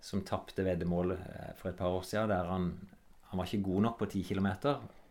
som 0.00 0.22
tapte 0.24 0.64
veddemål 0.64 1.12
eh, 1.12 1.50
for 1.58 1.68
et 1.72 1.76
par 1.76 1.92
år 1.92 2.06
siden, 2.08 2.32
der 2.32 2.48
han, 2.48 2.70
han 3.28 3.42
var 3.42 3.50
ikke 3.50 3.66
god 3.68 3.84
nok 3.90 3.98
på 4.00 4.08
10 4.14 4.24
km. 4.32 4.48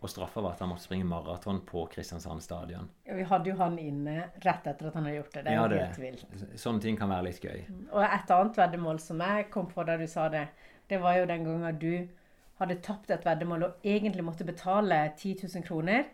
Og 0.01 0.09
straffa 0.11 0.41
var 0.41 0.53
at 0.53 0.59
han 0.61 0.69
måtte 0.69 0.85
springe 0.85 1.05
maraton 1.09 1.61
på 1.65 1.85
Kristiansand 1.93 2.41
stadion. 2.43 2.89
Ja, 3.07 3.15
Vi 3.17 3.23
hadde 3.29 3.49
jo 3.49 3.55
han 3.61 3.77
inne 3.81 4.17
rett 4.43 4.65
etter 4.69 4.89
at 4.89 4.97
han 4.97 5.05
hadde 5.07 5.15
gjort 5.21 5.31
det. 5.37 5.45
Det 5.45 5.53
er 5.53 5.55
Ja, 5.61 5.67
det- 5.67 5.79
helt 5.85 6.01
vilt. 6.03 6.59
Sånne 6.61 6.81
ting 6.81 6.97
kan 6.97 7.09
være 7.09 7.29
litt 7.29 7.41
gøy. 7.41 7.63
Og 7.91 8.01
et 8.03 8.33
annet 8.33 8.57
veddemål 8.59 8.99
som 9.01 9.21
jeg 9.21 9.49
kom 9.53 9.69
på 9.71 9.85
da 9.85 9.97
du 9.97 10.05
sa 10.09 10.27
det, 10.29 10.47
det 10.89 11.01
var 11.01 11.17
jo 11.17 11.25
den 11.29 11.43
gangen 11.45 11.79
du 11.79 12.07
hadde 12.59 12.79
tapt 12.83 13.11
et 13.11 13.25
veddemål 13.25 13.67
og 13.67 13.87
egentlig 13.87 14.23
måtte 14.25 14.47
betale 14.47 15.01
10 15.17 15.43
000 15.43 15.65
kroner. 15.65 16.07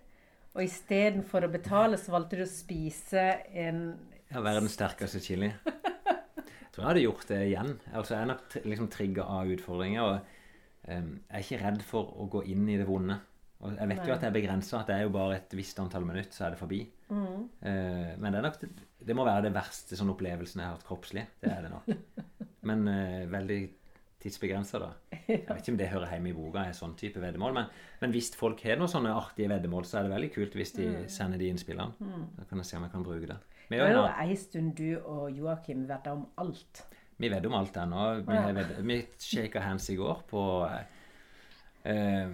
Og 0.51 0.65
istedenfor 0.65 1.45
å 1.47 1.51
betale, 1.51 1.99
så 1.99 2.11
valgte 2.15 2.41
du 2.41 2.45
å 2.45 2.49
spise 2.49 3.23
en 3.55 3.83
Ja, 4.31 4.41
Verdens 4.43 4.75
sterkeste 4.75 5.21
chili. 5.23 5.51
Jeg 5.51 6.71
tror 6.71 6.83
jeg 6.83 6.89
hadde 6.89 7.03
gjort 7.03 7.27
det 7.27 7.39
igjen. 7.49 7.73
Altså, 7.91 8.13
Jeg 8.15 8.21
er 8.21 8.29
nok 8.31 8.55
liksom 8.63 8.89
trigga 8.91 9.27
av 9.27 9.51
utfordringer. 9.51 10.01
og 10.01 10.87
um, 10.87 11.09
Jeg 11.29 11.37
er 11.37 11.45
ikke 11.45 11.61
redd 11.65 11.81
for 11.87 12.13
å 12.15 12.27
gå 12.31 12.43
inn 12.51 12.67
i 12.67 12.77
det 12.79 12.87
vonde. 12.87 13.19
Og 13.61 13.75
Jeg 13.77 13.91
vet 13.91 14.07
jo 14.07 14.13
at 14.15 14.23
det 14.23 14.29
er 14.31 14.37
begrensa, 14.39 14.79
at 14.79 14.87
det 14.89 14.95
er 14.95 15.03
jo 15.05 15.13
bare 15.13 15.35
et 15.37 15.53
visst 15.53 15.79
antall 15.83 16.07
minutter, 16.07 16.33
så 16.33 16.47
er 16.47 16.55
det 16.55 16.61
forbi. 16.61 16.79
Mm. 17.11 17.43
Uh, 17.61 18.13
men 18.17 18.31
det 18.31 18.39
er 18.39 18.47
nok 18.47 18.61
det, 18.63 18.71
det 19.07 19.17
må 19.17 19.27
være 19.27 19.45
det 19.49 19.53
verste 19.55 19.99
sånn 19.99 20.11
opplevelsen 20.15 20.63
jeg 20.63 20.67
har 20.67 20.79
hatt 20.79 20.87
kroppslig. 20.87 21.27
Det 21.43 21.51
er 21.51 21.67
det 21.67 21.71
nok. 21.75 21.91
Men 22.69 22.83
uh, 22.87 23.29
veldig 23.31 23.61
tidsbegrensa, 24.21 24.79
da. 24.79 24.89
Jeg 25.27 25.43
vet 25.47 25.61
ikke 25.63 25.73
om 25.73 25.77
det 25.79 25.89
hører 25.91 26.11
hjemme 26.13 26.29
i 26.31 26.35
boka, 26.37 26.63
er 26.69 26.75
sånn 26.77 26.95
type 26.99 27.19
veddemål. 27.23 27.53
Men, 27.57 27.65
men 28.01 28.13
hvis 28.15 28.31
folk 28.37 28.61
har 28.67 28.77
noen 28.79 28.91
sånne 28.91 29.11
artige 29.17 29.49
veddemål, 29.51 29.85
så 29.89 29.99
er 29.99 30.07
det 30.07 30.13
veldig 30.15 30.31
kult 30.35 30.55
hvis 30.59 30.73
de 30.77 30.87
sender 31.11 31.41
de 31.41 31.49
innspillene. 31.53 32.11
Da 32.37 32.45
kan 32.49 32.61
jeg 32.61 32.69
se 32.71 32.77
om 32.79 32.85
jeg 32.87 32.93
kan 32.95 33.03
bruke 33.07 33.29
det. 33.33 33.37
Vi, 33.67 33.77
Det 33.77 33.81
er 33.87 33.95
var 33.95 34.09
jo 34.23 34.31
en 34.31 34.37
stund 34.37 34.73
du 34.75 34.87
og 35.01 35.29
Joakim 35.31 35.85
vedda 35.89 36.13
om 36.17 36.25
alt. 36.43 36.83
vi 37.21 37.29
vedder 37.29 37.47
om 37.51 37.59
alt 37.61 37.77
ennå. 37.77 38.05
Vi, 38.25 38.33
Ja. 38.33 38.81
vi 38.81 38.97
shaka 39.19 39.59
hands 39.61 39.89
i 39.89 39.95
går 39.95 40.23
på 40.29 40.41
eh, 41.85 42.29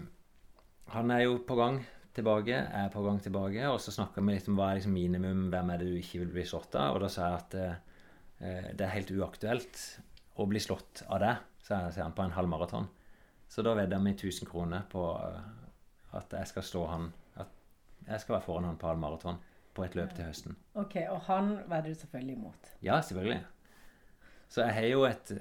Han 0.94 1.12
er 1.12 1.24
jo 1.26 1.38
på 1.48 1.56
gang 1.60 1.82
tilbake, 2.18 2.56
er 2.56 2.90
på 2.90 3.04
gang 3.06 3.20
tilbake, 3.22 3.62
og 3.70 3.80
så 3.84 3.92
snakka 3.94 4.24
vi 4.26 4.34
litt 4.34 4.48
om 4.50 4.56
hva 4.58 4.72
er 4.72 4.80
liksom 4.80 4.94
minimum, 4.96 5.50
hvem 5.54 5.70
er 5.74 5.78
det 5.84 5.90
du 5.92 5.98
ikke 6.00 6.24
vil 6.24 6.32
bli 6.34 6.46
slått 6.50 6.74
av, 6.80 6.96
og 6.96 7.04
da 7.04 7.10
sa 7.14 7.28
jeg 7.28 7.42
at 7.44 7.58
eh, 7.62 8.72
det 8.74 8.86
er 8.88 8.94
helt 8.96 9.12
uaktuelt 9.14 9.84
å 10.38 10.48
bli 10.50 10.62
slått 10.64 11.04
av 11.10 11.20
deg, 11.22 11.44
jeg- 11.76 11.94
sier 11.94 12.04
han, 12.04 12.14
på 12.14 12.24
en 12.24 12.32
halvmaraton. 12.32 12.88
Så 13.50 13.64
da 13.64 13.74
vedder 13.74 14.00
vi 14.04 14.12
1000 14.14 14.48
kroner 14.48 14.82
på 14.92 15.04
eh, 15.24 16.18
at 16.18 16.32
jeg 16.32 16.48
skal 16.48 16.64
slå 16.64 16.86
han 16.88 17.14
At 17.38 17.48
jeg 18.08 18.20
skal 18.22 18.34
være 18.36 18.44
foran 18.46 18.64
han 18.66 18.78
på 18.78 18.88
halvmaraton 18.88 19.38
på 19.74 19.84
et 19.86 19.96
løp 19.96 20.14
til 20.16 20.26
høsten. 20.26 20.56
Ok, 20.76 20.96
Og 21.10 21.22
han 21.22 21.58
vedder 21.70 21.90
du 21.90 21.96
selvfølgelig 21.96 22.34
imot. 22.36 22.72
Ja, 22.82 23.02
selvfølgelig. 23.02 23.44
Så 24.50 24.64
jeg 24.64 24.74
har 24.74 24.82
jo 24.88 25.04
et 25.06 25.32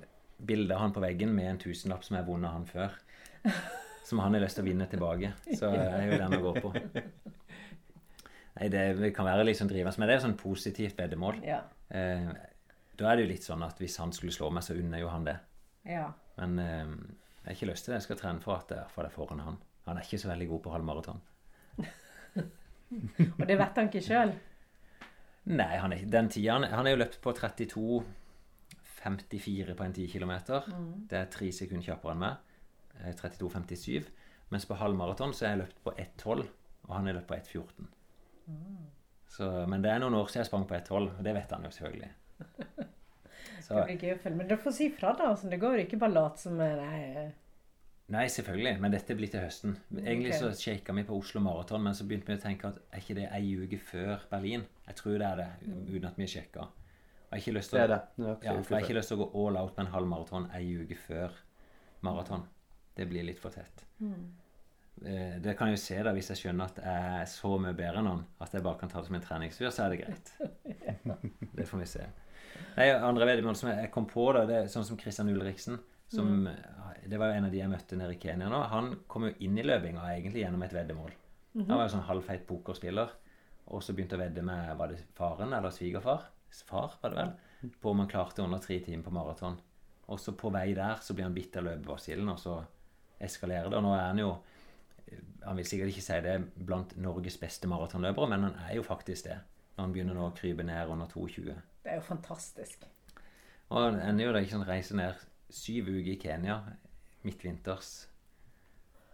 bilde 0.46 0.74
av 0.74 0.80
han 0.80 0.92
på 0.92 1.00
veggen 1.00 1.32
med 1.34 1.46
en 1.50 1.58
tusenlapp 1.58 2.04
som 2.04 2.16
jeg 2.16 2.24
har 2.24 2.30
vunnet 2.32 2.50
han 2.50 2.66
før. 2.66 2.90
Som 4.06 4.18
han 4.22 4.34
har 4.34 4.40
lyst 4.44 4.54
til 4.54 4.62
å 4.62 4.66
vinne 4.68 4.86
tilbake. 4.86 5.32
Så 5.58 5.66
jeg 5.74 5.86
er 5.90 6.04
jo 6.12 6.18
den 6.20 6.34
å 6.36 6.42
gå 6.44 6.60
på. 6.62 6.70
Nei, 8.56 8.68
det 8.70 9.10
kan 9.16 9.26
være 9.26 9.52
sånn 9.56 9.68
drivende, 9.68 9.98
men 9.98 10.06
det 10.08 10.14
er 10.14 10.20
jo 10.20 10.26
sånn 10.28 10.36
positivt 10.38 10.96
veddemål. 11.00 11.40
Ja. 11.44 11.58
Eh, 11.90 12.28
da 12.96 13.10
er 13.10 13.16
det 13.18 13.24
jo 13.26 13.32
litt 13.32 13.42
sånn 13.48 13.64
at 13.66 13.80
hvis 13.82 13.98
han 14.00 14.12
skulle 14.14 14.32
slå 14.32 14.52
meg, 14.54 14.62
så 14.62 14.76
unner 14.78 15.02
jo 15.02 15.10
han 15.10 15.26
det. 15.26 15.34
Ja. 15.86 16.10
Men 16.36 16.58
eh, 16.58 16.86
jeg 17.46 17.48
har 17.48 17.56
ikke 17.56 17.70
lyst 17.70 17.82
til 17.86 17.92
det. 17.92 17.98
Jeg 18.00 18.06
skal 18.08 18.20
trene 18.20 18.44
for 18.44 18.54
at 18.58 18.68
det 18.72 18.78
er 18.82 19.02
det 19.06 19.14
foran 19.14 19.44
han. 19.44 19.56
Han 19.86 19.96
er 19.96 20.02
ikke 20.06 20.18
så 20.18 20.30
veldig 20.32 20.48
god 20.50 20.60
på 20.64 20.72
halvmaraton. 20.74 21.20
Og 23.38 23.44
det 23.46 23.56
vet 23.58 23.76
han 23.78 23.88
ikke 23.90 24.04
sjøl. 24.04 24.30
Nei, 25.46 25.76
han 25.78 25.92
er, 25.94 26.02
den 26.10 26.28
tida 26.30 26.54
Han 26.58 26.74
har 26.74 26.88
jo 26.90 26.96
løpt 26.98 27.20
på 27.22 27.30
32,54 27.38 29.74
på 29.78 29.84
en 29.84 29.94
10 29.94 30.06
km. 30.10 30.32
Det 31.06 31.18
er 31.20 31.30
tre 31.30 31.52
sekunder 31.54 31.86
kjappere 31.86 32.12
enn 32.16 32.24
meg. 32.24 32.34
Eh, 33.04 33.14
32,57. 33.14 34.10
Mens 34.50 34.66
på 34.66 34.74
halvmaraton 34.78 35.34
så 35.34 35.44
har 35.46 35.52
jeg 35.54 35.62
løpt 35.64 35.78
på 35.84 35.90
1,12, 35.98 36.46
og 36.86 36.92
han 36.94 37.06
har 37.06 37.14
løpt 37.18 37.30
på 37.30 37.38
1,14. 37.38 37.86
Så, 39.36 39.44
men 39.70 39.82
det 39.82 39.90
er 39.90 39.98
noen 40.02 40.18
år 40.18 40.26
siden 40.30 40.42
jeg 40.44 40.50
sprang 40.50 40.66
på 40.70 40.78
1,12, 40.78 40.94
og 41.18 41.22
det 41.26 41.32
vet 41.34 41.52
han 41.54 41.66
jo 41.66 41.72
selvfølgelig. 41.74 42.10
Så, 43.62 43.74
Det 43.78 43.84
blir 43.88 44.04
gøy 44.04 44.14
å 44.14 44.20
følge 44.22 44.38
med. 44.38 44.48
Du 44.50 44.56
får 44.60 44.76
si 44.76 44.88
fra, 44.94 45.12
da. 45.18 45.32
Altså, 45.32 45.50
det 45.52 45.58
går 45.62 45.82
ikke 45.84 45.98
bare 46.02 46.14
lat 46.14 46.40
som 46.40 46.60
eh, 46.62 46.78
Nei. 46.78 47.26
nei, 48.14 48.24
selvfølgelig, 48.32 48.74
men 48.82 48.94
dette 48.94 49.16
blir 49.18 49.32
til 49.32 49.44
høsten. 49.44 49.76
Egentlig 49.96 50.32
okay. 50.34 50.40
så 50.42 50.50
shaka 50.60 50.96
vi 50.96 51.06
på 51.08 51.18
Oslo 51.18 51.42
Maraton, 51.44 51.84
men 51.84 51.96
så 51.98 52.06
begynte 52.08 52.32
vi 52.32 52.38
å 52.38 52.42
tenke 52.42 52.72
at 52.72 52.80
er 52.90 53.04
ikke 53.04 53.18
det 53.20 53.28
ei 53.36 53.54
uke 53.62 53.80
før 53.82 54.26
Berlin? 54.30 54.66
Jeg 54.86 55.00
tror 55.02 55.18
det 55.18 55.30
er 55.30 55.42
det, 55.42 55.50
uten 55.90 56.10
at 56.10 56.18
vi 56.18 56.28
har 56.28 56.34
sjekka. 56.36 56.70
Jeg 57.26 57.34
har 57.34 57.42
ikke 57.42 57.56
lyst 57.56 57.72
til 57.72 57.80
Det 57.80 57.86
å 57.86 57.92
det. 57.92 58.02
Ja, 58.22 58.34
jeg 58.46 58.66
har 58.70 58.84
ikke 58.84 58.98
lyst 59.00 59.10
til 59.12 59.18
å 59.18 59.24
gå 59.24 59.44
all 59.44 59.60
out 59.60 59.76
med 59.76 59.86
en 59.88 59.94
halv 59.96 60.10
maraton 60.10 60.50
ei 60.54 60.66
uke 60.78 60.98
før 61.08 61.38
maraton. 62.06 62.46
Det 62.96 63.08
blir 63.10 63.26
litt 63.26 63.40
for 63.42 63.52
tett. 63.52 63.82
Mm. 63.98 64.26
Det 64.96 65.52
kan 65.58 65.68
jeg 65.68 65.76
jo 65.76 65.80
se 65.82 65.96
da, 66.06 66.12
hvis 66.16 66.30
jeg 66.32 66.40
skjønner 66.40 66.70
at 66.70 66.78
jeg 66.80 67.08
er 67.20 67.26
så 67.28 67.50
mye 67.60 67.76
bedre 67.76 68.00
enn 68.00 68.08
han, 68.08 68.22
at 68.40 68.54
jeg 68.56 68.64
bare 68.64 68.80
kan 68.80 68.92
ta 68.92 69.02
det 69.02 69.10
som 69.10 69.18
en 69.18 69.26
treningstur, 69.26 69.68
så 69.68 69.84
er 69.84 69.92
det 69.92 69.98
greit. 70.04 70.32
Det 71.58 71.66
får 71.68 71.82
vi 71.82 71.88
se. 71.90 72.06
Nei, 72.76 72.88
andre 72.94 73.28
veddemål 73.28 73.58
som 73.58 73.70
jeg 73.72 73.90
kom 73.94 74.08
på, 74.10 74.24
da, 74.36 74.44
det 74.48 74.56
er 74.58 74.72
sånn 74.72 74.86
som 74.88 74.98
Christian 75.00 75.30
Ulriksen. 75.32 75.78
Som, 76.12 76.48
Det 77.06 77.18
var 77.18 77.32
jo 77.32 77.38
en 77.38 77.46
av 77.48 77.54
de 77.54 77.58
jeg 77.58 77.70
møtte 77.70 77.96
nede 77.98 78.14
i 78.14 78.20
Kenya 78.22 78.48
nå. 78.50 78.60
Han 78.70 78.92
kom 79.10 79.28
jo 79.28 79.34
inn 79.46 79.58
i 79.58 79.64
løpinga 79.66 80.04
egentlig 80.12 80.44
gjennom 80.44 80.62
et 80.66 80.74
veddemål. 80.74 81.14
Han 81.56 81.72
var 81.72 81.86
jo 81.86 81.94
sånn 81.94 82.08
halvfeit 82.08 82.44
pokerspiller. 82.48 83.14
Og 83.74 83.82
så 83.82 83.94
begynte 83.96 84.18
å 84.18 84.20
vedde 84.20 84.44
med 84.46 84.76
var 84.78 84.92
det 84.92 85.00
faren 85.16 85.54
eller 85.56 85.72
svigerfar. 85.74 86.28
Far, 86.66 86.94
var 87.00 87.12
det 87.12 87.18
vel. 87.18 87.32
På 87.82 87.90
om 87.90 88.02
han 88.04 88.10
klarte 88.10 88.44
under 88.44 88.60
tre 88.62 88.78
timer 88.84 89.04
på 89.04 89.14
maraton. 89.14 89.56
Og 90.06 90.20
så 90.22 90.36
på 90.38 90.52
vei 90.54 90.68
der 90.76 91.00
så 91.02 91.16
blir 91.16 91.26
han 91.26 91.34
bitt 91.34 91.56
av 91.58 91.66
løpebasillen, 91.66 92.28
og 92.30 92.38
så 92.38 92.60
eskalerer 93.22 93.72
det. 93.72 93.78
Og 93.80 93.86
nå 93.86 93.94
er 93.96 94.06
han 94.06 94.22
jo 94.22 94.36
Han 95.46 95.54
vil 95.54 95.66
sikkert 95.68 95.92
ikke 95.92 96.02
si 96.02 96.14
det 96.24 96.32
blant 96.66 96.96
Norges 96.98 97.36
beste 97.38 97.68
maratonløpere, 97.70 98.26
men 98.32 98.42
han 98.48 98.56
er 98.66 98.72
jo 98.74 98.82
faktisk 98.82 99.28
det. 99.28 99.36
Når 99.76 99.84
han 99.84 99.92
begynner 99.94 100.16
nå 100.18 100.24
å 100.26 100.32
krype 100.34 100.64
ned 100.66 100.90
under 100.90 101.06
22. 101.06 101.54
Det 101.86 101.92
er 101.92 102.00
jo 102.00 102.06
fantastisk. 102.08 102.82
Og 103.70 103.92
det 103.94 104.02
ender 104.02 104.26
jo 104.26 104.30
da 104.34 104.40
ikke 104.42 104.56
sånn 104.56 104.66
reise 104.66 104.96
ned 104.98 105.20
syv 105.54 105.92
uker 105.92 106.08
i 106.16 106.18
Kenya 106.18 106.56
midtvinters. 107.22 107.90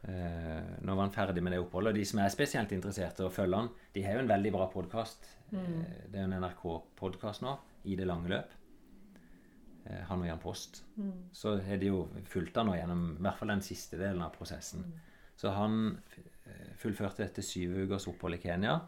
Uh, 0.03 0.81
nå 0.81 0.95
var 0.97 1.05
han 1.05 1.13
ferdig 1.13 1.43
med 1.45 1.53
det 1.53 1.61
oppholdet. 1.61 1.93
Og 1.93 2.01
de 2.01 2.07
som 2.09 2.23
er 2.25 2.33
spesielt 2.33 2.73
interessert 2.73 3.21
i 3.21 3.27
å 3.27 3.33
følge 3.33 3.61
han, 3.61 3.69
de 3.93 4.07
har 4.07 4.17
jo 4.17 4.23
en 4.25 4.33
veldig 4.33 4.55
bra 4.57 4.71
podkast. 4.73 5.29
Eh, 5.53 5.69
det 6.09 6.17
er 6.17 6.25
jo 6.25 6.31
en 6.31 6.39
NRK-podkast 6.41 7.45
nå, 7.45 7.53
i 7.93 7.99
det 8.01 8.09
lange 8.09 8.33
løp. 8.33 8.57
Uh, 9.85 10.01
han 10.09 10.25
og 10.25 10.31
Jan 10.31 10.41
Post. 10.41 10.81
Så 11.37 11.59
har 11.69 11.81
de 11.83 11.93
jo 11.93 12.07
fulgt 12.33 12.57
han 12.57 12.73
nå 12.73 12.81
gjennom 12.81 13.05
i 13.19 13.21
hvert 13.21 13.41
fall 13.43 13.53
den 13.53 13.65
siste 13.69 14.01
delen 14.01 14.25
av 14.25 14.33
prosessen. 14.33 14.89
Så 15.37 15.53
han 15.53 15.99
eh, 16.17 16.73
fullførte 16.81 17.25
dette 17.27 17.45
syv 17.45 17.83
ukers 17.85 18.09
opphold 18.09 18.37
i 18.37 18.43
Kenya 18.47 18.79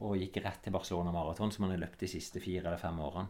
og 0.00 0.18
gikk 0.18 0.40
rett 0.44 0.62
til 0.64 0.74
Barcelona 0.74 1.12
Maraton, 1.14 1.52
som 1.54 1.66
han 1.66 1.74
har 1.76 1.84
løpt 1.84 2.02
de 2.02 2.10
siste 2.10 2.42
fire 2.42 2.66
eller 2.66 2.80
fem 2.80 2.98
årene. 3.00 3.28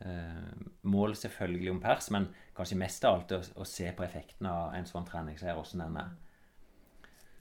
Eh, 0.00 0.66
mål 0.88 1.16
selvfølgelig 1.20 1.70
om 1.74 1.80
pers, 1.80 2.10
men 2.14 2.28
kanskje 2.56 2.78
mest 2.80 3.04
av 3.04 3.18
alt 3.18 3.32
å, 3.36 3.40
å 3.60 3.66
se 3.68 3.90
på 3.92 4.04
effekten 4.06 4.48
av 4.48 4.74
en 4.76 4.88
sånn 4.88 5.08
treningsseier, 5.08 5.56
hvordan 5.56 5.84
den 5.84 5.98
er. 6.00 6.14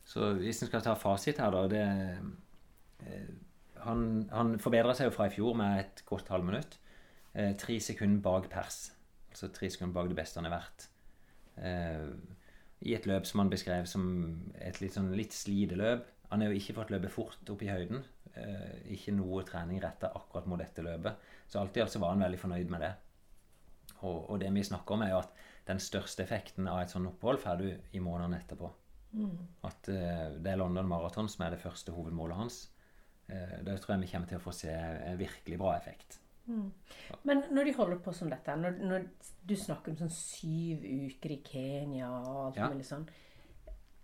Så 0.09 0.33
hvis 0.39 0.63
en 0.63 0.71
skal 0.71 0.83
ta 0.83 0.95
fasit 0.99 1.39
her, 1.39 1.53
da 1.53 1.67
det, 1.71 1.85
eh, 3.05 3.31
han, 3.85 4.05
han 4.33 4.55
forbedra 4.61 4.95
seg 4.97 5.09
jo 5.09 5.15
fra 5.15 5.29
i 5.29 5.33
fjor 5.33 5.55
med 5.59 5.83
et 5.83 6.03
godt 6.09 6.31
halvminutt. 6.33 6.79
Eh, 7.35 7.53
tre 7.59 7.77
sekunder 7.83 8.23
bak 8.25 8.49
pers. 8.51 8.89
Altså 9.29 9.51
tre 9.53 9.69
sekunder 9.71 9.95
bak 9.95 10.09
det 10.11 10.17
beste 10.17 10.41
han 10.41 10.49
har 10.49 10.57
vært. 10.57 10.87
Eh, 11.61 12.07
I 12.89 12.95
et 12.97 13.07
løp 13.09 13.27
som 13.27 13.43
han 13.43 13.51
beskrev 13.51 13.87
som 13.91 14.07
et 14.57 14.81
litt, 14.81 14.95
sånn, 14.95 15.11
litt 15.15 15.35
slideløp. 15.35 16.07
Han 16.33 16.43
har 16.43 16.51
jo 16.51 16.59
ikke 16.59 16.77
fått 16.77 16.91
løpe 16.93 17.11
fort 17.13 17.53
opp 17.53 17.63
i 17.65 17.71
høyden. 17.71 18.03
Eh, 18.39 18.93
ikke 18.95 19.13
noe 19.15 19.43
trening 19.47 19.81
retta 19.83 20.11
akkurat 20.15 20.47
mot 20.49 20.59
dette 20.61 20.83
løpet. 20.85 21.29
Så 21.49 21.59
alt 21.61 21.77
i 21.77 21.81
alt 21.83 21.91
så 21.93 21.99
var 22.01 22.13
han 22.15 22.23
veldig 22.25 22.39
fornøyd 22.39 22.69
med 22.73 22.81
det. 22.85 22.93
Og, 24.01 24.29
og 24.31 24.39
det 24.39 24.51
vi 24.55 24.63
snakker 24.63 24.95
om, 24.95 25.03
er 25.03 25.11
jo 25.13 25.21
at 25.23 25.33
den 25.67 25.79
største 25.83 26.23
effekten 26.23 26.67
av 26.71 26.79
et 26.81 26.93
sånt 26.93 27.09
opphold 27.09 27.41
får 27.43 27.59
du 27.61 27.67
i 27.97 28.01
månedene 28.03 28.39
etterpå. 28.41 28.69
At 29.65 29.89
eh, 29.91 30.37
det 30.39 30.51
er 30.53 30.59
London 30.61 30.87
Marathon 30.87 31.29
som 31.29 31.45
er 31.45 31.55
det 31.55 31.61
første 31.63 31.91
hovedmålet 31.95 32.37
hans. 32.37 32.59
Eh, 33.27 33.57
det 33.65 33.79
tror 33.81 33.95
jeg 33.95 34.05
vi 34.05 34.11
kommer 34.13 34.29
til 34.31 34.39
å 34.39 34.43
få 34.47 34.53
se 34.55 34.71
en 34.73 35.17
virkelig 35.19 35.57
bra 35.61 35.75
effekt. 35.77 36.19
Men 37.29 37.43
når 37.53 37.67
de 37.67 37.73
holder 37.77 37.99
på 38.01 38.13
som 38.17 38.29
dette, 38.31 38.55
når, 38.57 38.79
når 38.89 39.03
du 39.45 39.53
snakker 39.59 39.91
om 39.93 39.99
sånn 39.99 40.13
syv 40.13 40.81
uker 40.81 41.35
i 41.35 41.41
Kenya 41.45 42.07
og 42.09 42.39
alt 42.47 42.57
Ja. 42.57 42.69
mulig 42.71 42.87
sånn 42.87 43.03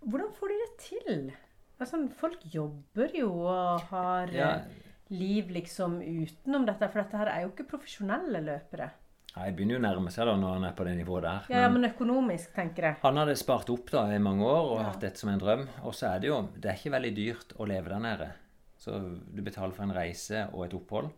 Hvordan 0.06 0.30
får 0.36 0.52
de 0.52 0.58
det 0.60 0.68
til? 0.84 1.32
Altså, 1.80 1.98
folk 2.16 2.38
jobber 2.52 3.10
jo 3.14 3.30
og 3.46 3.80
har 3.90 4.26
Ja. 4.32 4.50
eh, 4.56 4.62
liv 5.10 5.48
liksom 5.50 5.98
utenom 6.00 6.64
dette, 6.66 6.88
for 6.90 7.02
dette 7.02 7.16
her 7.20 7.26
er 7.28 7.42
jo 7.42 7.50
ikke 7.50 7.68
profesjonelle 7.68 8.40
løpere. 8.42 8.90
Nei, 9.36 9.50
begynner 9.52 9.76
jo 9.76 9.80
å 9.82 9.84
nærme 9.84 10.10
seg 10.10 10.24
da 10.24 10.34
når 10.40 10.54
han 10.54 10.64
er 10.64 10.72
på 10.72 10.84
det 10.84 10.94
nivået 10.96 11.22
der. 11.26 11.42
Ja, 11.50 11.60
ja, 11.60 11.68
men 11.68 11.84
økonomisk, 11.84 12.54
tenker 12.54 12.82
jeg. 12.82 12.96
Han 13.02 13.16
hadde 13.20 13.34
spart 13.36 13.68
opp 13.68 13.90
da 13.90 14.06
i 14.14 14.18
mange 14.18 14.40
år 14.42 14.70
og 14.72 14.78
Ja. 14.78 14.84
hatt 14.84 15.00
dette 15.00 15.18
som 15.18 15.28
en 15.28 15.38
drøm. 15.38 15.68
Og 15.84 15.92
så 15.92 16.14
er 16.14 16.20
det 16.20 16.28
jo 16.28 16.48
Det 16.58 16.64
er 16.70 16.74
ikke 16.74 16.92
veldig 16.96 17.14
dyrt 17.14 17.52
å 17.58 17.66
leve 17.68 17.88
der 17.90 17.98
nede. 18.00 18.32
Så 18.78 18.92
du 19.34 19.42
betaler 19.42 19.74
for 19.74 19.82
en 19.82 19.92
reise 19.92 20.48
og 20.54 20.64
et 20.64 20.72
opphold, 20.74 21.10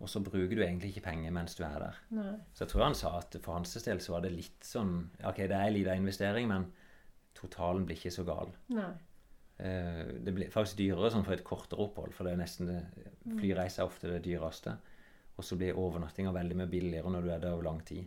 og 0.00 0.08
så 0.08 0.22
bruker 0.22 0.54
du 0.54 0.62
egentlig 0.62 0.94
ikke 0.94 1.02
penger 1.10 1.30
mens 1.32 1.54
du 1.56 1.64
er 1.64 1.78
der. 1.80 1.94
Nei. 2.12 2.36
Så 2.54 2.60
jeg 2.60 2.68
tror 2.68 2.84
han 2.84 2.94
sa 2.94 3.18
at 3.18 3.36
for 3.42 3.54
hans 3.54 3.74
del 3.74 3.98
så 3.98 4.10
var 4.12 4.20
det 4.22 4.32
litt 4.32 4.60
sånn 4.60 5.08
Ok, 5.24 5.36
det 5.38 5.50
er 5.52 5.66
en 5.66 5.72
liten 5.74 5.96
investering, 5.96 6.46
men 6.48 6.72
totalen 7.34 7.84
blir 7.86 7.96
ikke 7.96 8.12
så 8.12 8.24
gal. 8.24 8.52
Nei. 8.68 8.92
Eh, 9.58 10.04
Det 10.24 10.34
blir 10.34 10.50
faktisk 10.50 10.76
dyrere 10.76 11.10
sånn 11.12 11.24
for 11.24 11.32
et 11.34 11.44
kortere 11.44 11.78
opphold, 11.84 12.12
for 12.14 12.24
det 12.24 12.32
er 12.32 12.40
nesten 12.42 12.66
det, 12.66 12.80
flyreise 13.38 13.78
er 13.82 13.86
ofte 13.86 14.10
det 14.10 14.22
dyreste. 14.24 14.76
Og 15.36 15.44
så 15.44 15.56
blir 15.58 15.74
overnattinga 15.78 16.32
veldig 16.32 16.56
mye 16.56 16.70
billigere 16.70 17.10
når 17.10 17.22
du 17.22 17.30
er 17.30 17.38
der 17.38 17.52
over 17.52 17.62
lang 17.64 17.80
tid. 17.84 18.04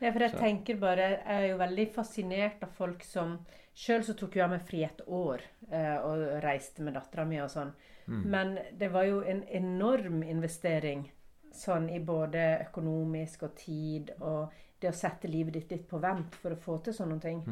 Ja, 0.00 0.10
for 0.12 0.20
jeg 0.20 0.30
Så- 0.30 0.38
tenker 0.38 0.78
bare, 0.80 0.96
jeg 0.96 1.22
er 1.26 1.48
jo 1.48 1.58
veldig 1.58 1.92
fascinert 1.94 2.62
av 2.62 2.70
folk 2.70 3.02
som 3.04 3.38
Sjøl 3.74 4.02
så 4.02 4.14
tok 4.16 4.34
jo 4.34 4.40
jeg 4.42 4.50
meg 4.50 4.62
fri 4.66 4.82
et 4.84 5.00
år 5.06 5.40
eh, 5.70 5.96
og 6.02 6.42
reiste 6.42 6.80
med 6.82 6.94
dattera 6.94 7.24
mi 7.24 7.38
og 7.40 7.48
sånn. 7.48 7.72
Men 8.06 8.58
det 8.76 8.90
var 8.90 9.04
jo 9.04 9.20
en 9.22 9.44
enorm 9.44 10.22
investering 10.24 11.08
sånn 11.52 11.88
i 11.94 11.98
både 12.00 12.66
økonomisk 12.66 13.42
og 13.44 13.54
tid 13.56 14.10
og 14.20 14.50
det 14.80 14.90
å 14.90 14.94
sette 14.94 15.28
livet 15.28 15.52
ditt 15.52 15.70
litt 15.70 15.88
på 15.88 16.00
vent 16.00 16.34
for 16.34 16.50
å 16.50 16.56
få 16.58 16.82
til 16.82 16.92
sånne 16.92 17.20
ting. 17.20 17.42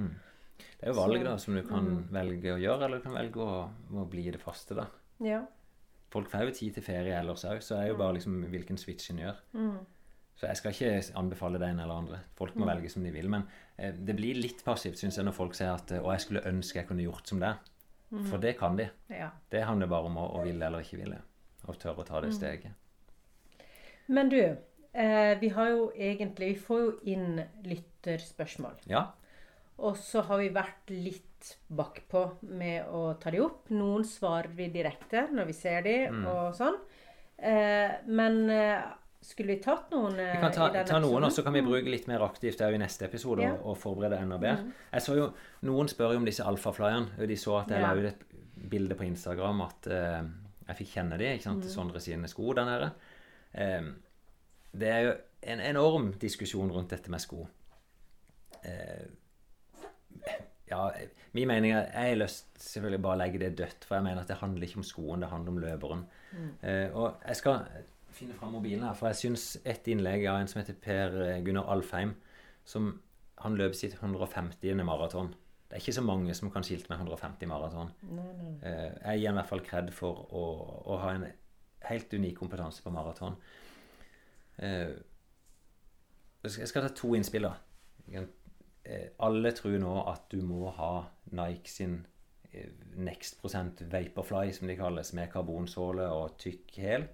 Det 0.58 0.86
er 0.86 0.92
jo 0.92 0.98
valg 0.98 1.22
da 1.26 1.36
som 1.42 1.54
du 1.56 1.62
kan 1.66 1.86
velge 2.14 2.54
å 2.54 2.58
gjøre, 2.60 2.86
eller 2.86 3.00
du 3.00 3.06
kan 3.06 3.16
velge 3.18 3.44
å, 3.44 3.60
å 3.94 4.08
bli 4.10 4.26
det 4.34 4.40
faste. 4.42 4.76
da. 4.78 4.88
Ja. 5.24 5.44
Folk 6.12 6.30
får 6.32 6.48
jo 6.48 6.56
tid 6.56 6.78
til 6.78 6.86
ferie 6.86 7.16
ellers 7.18 7.44
òg, 7.44 7.62
så 7.64 7.78
er 7.78 7.90
jo 7.90 7.98
bare 8.00 8.16
liksom 8.16 8.40
hvilken 8.48 8.80
switch 8.80 9.10
en 9.12 9.22
gjør. 9.22 9.40
Mm. 9.52 9.78
Så 10.38 10.46
jeg 10.46 10.60
skal 10.60 10.74
ikke 10.74 11.18
anbefale 11.18 11.58
det 11.58 11.68
ene 11.72 11.82
eller 11.82 11.98
andre. 11.98 12.20
Folk 12.38 12.54
må 12.54 12.68
velge 12.68 12.90
som 12.92 13.02
de 13.02 13.10
vil. 13.10 13.26
Men 13.30 13.42
eh, 13.76 13.90
det 13.90 14.14
blir 14.16 14.38
litt 14.38 14.62
passivt, 14.64 15.00
syns 15.00 15.18
jeg, 15.18 15.26
når 15.26 15.34
folk 15.34 15.56
sier 15.58 15.72
at 15.74 15.90
'Å, 15.90 16.06
jeg 16.14 16.24
skulle 16.24 16.46
ønske 16.46 16.78
jeg 16.78 16.86
kunne 16.86 17.02
gjort 17.02 17.26
som 17.26 17.42
det'. 17.42 17.56
For 18.30 18.40
det 18.40 18.54
kan 18.56 18.76
de. 18.78 18.88
ja. 19.10 19.30
Det 19.50 19.64
handler 19.64 19.90
bare 19.90 20.08
om 20.08 20.16
å, 20.16 20.28
å 20.38 20.44
ville 20.46 20.64
eller 20.64 20.80
ikke 20.80 21.02
ville. 21.02 21.18
Og 21.66 21.76
tørre 21.76 22.04
å 22.04 22.06
ta 22.08 22.22
det 22.24 22.32
steget. 22.32 22.72
Men 24.08 24.30
du, 24.32 24.40
eh, 24.40 25.34
vi 25.40 25.48
har 25.52 25.68
jo 25.68 25.90
egentlig 25.92 26.54
Vi 26.54 26.60
får 26.62 26.80
jo 26.80 26.92
inn 27.04 27.42
lytterspørsmål. 27.64 28.78
Ja. 28.88 29.10
Og 29.78 29.96
så 29.96 30.22
har 30.26 30.38
vi 30.38 30.48
vært 30.50 30.90
litt 30.90 31.52
bakpå 31.70 32.22
med 32.50 32.86
å 32.90 33.12
ta 33.20 33.30
de 33.30 33.38
opp. 33.44 33.68
Noen 33.70 34.02
svarer 34.04 34.48
vi 34.58 34.66
direkte 34.74 35.28
når 35.30 35.46
vi 35.46 35.52
ser 35.52 35.82
de, 35.82 35.96
Mm. 36.10 36.24
og 36.26 36.54
sånn. 36.58 36.78
Eh, 37.38 37.92
men 38.06 38.50
eh, 38.50 38.82
skulle 39.22 39.54
vi 39.54 39.60
tatt 39.62 39.90
noen 39.92 40.18
eh, 40.18 40.32
Vi 40.34 40.40
kan 40.40 40.52
ta, 40.52 40.82
ta 40.84 40.98
noen, 40.98 41.22
og 41.24 41.30
så 41.30 41.44
kan 41.44 41.52
vi 41.54 41.62
bruke 41.62 41.86
litt 41.88 42.08
mer 42.08 42.24
aktivt 42.26 42.60
i 42.60 42.78
neste 42.78 43.04
episode 43.06 43.42
Ja. 43.42 43.52
og, 43.52 43.66
og 43.70 43.76
forberede 43.78 44.18
enda 44.18 44.38
bedre. 44.38 44.72
Jeg 44.92 45.00
så 45.02 45.14
jo, 45.16 45.28
Noen 45.62 45.86
spør 45.88 46.12
jo 46.12 46.18
om 46.18 46.24
disse 46.26 46.42
alfaflyene. 46.42 47.14
og 47.20 47.28
De 47.28 47.36
så 47.36 47.60
at 47.62 47.68
jeg 47.70 47.80
Ja. 47.80 47.92
la 47.94 48.00
ut 48.00 48.06
et 48.06 48.68
bilde 48.68 48.94
på 48.96 49.06
Instagram 49.06 49.60
at 49.62 49.86
eh, 49.86 50.22
jeg 50.68 50.76
fikk 50.76 50.88
kjenne 50.96 51.18
de, 51.18 51.24
ikke 51.36 51.42
sant, 51.44 51.62
Mm. 51.64 51.70
Sondre 51.70 52.00
sine 52.00 52.26
sko 52.28 52.52
der 52.52 52.64
nede. 52.64 52.90
Eh, 53.54 53.82
det 54.76 54.88
er 54.88 55.02
jo 55.06 55.14
en 55.44 55.60
enorm 55.60 56.12
diskusjon 56.18 56.70
rundt 56.72 56.90
dette 56.90 57.08
med 57.08 57.20
sko. 57.20 57.46
Eh, 58.64 59.06
ja, 60.68 60.80
min 61.32 61.48
mening 61.48 61.72
er 61.72 61.86
Jeg 61.92 62.12
har 62.12 62.20
lyst 62.20 62.48
selvfølgelig 62.60 63.02
bare 63.02 63.16
å 63.16 63.20
legge 63.22 63.42
det 63.42 63.52
dødt, 63.58 63.84
for 63.84 63.98
jeg 63.98 64.06
mener 64.08 64.22
at 64.22 64.28
det 64.28 64.40
handler 64.42 64.66
ikke 64.66 64.82
om 64.82 64.86
skoen, 64.86 65.24
det 65.24 65.32
handler 65.32 65.54
om 65.54 65.60
løperen. 65.64 66.06
Eh, 66.62 66.88
og 66.92 67.22
jeg 67.26 67.40
skal 67.40 67.60
finne 68.18 68.34
fram 68.34 68.52
mobilen 68.52 68.84
her, 68.84 68.96
for 68.98 69.08
jeg 69.08 69.20
syns 69.22 69.50
et 69.64 69.88
innlegg 69.88 70.26
av 70.28 70.40
en 70.40 70.50
som 70.50 70.60
heter 70.60 70.78
Per 70.82 71.18
Gunnar 71.46 71.70
Alfheim, 71.72 72.16
som 72.68 72.96
han 73.42 73.56
løp 73.58 73.76
sitt 73.78 73.94
150. 74.02 74.84
maraton. 74.84 75.34
Det 75.68 75.76
er 75.76 75.82
ikke 75.82 75.98
så 75.98 76.02
mange 76.02 76.34
som 76.34 76.50
kan 76.50 76.64
skilte 76.64 76.88
med 76.88 76.98
150 76.98 77.48
maraton. 77.50 77.90
Eh, 78.64 78.92
jeg 79.04 79.20
gir 79.20 79.30
i 79.30 79.36
hvert 79.36 79.50
fall 79.50 79.64
kred 79.64 79.90
for 79.92 80.24
å, 80.32 80.44
å 80.88 80.96
ha 81.02 81.12
en 81.14 81.26
helt 81.88 82.14
unik 82.14 82.38
kompetanse 82.40 82.82
på 82.82 82.92
maraton. 82.94 83.36
Eh, 84.58 84.96
jeg 86.48 86.70
skal 86.70 86.86
ta 86.86 86.92
to 86.96 87.12
innspill, 87.18 87.50
da. 87.50 88.22
Eh, 88.88 89.08
Alle 89.20 89.52
tror 89.52 89.78
nå 89.82 89.94
at 90.08 90.26
du 90.32 90.40
må 90.48 90.70
ha 90.78 90.92
Nike 91.36 91.68
sin 91.70 91.98
eh, 92.52 92.70
Next 92.96 93.38
Prosent 93.40 93.82
Vaporfly, 93.92 94.52
som 94.56 94.68
de 94.70 94.76
kalles, 94.78 95.12
med 95.14 95.30
karbonsåle 95.32 96.06
og 96.08 96.38
tykk 96.40 96.78
hæl. 96.82 97.08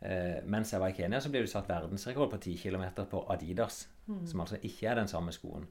Eh, 0.00 0.38
mens 0.46 0.72
jeg 0.72 0.80
var 0.82 0.92
i 0.92 0.96
Kenya, 0.98 1.20
så 1.20 1.30
ble 1.32 1.40
det 1.42 1.50
satt 1.50 1.68
verdensrekord 1.70 2.30
på 2.30 2.38
10 2.44 2.56
km 2.62 2.84
på 3.10 3.24
Adidas, 3.34 3.88
som 4.24 4.40
altså 4.40 4.56
ikke 4.62 4.86
er 4.88 4.94
den 5.00 5.08
samme 5.10 5.32
skoen. 5.34 5.66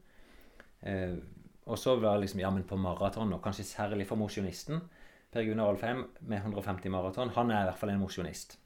Eh, 0.84 1.16
og 1.66 1.78
så 1.80 1.96
var 2.00 2.16
det 2.18 2.22
liksom, 2.28 2.40
ja, 2.44 2.50
men 2.54 2.64
på 2.64 2.76
maraton, 2.78 3.32
og 3.34 3.42
kanskje 3.44 3.64
særlig 3.66 4.06
for 4.08 4.16
mosjonisten, 4.20 4.82
Per 5.32 5.44
Gunnar 5.44 5.70
Alfheim 5.74 6.06
med 6.22 6.38
150 6.38 6.90
maraton, 6.90 7.30
han 7.36 7.50
er 7.52 7.62
i 7.62 7.70
hvert 7.70 7.80
fall 7.80 7.90
en 7.90 8.00
mosjonist. 8.00 8.58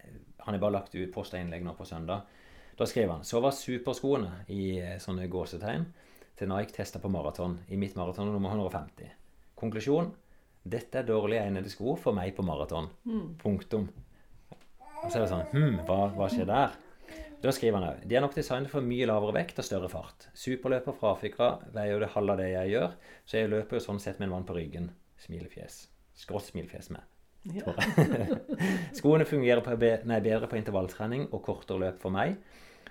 Eh, 0.00 0.16
Han 0.40 0.54
har 0.54 0.60
bare 0.60 0.72
lagt 0.72 0.94
ut 0.94 1.12
posta 1.12 1.36
innlegg 1.38 1.62
nå 1.64 1.74
på 1.76 1.84
søndag. 1.84 2.22
Da 2.80 2.86
skriver 2.88 3.12
han 3.12 3.24
så 3.28 3.42
var 3.44 3.52
superskoene 3.52 4.46
i 4.48 4.78
eh, 4.80 4.96
sånne 5.02 5.26
gåsetegn 5.28 5.82
til 6.40 6.48
Nike 6.48 6.72
testa 6.72 6.96
på 7.02 7.10
maraton. 7.12 7.58
I 7.68 7.76
mitt 7.76 7.92
maraton 7.98 8.30
nummer 8.32 8.54
150. 8.56 9.10
Konklusjon 9.60 10.08
dette 10.64 11.02
er 11.02 11.08
dårlig 11.08 11.42
egnede 11.42 11.68
sko 11.72 11.92
for 12.00 12.16
meg 12.16 12.32
på 12.36 12.44
maraton. 12.44 12.88
Punktum. 13.40 13.84
Og 15.02 15.10
så 15.10 15.18
er 15.18 15.26
det 15.26 15.28
sånn 15.28 15.52
Hm, 15.52 15.76
hva, 15.88 16.06
hva 16.16 16.30
skjer 16.32 16.48
der? 16.48 16.72
Da 17.40 17.52
skriver 17.52 17.80
han 17.80 17.88
òg 17.90 18.02
de 18.08 18.16
er 18.16 18.24
nok 18.24 18.36
designet 18.36 18.72
for 18.72 18.84
mye 18.84 19.08
lavere 19.08 19.36
vekt 19.42 19.60
og 19.60 19.68
større 19.68 19.92
fart. 19.92 20.30
Superløper 20.32 20.96
fra 20.96 21.14
Afrika 21.14 21.52
veier 21.72 21.94
jo 21.98 22.02
det 22.02 22.12
halve 22.16 22.32
av 22.32 22.40
det 22.40 22.50
jeg 22.50 22.74
gjør, 22.74 22.98
så 23.24 23.40
jeg 23.42 23.52
løper 23.52 23.76
jo 23.76 23.86
sånn 23.90 24.00
sett 24.00 24.20
med 24.20 24.30
en 24.30 24.38
vann 24.38 24.48
på 24.48 24.56
ryggen. 24.56 24.90
Smilefjes. 25.20 25.82
Skrått 26.16 26.48
smilefjes 26.48 26.92
med. 26.96 27.04
Skoene 28.98 29.24
fungerer 29.24 29.64
på, 29.64 29.76
nei, 29.80 30.20
bedre 30.20 30.48
på 30.50 30.58
intervalltrening 30.60 31.30
og 31.30 31.40
kortere 31.46 31.80
løp 31.86 32.02
for 32.02 32.12
meg. 32.12 32.36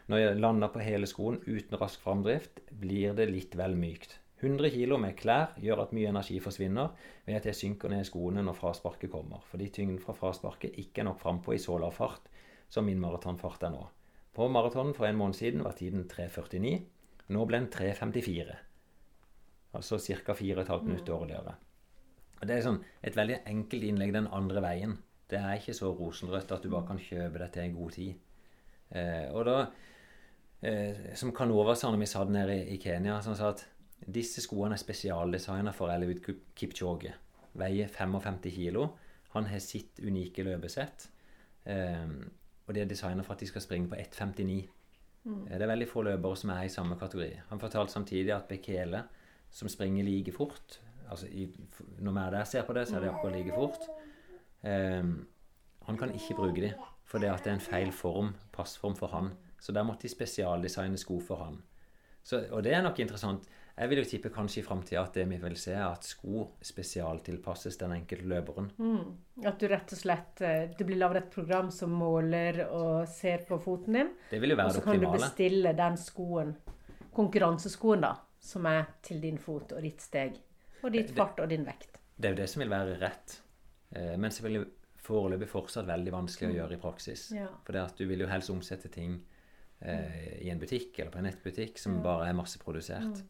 Når 0.10 0.18
jeg 0.18 0.40
lander 0.42 0.72
på 0.74 0.82
hele 0.82 1.06
skoen 1.06 1.38
uten 1.46 1.78
rask 1.78 2.02
framdrift, 2.02 2.64
blir 2.82 3.14
det 3.14 3.28
litt 3.30 3.54
vel 3.60 3.76
mykt. 3.78 4.16
100 4.40 4.72
kg 4.74 4.96
med 5.04 5.18
klær 5.20 5.52
gjør 5.62 5.84
at 5.84 5.92
mye 5.94 6.10
energi 6.10 6.40
forsvinner 6.42 6.94
ved 7.28 7.36
at 7.38 7.46
jeg 7.46 7.58
synker 7.60 7.92
ned 7.92 8.02
i 8.02 8.08
skoene 8.08 8.42
når 8.42 8.56
frasparket 8.58 9.12
kommer, 9.12 9.44
fordi 9.52 9.68
tyngden 9.76 10.00
fra 10.02 10.16
frasparket 10.18 10.80
ikke 10.82 11.04
er 11.04 11.10
nok 11.10 11.20
frampå 11.22 11.54
i 11.54 11.60
så 11.62 11.76
lav 11.78 11.94
fart 11.94 12.30
som 12.72 12.88
min 12.88 13.02
maratonfart 13.02 13.68
er 13.68 13.74
nå. 13.76 13.84
På 14.34 14.48
maratonen 14.50 14.96
for 14.98 15.06
en 15.06 15.20
måned 15.20 15.38
siden 15.38 15.62
var 15.66 15.76
tiden 15.78 16.08
3.49. 16.10 16.72
Nå 17.36 17.46
ble 17.46 17.60
den 17.60 17.70
3.54. 17.74 18.56
Altså 19.78 20.00
ca. 20.00 20.34
4,5 20.34 20.88
minutter 20.88 21.12
dårligere. 21.12 21.54
Og 22.40 22.48
Det 22.48 22.56
er 22.56 22.66
sånn 22.66 22.82
et 23.04 23.18
veldig 23.18 23.42
enkelt 23.52 23.86
innlegg 23.86 24.16
den 24.16 24.32
andre 24.34 24.64
veien. 24.64 24.98
Det 25.30 25.38
er 25.38 25.60
ikke 25.60 25.78
så 25.78 25.92
rosenrødt 25.94 26.56
at 26.56 26.64
du 26.64 26.72
bare 26.72 26.88
kan 26.88 27.02
kjøpe 27.02 27.42
deg 27.44 27.54
til 27.54 27.66
en 27.68 27.78
god 27.78 27.96
tid. 27.98 28.14
Eh, 28.90 29.28
og 29.36 29.46
da, 29.46 29.58
eh, 30.62 31.14
som 31.16 31.34
Kanova-sa 31.36 31.92
når 31.92 32.04
vi 32.04 32.10
satt 32.10 32.32
nede 32.34 32.56
i, 32.58 32.76
i 32.76 32.80
Kenya, 32.82 33.20
som 33.26 33.36
sa 33.38 33.54
at 33.54 33.66
disse 34.00 34.42
skoene 34.44 34.78
er 34.78 34.82
spesialdesigna 34.82 35.74
for 35.76 35.92
Eliud 35.94 36.24
Kipchoge. 36.56 37.14
Veier 37.60 37.90
55 37.92 38.52
kilo. 38.56 38.90
Han 39.36 39.50
har 39.50 39.62
sitt 39.64 40.00
unike 40.02 40.46
løpesett. 40.48 41.10
Eh, 41.70 42.12
og 42.66 42.76
de 42.76 42.84
er 42.84 42.90
designa 42.90 43.26
for 43.26 43.34
at 43.34 43.42
de 43.44 43.50
skal 43.50 43.66
springe 43.66 43.90
på 43.92 43.98
1,59. 44.00 44.60
Mm. 45.24 45.46
Det 45.50 45.62
er 45.62 45.72
veldig 45.72 45.88
få 45.90 46.04
løpere 46.08 46.38
som 46.40 46.54
er 46.54 46.68
i 46.68 46.74
samme 46.74 46.98
kategori. 47.00 47.32
Han 47.50 47.62
fortalte 47.62 47.94
samtidig 47.94 48.34
at 48.36 48.48
Bekele, 48.50 49.04
som 49.52 49.70
springer 49.70 50.06
like 50.06 50.32
fort 50.32 50.80
altså 51.10 51.26
i, 51.28 51.48
Når 51.98 52.12
vi 52.12 52.20
er 52.20 52.30
der 52.30 52.44
ser 52.44 52.66
på 52.66 52.74
det, 52.74 52.88
så 52.88 52.96
er 52.96 53.00
det 53.00 53.10
akkurat 53.10 53.36
like 53.36 53.54
fort. 53.56 53.90
Eh, 54.64 55.04
han 55.86 55.98
kan 55.98 56.14
ikke 56.14 56.36
bruke 56.36 56.62
de, 56.62 56.74
for 57.06 57.18
det 57.18 57.32
at 57.32 57.44
det 57.44 57.50
er 57.50 57.58
en 57.58 57.66
feil 57.66 57.92
form, 57.92 58.36
passform 58.54 58.96
for 58.96 59.08
han. 59.08 59.32
Så 59.60 59.76
der 59.76 59.86
måtte 59.88 60.08
de 60.08 60.14
spesialdesigne 60.14 61.00
sko 61.00 61.20
for 61.24 61.44
han. 61.44 61.60
Så, 62.24 62.44
og 62.52 62.64
det 62.64 62.76
er 62.76 62.84
nok 62.86 63.00
interessant. 63.00 63.48
Jeg 63.80 63.90
vil 63.90 64.02
jo 64.02 64.08
tippe 64.12 64.30
kanskje 64.34 64.60
i 64.60 64.64
framtida 64.66 65.02
at 65.06 65.16
det 65.16 65.24
vi 65.30 65.38
vil 65.40 65.56
se, 65.60 65.72
er 65.72 65.86
at 65.88 66.04
sko 66.04 66.50
spesialtilpasses 66.68 67.78
den 67.80 67.94
enkelte 67.96 68.28
løperen. 68.28 68.68
At 69.48 69.62
du 69.62 69.70
rett 69.72 69.94
og 69.96 70.02
slett 70.02 70.42
eh, 70.44 70.66
Det 70.76 70.88
blir 70.88 71.00
laget 71.00 71.22
et 71.22 71.30
program 71.32 71.70
som 71.72 71.94
måler 71.96 72.66
og 72.66 73.08
ser 73.08 73.46
på 73.48 73.60
foten 73.64 73.96
din. 73.96 74.12
Det 74.32 74.42
vil 74.44 74.52
jo 74.52 74.60
være 74.60 74.74
det 74.76 74.82
optimale. 74.82 74.98
Og 75.00 75.06
så 75.06 75.14
kan 75.14 75.22
du 75.22 75.24
bestille 75.24 75.74
den 75.80 75.96
skoen, 76.02 76.52
konkurranseskoen, 77.16 78.04
da, 78.04 78.12
som 78.52 78.68
er 78.68 78.84
til 79.06 79.24
din 79.24 79.40
fot 79.40 79.72
og 79.78 79.88
ditt 79.88 80.04
steg. 80.04 80.36
Og 80.84 80.92
ditt 80.92 81.16
fart 81.16 81.40
og 81.40 81.48
din 81.52 81.64
vekt. 81.68 81.96
Det 82.20 82.28
er 82.28 82.36
jo 82.36 82.42
det 82.42 82.52
som 82.52 82.66
vil 82.66 82.76
være 82.76 83.00
rett. 83.00 83.40
Eh, 83.96 84.14
men 84.20 84.28
selvfølgelig 84.28 84.68
foreløpig 85.08 85.48
fortsatt 85.50 85.88
veldig 85.88 86.18
vanskelig 86.20 86.52
å 86.52 86.58
gjøre 86.60 86.76
i 86.76 86.84
praksis. 86.84 87.30
Ja. 87.32 87.48
For 87.64 87.76
det 87.76 87.88
at 87.88 87.96
du 87.96 88.10
vil 88.12 88.28
jo 88.28 88.30
helst 88.30 88.52
omsette 88.52 88.92
ting 88.92 89.22
eh, 89.82 90.40
i 90.46 90.50
en 90.52 90.60
butikk 90.62 91.00
eller 91.00 91.12
på 91.14 91.22
en 91.22 91.28
nettbutikk 91.30 91.80
som 91.82 92.00
bare 92.04 92.30
er 92.30 92.38
masseprodusert. 92.38 93.24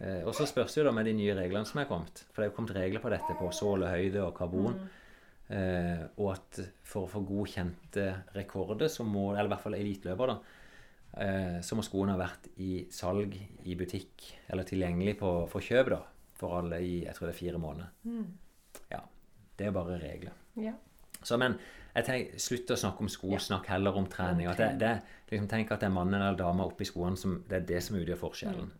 Eh, 0.00 0.22
og 0.26 0.34
så 0.34 0.46
spørs 0.48 0.74
det 0.74 0.82
jo 0.82 0.88
da 0.88 0.92
med 0.96 1.06
de 1.08 1.14
nye 1.16 1.36
reglene 1.38 1.68
som 1.68 1.80
er 1.82 1.88
kommet. 1.90 2.24
For 2.32 2.42
det 2.42 2.48
er 2.48 2.52
jo 2.52 2.56
kommet 2.58 2.76
regler 2.76 3.02
på 3.04 3.12
dette 3.12 3.36
på 3.38 3.50
sålehøyde 3.54 4.22
og 4.24 4.34
karbon. 4.36 4.78
Eh, 5.54 6.02
og 6.18 6.30
at 6.32 6.60
for 6.88 7.04
å 7.04 7.10
få 7.10 7.20
godkjente 7.28 8.06
rekorder, 8.34 8.88
så 8.88 9.04
må, 9.06 9.32
eller 9.34 9.50
i 9.50 9.52
hvert 9.52 9.64
fall 9.66 9.76
eliteløper, 9.76 10.32
da, 10.32 10.38
eh, 11.20 11.58
så 11.62 11.76
må 11.78 11.84
skoene 11.84 12.16
ha 12.16 12.22
vært 12.22 12.48
i 12.64 12.86
salg 12.94 13.36
i 13.36 13.76
butikk 13.78 14.24
eller 14.48 14.66
tilgjengelig 14.68 15.18
på, 15.20 15.34
for 15.52 15.64
kjøp 15.64 15.92
da, 15.92 16.00
for 16.40 16.58
alle 16.62 16.80
i 16.82 16.94
jeg 17.04 17.14
tror 17.16 17.28
det 17.28 17.34
er 17.36 17.42
fire 17.42 17.60
måneder. 17.62 17.92
Ja, 18.90 19.04
Det 19.54 19.68
er 19.68 19.76
bare 19.76 20.00
regler. 20.00 20.32
Ja. 20.58 20.72
Så, 21.22 21.36
men 21.38 21.58
jeg 21.94 22.04
tenker, 22.08 22.38
slutt 22.42 22.70
å 22.74 22.76
snakke 22.80 23.04
om 23.04 23.08
sko, 23.12 23.36
snakk 23.38 23.68
heller 23.70 23.96
om 23.96 24.06
trening. 24.10 24.48
At 24.50 24.58
det, 24.58 24.70
det, 24.80 24.94
liksom, 25.30 25.48
tenk 25.50 25.70
at 25.72 25.80
det 25.84 25.86
er 25.90 25.94
mannen 25.94 26.18
eller 26.20 26.38
dama 26.38 26.66
oppi 26.66 26.86
skoene 26.88 27.16
som 27.20 27.36
det 27.48 27.60
er 27.60 27.66
det 27.68 27.82
som 27.86 27.96
utgjør 28.00 28.18
forskjellen. 28.18 28.72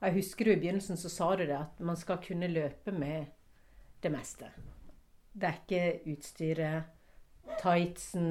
Og 0.00 0.06
jeg 0.08 0.16
husker 0.16 0.48
du 0.48 0.50
i 0.54 0.60
begynnelsen 0.62 0.96
så 0.98 1.10
sa 1.12 1.28
du 1.36 1.44
det 1.46 1.58
at 1.58 1.80
man 1.84 1.96
skal 2.00 2.18
kunne 2.24 2.48
løpe 2.50 2.92
med 2.96 3.26
det 4.02 4.10
meste. 4.14 4.48
Det 5.32 5.46
er 5.50 5.58
ikke 5.60 6.14
utstyret, 6.14 6.88
tightsen, 7.60 8.30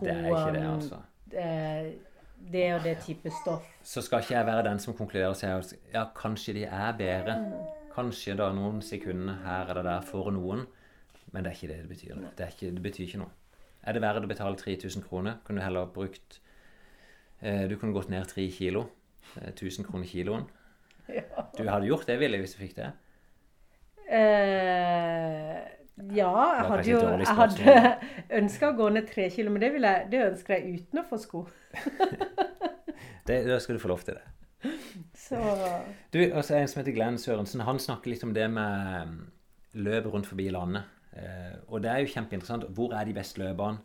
Det 0.00 0.12
er 0.12 0.28
ikke 0.28 0.52
det, 0.54 0.62
skoene 0.62 0.62
altså. 0.74 1.00
eh, 1.32 1.90
Det 2.52 2.64
og 2.74 2.84
det 2.84 2.96
type 3.02 3.30
stoff. 3.42 3.66
Så 3.82 4.00
skal 4.06 4.22
ikke 4.22 4.34
jeg 4.36 4.46
være 4.46 4.64
den 4.68 4.78
som 4.78 4.94
konkluderer 4.94 5.32
og 5.34 5.36
sier 5.36 5.64
ja, 5.92 6.04
kanskje 6.14 6.54
de 6.60 6.64
er 6.64 6.92
bedre. 6.96 7.36
Kanskje 7.94 8.36
da 8.38 8.52
noen 8.54 8.78
sekunder 8.82 9.40
her 9.44 9.72
eller 9.72 9.82
der 9.82 10.06
for 10.06 10.30
noen. 10.30 10.64
Men 11.32 11.44
det 11.44 11.50
er 11.50 11.56
ikke 11.58 11.72
det 11.72 11.80
det 11.82 11.88
betyr. 11.90 12.20
Det, 12.38 12.48
ikke, 12.54 12.70
det 12.76 12.82
betyr 12.86 13.04
ikke 13.08 13.18
noe. 13.24 13.34
Er 13.88 13.96
det 13.96 14.04
verdt 14.04 14.26
å 14.26 14.28
betale 14.28 14.58
3000 14.60 15.04
kroner? 15.06 15.38
Kunne 15.46 15.62
du 15.62 15.64
heller 15.64 15.88
brukt 15.92 16.42
eh, 17.40 17.64
Du 17.70 17.78
kunne 17.80 17.96
gått 17.96 18.10
ned 18.12 18.28
3 18.28 18.44
kilo. 18.52 18.84
Eh, 19.40 19.54
1000 19.54 19.88
kroner 19.88 20.08
kiloen. 20.08 20.48
Du 21.58 21.64
hadde 21.64 21.88
gjort 21.88 22.06
det, 22.06 22.18
Willy, 22.20 22.38
hvis 22.42 22.52
du 22.54 22.60
fikk 22.60 22.74
det? 22.76 22.90
Eh, 24.08 25.56
ja, 26.14 26.28
jeg 26.54 26.66
hadde 26.68 26.84
jo 26.86 26.98
jeg 27.00 27.36
hadde 27.38 27.76
ønska 28.38 28.70
å 28.70 28.76
gå 28.76 28.90
ned 28.94 29.08
tre 29.08 29.26
kilo, 29.32 29.50
men 29.50 29.64
det, 29.64 29.72
jeg, 29.74 30.04
det 30.12 30.20
ønsker 30.26 30.54
jeg 30.54 30.82
uten 30.82 31.00
å 31.00 31.04
få 31.08 31.18
sko. 31.20 31.42
det 33.28 33.40
da 33.48 33.58
skal 33.64 33.78
du 33.78 33.82
få 33.82 33.90
lov 33.90 34.04
til 34.06 34.20
det. 34.20 34.70
Så 35.16 35.40
Du, 36.14 36.20
også 36.20 36.60
en 36.60 36.70
som 36.70 36.82
heter 36.82 36.94
Glenn 36.94 37.18
Sørensen. 37.20 37.64
Han 37.66 37.80
snakker 37.82 38.12
litt 38.12 38.24
om 38.26 38.36
det 38.36 38.46
med 38.52 39.10
mm, 39.10 39.18
løp 39.88 40.12
rundt 40.12 40.28
forbi 40.30 40.48
landet. 40.54 40.86
Eh, 41.18 41.54
og 41.68 41.82
det 41.82 41.90
er 41.92 42.02
jo 42.02 42.12
kjempeinteressant. 42.14 42.68
Hvor 42.74 42.94
er 42.96 43.08
de 43.08 43.14
beste 43.16 43.42
løpene? 43.42 43.82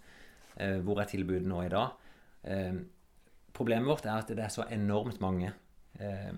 Eh, 0.57 0.79
hvor 0.85 1.01
er 1.01 1.09
tilbudet 1.09 1.49
nå 1.49 1.63
i 1.65 1.71
dag? 1.73 1.95
Eh, 2.43 2.81
problemet 3.53 3.89
vårt 3.89 4.05
er 4.05 4.19
at 4.19 4.33
det 4.33 4.43
er 4.45 4.53
så 4.53 4.67
enormt 4.71 5.21
mange. 5.23 5.53
Eh, 5.99 6.33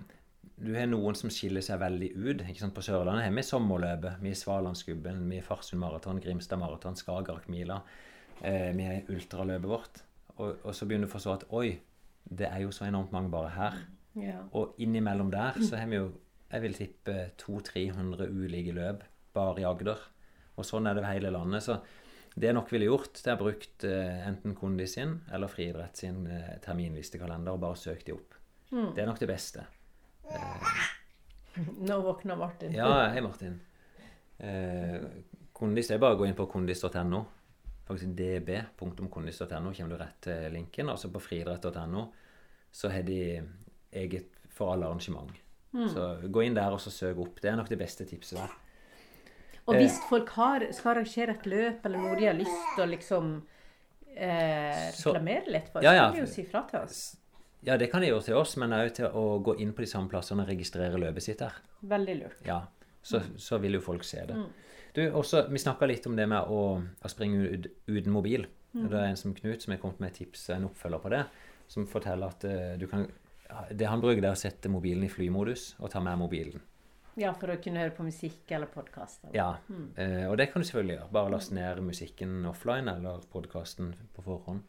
du 0.56 0.72
har 0.72 0.88
noen 0.88 1.16
som 1.18 1.30
skiller 1.32 1.64
seg 1.64 1.80
veldig 1.82 2.10
ut. 2.16 2.44
ikke 2.46 2.62
sant? 2.62 2.74
På 2.76 2.84
Sørlandet 2.84 3.26
har 3.26 3.34
vi 3.34 3.44
sommerløpet. 3.44 4.22
Vi 4.22 4.32
har 4.32 4.40
Svalandsgubben, 4.40 5.26
vi 5.30 5.40
har 5.40 5.44
Farsund 5.44 5.82
maraton, 5.82 6.20
Grimstad 6.20 6.60
maraton, 6.62 6.96
Skagerrakmila. 6.96 7.82
Eh, 8.42 8.70
vi 8.76 8.86
har 8.88 9.10
ultraløpet 9.12 9.68
vårt. 9.68 10.02
Og, 10.36 10.56
og 10.64 10.74
så 10.74 10.86
begynner 10.86 11.08
du 11.08 11.12
å 11.12 11.16
forstå 11.16 11.34
at 11.34 11.44
oi, 11.56 11.78
det 12.26 12.48
er 12.48 12.64
jo 12.64 12.72
så 12.74 12.88
enormt 12.88 13.12
mange 13.12 13.30
bare 13.32 13.52
her. 13.56 13.82
ja. 14.16 14.40
Og 14.52 14.74
innimellom 14.80 15.30
der 15.30 15.60
så 15.62 15.76
har 15.76 15.86
vi 15.92 16.00
jo 16.00 16.10
jeg 16.46 16.62
vil 16.62 16.76
tippe 16.78 17.14
200-300 17.42 18.28
ulike 18.30 18.74
løp 18.76 19.02
bare 19.34 19.60
i 19.60 19.66
Agder. 19.66 19.98
Og 20.56 20.64
sånn 20.66 20.88
er 20.88 20.96
det 20.96 21.02
over 21.04 21.12
hele 21.12 21.32
landet. 21.34 21.64
Så 21.64 21.78
det 22.36 22.50
jeg 22.50 22.56
nok 22.56 22.72
ville 22.72 22.88
gjort, 22.88 23.20
det 23.24 23.32
er 23.32 23.38
brukt 23.40 23.86
eh, 23.88 24.26
enten 24.28 24.56
Kondis 24.56 24.96
sin 24.98 25.14
eller 25.32 25.48
Friidrett 25.52 26.00
sin 26.00 26.26
eh, 26.28 26.56
terminlistekalender 26.64 27.56
og 27.56 27.62
bare 27.62 27.78
søkt 27.80 28.08
de 28.08 28.16
opp. 28.16 28.36
Det 28.96 29.02
er 29.02 29.08
nok 29.08 29.20
det 29.22 29.30
beste. 29.30 29.64
Nå 31.56 32.00
våkna 32.04 32.36
Martin. 32.36 32.74
Ja, 32.76 33.06
hei 33.12 33.22
Martin. 33.24 33.56
Eh, 34.38 35.00
kondis 35.56 35.88
det 35.88 35.96
er 35.96 36.02
bare 36.02 36.18
å 36.18 36.20
gå 36.20 36.26
inn 36.28 36.36
på 36.36 36.48
kondis.no. 36.52 37.22
Faktisk 37.86 38.12
db.kondis.no 38.18 39.72
kommer 39.72 39.94
du 39.94 39.96
rett 40.00 40.20
til 40.26 40.52
linken. 40.52 40.90
Altså 40.92 41.08
på 41.14 41.22
friidrett.no 41.22 42.04
så 42.76 42.90
har 42.92 43.06
de 43.06 43.20
eget 43.96 44.34
for 44.52 44.74
alle 44.74 44.88
arrangement. 44.90 45.32
Så 45.92 46.04
gå 46.32 46.44
inn 46.44 46.56
der 46.56 46.72
og 46.72 46.80
så 46.80 46.92
søk 46.92 47.18
opp. 47.22 47.40
Det 47.40 47.50
er 47.50 47.56
nok 47.56 47.68
det 47.72 47.78
beste 47.80 48.04
tipset 48.08 48.38
der. 48.40 48.52
Og 49.66 49.74
hvis 49.74 49.98
folk 50.08 50.30
har, 50.36 50.64
skal 50.74 50.94
arrangere 50.94 51.34
et 51.34 51.46
løp 51.50 51.86
eller 51.88 52.02
noe 52.02 52.16
de 52.18 52.28
har 52.28 52.36
lyst 52.38 52.66
til 52.76 52.84
å 52.84 52.88
liksom 52.90 53.30
eh, 54.14 54.84
reklamere 54.94 55.54
litt 55.56 55.70
for, 55.72 55.82
Ja, 55.82 55.90
så 55.90 55.96
ja. 55.96 56.04
kan 56.04 56.18
de 56.18 56.22
jo 56.22 56.28
si 56.30 56.44
fra 56.46 56.62
til 56.70 56.84
oss. 56.84 57.00
Ja, 57.66 57.74
det 57.80 57.88
kan 57.90 58.04
de 58.04 58.12
gjøre 58.12 58.28
til 58.28 58.38
oss, 58.38 58.54
men 58.62 58.74
òg 58.76 58.92
til 58.94 59.10
å 59.10 59.24
gå 59.42 59.56
inn 59.62 59.72
på 59.74 59.82
de 59.82 59.90
samme 59.90 60.10
plassene 60.12 60.44
og 60.44 60.52
registrere 60.52 61.00
løpet 61.02 61.24
sitt 61.24 61.42
der. 61.42 61.56
Veldig 61.82 62.14
lurt. 62.20 62.44
Ja, 62.46 62.60
så, 63.02 63.24
så 63.42 63.58
vil 63.62 63.78
jo 63.78 63.82
folk 63.82 64.06
se 64.06 64.22
det. 64.28 64.38
Du, 64.94 65.02
også, 65.18 65.48
Vi 65.50 65.60
snakka 65.60 65.88
litt 65.90 66.06
om 66.06 66.14
det 66.16 66.28
med 66.30 66.46
å, 66.52 66.60
å 66.78 67.10
springe 67.10 67.50
ut, 67.50 67.66
uten 67.90 68.14
mobil. 68.14 68.46
Det 68.76 68.92
er 68.92 69.10
en 69.10 69.18
som 69.18 69.34
Knut 69.34 69.62
som 69.64 69.72
har 69.72 69.80
kommet 69.80 70.00
med 70.02 70.12
et 70.12 70.20
tips, 70.22 70.50
en 70.52 70.68
oppfølger 70.68 71.02
på 71.02 71.12
det, 71.14 71.22
som 71.72 71.86
forteller 71.88 72.32
at 72.34 72.44
uh, 72.44 72.74
du 72.78 72.86
kan 72.90 73.06
Det 73.70 73.86
han 73.88 74.02
bruker, 74.02 74.20
det 74.20 74.28
er 74.28 74.36
å 74.36 74.40
sette 74.40 74.68
mobilen 74.68 75.06
i 75.06 75.10
flymodus 75.10 75.74
og 75.78 75.90
ta 75.92 76.02
med 76.02 76.18
mobilen. 76.18 76.62
Ja, 77.16 77.32
for 77.36 77.48
å 77.48 77.56
kunne 77.62 77.80
høre 77.80 77.94
på 77.96 78.04
musikk 78.04 78.50
eller 78.52 78.68
podkast. 78.68 79.22
Ja, 79.34 79.56
eh, 79.96 80.26
Og 80.28 80.36
det 80.36 80.50
kan 80.52 80.60
du 80.62 80.66
selvfølgelig 80.68 80.98
gjøre. 80.98 81.12
Bare 81.12 81.30
laste 81.32 81.54
ned 81.56 81.80
musikken 81.84 82.44
offline 82.46 82.88
eller 82.92 83.22
podkasten 83.32 83.94
på 84.14 84.22
forhånd. 84.26 84.60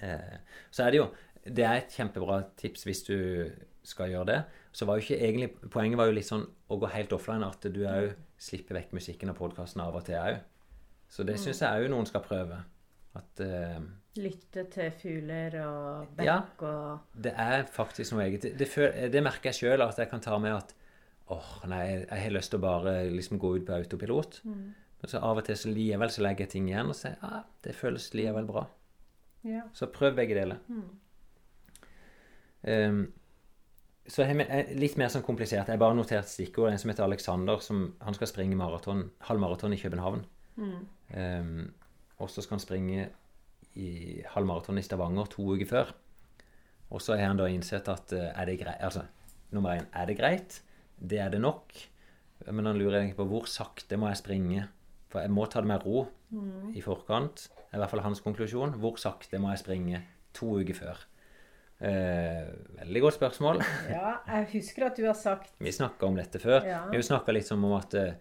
Eh, 0.00 0.38
så 0.70 0.86
er 0.86 0.90
det 0.94 1.00
jo 1.02 1.08
Det 1.48 1.64
er 1.64 1.76
et 1.78 1.90
kjempebra 1.94 2.42
tips 2.56 2.82
hvis 2.84 3.02
du 3.06 3.50
skal 3.82 4.10
gjøre 4.10 4.26
det. 4.26 4.44
Så 4.72 4.84
var 4.86 4.98
jo 4.98 5.02
ikke 5.06 5.18
egentlig 5.22 5.70
Poenget 5.70 5.96
var 5.96 6.06
jo 6.06 6.12
litt 6.12 6.26
sånn 6.28 6.44
å 6.68 6.78
gå 6.78 6.90
helt 6.92 7.12
offline, 7.12 7.42
at 7.46 7.60
du 7.72 7.84
òg 7.86 8.14
slipper 8.38 8.74
vekk 8.76 8.92
musikken 8.92 9.30
og 9.30 9.36
podkasten 9.38 9.80
av 9.80 9.94
og 9.96 10.04
til 10.04 10.14
òg. 10.18 10.40
Så 11.08 11.24
det 11.24 11.38
syns 11.40 11.60
jeg 11.62 11.84
òg 11.86 11.88
noen 11.90 12.06
skal 12.06 12.20
prøve. 12.20 12.58
At 13.16 13.40
eh, 13.40 13.78
Lytte 14.18 14.64
til 14.70 14.90
fugler 14.90 15.56
og 15.64 16.08
bekk 16.18 16.26
Ja. 16.26 16.42
og 16.60 17.00
det 17.14 17.32
er 17.38 17.62
faktisk 17.64 18.12
noe 18.12 18.26
eget. 18.26 18.42
Det, 18.42 18.58
det, 18.58 19.10
det 19.12 19.22
merker 19.22 19.50
jeg 19.50 19.54
sjøl 19.62 19.82
at 19.82 19.96
jeg 19.98 20.10
kan 20.10 20.20
ta 20.20 20.36
med 20.38 20.52
at 20.58 20.74
åh, 21.34 21.50
nei, 21.70 21.82
jeg 22.04 22.22
har 22.24 22.34
lyst 22.34 22.52
til 22.52 22.60
å 22.60 22.64
bare 22.64 22.94
liksom 23.12 23.40
gå 23.40 23.54
ut 23.58 23.66
på 23.68 23.76
autopilot. 23.76 24.40
Men 24.98 25.12
så 25.12 25.20
av 25.22 25.38
og 25.38 25.46
til 25.46 25.58
så 25.58 25.70
likevel 25.70 26.10
så 26.10 26.24
legger 26.24 26.46
jeg 26.46 26.54
ting 26.56 26.70
igjen 26.70 26.90
og 26.90 26.96
sier 26.98 27.20
ja, 27.22 27.44
det 27.64 27.76
føles 27.78 28.08
likevel 28.18 28.48
bra. 28.48 28.64
Ja. 29.46 29.62
Så 29.76 29.86
prøv 29.94 30.16
begge 30.18 30.34
deler. 30.34 30.58
Ehm, 32.66 33.04
så 34.08 34.24
har 34.24 34.34
vi 34.34 34.46
eh, 34.48 34.72
litt 34.78 34.96
mer 34.98 35.12
sånn 35.12 35.24
komplisert. 35.26 35.68
Jeg 35.68 35.76
har 35.76 35.82
bare 35.82 35.96
notert 35.96 36.28
stikkord. 36.30 36.72
En 36.72 36.80
som 36.80 36.90
heter 36.90 37.06
Alexander, 37.06 37.62
som, 37.62 37.92
han 38.02 38.16
skal 38.16 38.30
springe 38.30 38.58
maraton, 38.58 39.06
halvmaraton 39.28 39.76
i 39.76 39.80
København. 39.80 40.24
Ehm, 41.14 41.68
og 42.18 42.32
så 42.32 42.42
skal 42.42 42.56
han 42.56 42.64
springe 42.64 43.08
i 43.78 44.22
halvmaraton 44.34 44.80
i 44.80 44.82
Stavanger 44.82 45.30
to 45.30 45.44
uker 45.54 45.68
før. 45.68 45.92
Og 46.90 47.04
så 47.04 47.18
har 47.18 47.30
han 47.30 47.38
da 47.38 47.46
innsett 47.52 47.88
at 47.92 48.14
uh, 48.16 48.30
er 48.32 48.48
det 48.48 48.58
greit 48.62 48.80
Altså, 48.80 49.04
nummer 49.52 49.76
én, 49.76 49.86
er 49.92 50.08
det 50.08 50.16
greit? 50.18 50.62
Det 50.98 51.20
er 51.22 51.30
det 51.32 51.40
nok. 51.42 51.74
Men 52.48 52.70
han 52.70 52.78
lurer 52.78 53.00
egentlig 53.00 53.18
på 53.18 53.28
hvor 53.28 53.48
sakte 53.50 53.98
må 54.00 54.10
jeg 54.12 54.20
springe? 54.22 54.68
For 55.08 55.24
jeg 55.24 55.32
må 55.32 55.46
ta 55.48 55.62
det 55.64 55.70
med 55.70 55.84
ro 55.86 56.06
i 56.76 56.82
forkant. 56.84 57.48
Det 57.56 57.72
er 57.72 57.78
i 57.78 57.82
hvert 57.82 57.92
fall 57.92 58.04
hans 58.04 58.22
konklusjon. 58.24 58.76
Hvor 58.80 58.98
sakte 59.00 59.40
må 59.40 59.52
jeg 59.54 59.62
springe 59.62 60.02
to 60.36 60.58
uker 60.60 60.76
før? 60.76 61.04
Eh, 61.78 62.48
veldig 62.80 63.02
godt 63.04 63.16
spørsmål. 63.18 63.60
ja, 63.96 64.16
jeg 64.26 64.48
husker 64.56 64.88
at 64.88 64.96
du 64.98 65.04
har 65.06 65.14
sagt 65.14 65.52
Vi 65.62 65.70
snakka 65.72 66.08
om 66.08 66.18
dette 66.18 66.40
før. 66.42 66.64
Ja. 66.66 66.80
Vi 66.90 67.02
snakka 67.06 67.34
litt 67.34 67.50
om 67.54 67.68
at 67.76 67.94
eh, 67.98 68.16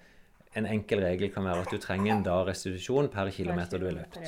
en 0.58 0.70
enkel 0.70 1.02
regel 1.04 1.32
kan 1.34 1.46
være 1.48 1.66
at 1.66 1.74
du 1.74 1.82
trenger 1.82 2.14
en 2.14 2.24
dag 2.26 2.46
restitusjon 2.48 3.10
per 3.14 3.32
kilometer 3.34 3.82
du 3.82 3.90
har 3.90 3.98
løpt. 3.98 4.22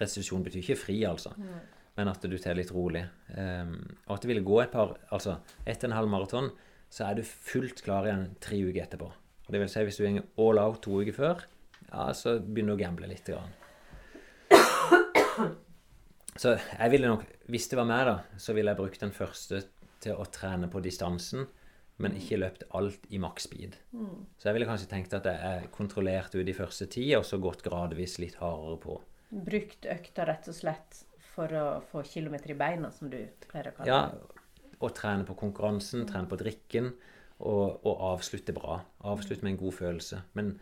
Restitusjon 0.00 0.46
betyr 0.46 0.62
ikke 0.62 0.78
fri, 0.80 0.96
altså, 1.04 1.34
men 1.98 2.08
at 2.08 2.22
du 2.24 2.36
tar 2.40 2.56
litt 2.56 2.70
rolig. 2.72 3.02
Um, 3.34 3.74
og 4.06 4.14
at 4.16 4.24
det 4.24 4.30
ville 4.30 4.46
gå 4.46 4.56
et 4.62 4.72
par 4.72 4.94
Altså 5.12 5.36
etter 5.68 5.90
en 5.90 5.94
halv 5.98 6.08
maraton 6.10 6.48
så 6.90 7.06
er 7.06 7.18
du 7.18 7.22
fullt 7.26 7.84
klar 7.86 8.08
igjen 8.08 8.28
tre 8.42 8.58
uker 8.66 8.82
etterpå. 8.84 9.08
Og 9.46 9.54
det 9.54 9.62
vil 9.62 9.70
si 9.70 9.82
hvis 9.86 9.98
du 9.98 10.04
går 10.06 10.22
all 10.44 10.62
out 10.62 10.82
to 10.84 11.00
uker 11.00 11.16
før, 11.16 11.44
ja, 11.90 12.10
så 12.14 12.36
begynner 12.42 12.74
du 12.74 12.78
å 12.78 12.84
gamble 12.84 13.08
litt. 13.10 13.30
Grann. 13.30 13.54
Så 16.40 16.54
jeg 16.56 16.92
ville 16.92 17.10
nok, 17.10 17.24
hvis 17.52 17.68
det 17.68 17.76
var 17.76 17.88
meg, 17.88 18.06
da, 18.08 18.16
så 18.40 18.54
ville 18.56 18.72
jeg 18.72 18.78
brukt 18.78 19.02
den 19.02 19.12
første 19.12 19.64
til 20.00 20.16
å 20.16 20.24
trene 20.32 20.70
på 20.72 20.80
distansen, 20.80 21.48
men 22.00 22.14
ikke 22.16 22.38
løpt 22.38 22.62
alt 22.78 23.02
i 23.12 23.18
maks 23.20 23.44
speed. 23.44 23.74
Så 24.40 24.48
jeg 24.48 24.56
ville 24.56 24.68
kanskje 24.70 24.88
tenkt 24.88 25.12
at 25.18 25.26
jeg 25.28 25.36
er 25.36 25.66
kontrollert 25.74 26.32
ut 26.32 26.46
de 26.46 26.54
første 26.56 26.88
ti, 26.88 27.04
og 27.18 27.26
så 27.28 27.36
gått 27.42 27.64
gradvis 27.66 28.16
litt 28.22 28.38
hardere 28.40 28.78
på. 28.80 28.96
Brukt 29.30 29.84
økta 29.90 30.24
rett 30.30 30.48
og 30.48 30.56
slett 30.56 31.02
for 31.34 31.52
å 31.54 31.66
få 31.90 32.02
kilometer 32.08 32.54
i 32.54 32.58
beina, 32.58 32.88
som 32.94 33.12
du 33.12 33.20
pleier 33.50 33.68
å 33.70 33.76
kalle 33.76 33.90
Ja, 33.90 34.00
det. 34.14 34.39
Og 34.80 34.94
trene 34.96 35.26
på 35.28 35.36
konkurransen, 35.38 36.06
trene 36.08 36.28
på 36.30 36.38
drikken, 36.40 36.90
og, 37.40 37.80
og 37.88 38.04
avslutte 38.14 38.52
bra. 38.56 38.80
Avslutte 39.08 39.44
med 39.44 39.54
en 39.54 39.62
god 39.62 39.76
følelse. 39.76 40.22
Men 40.36 40.54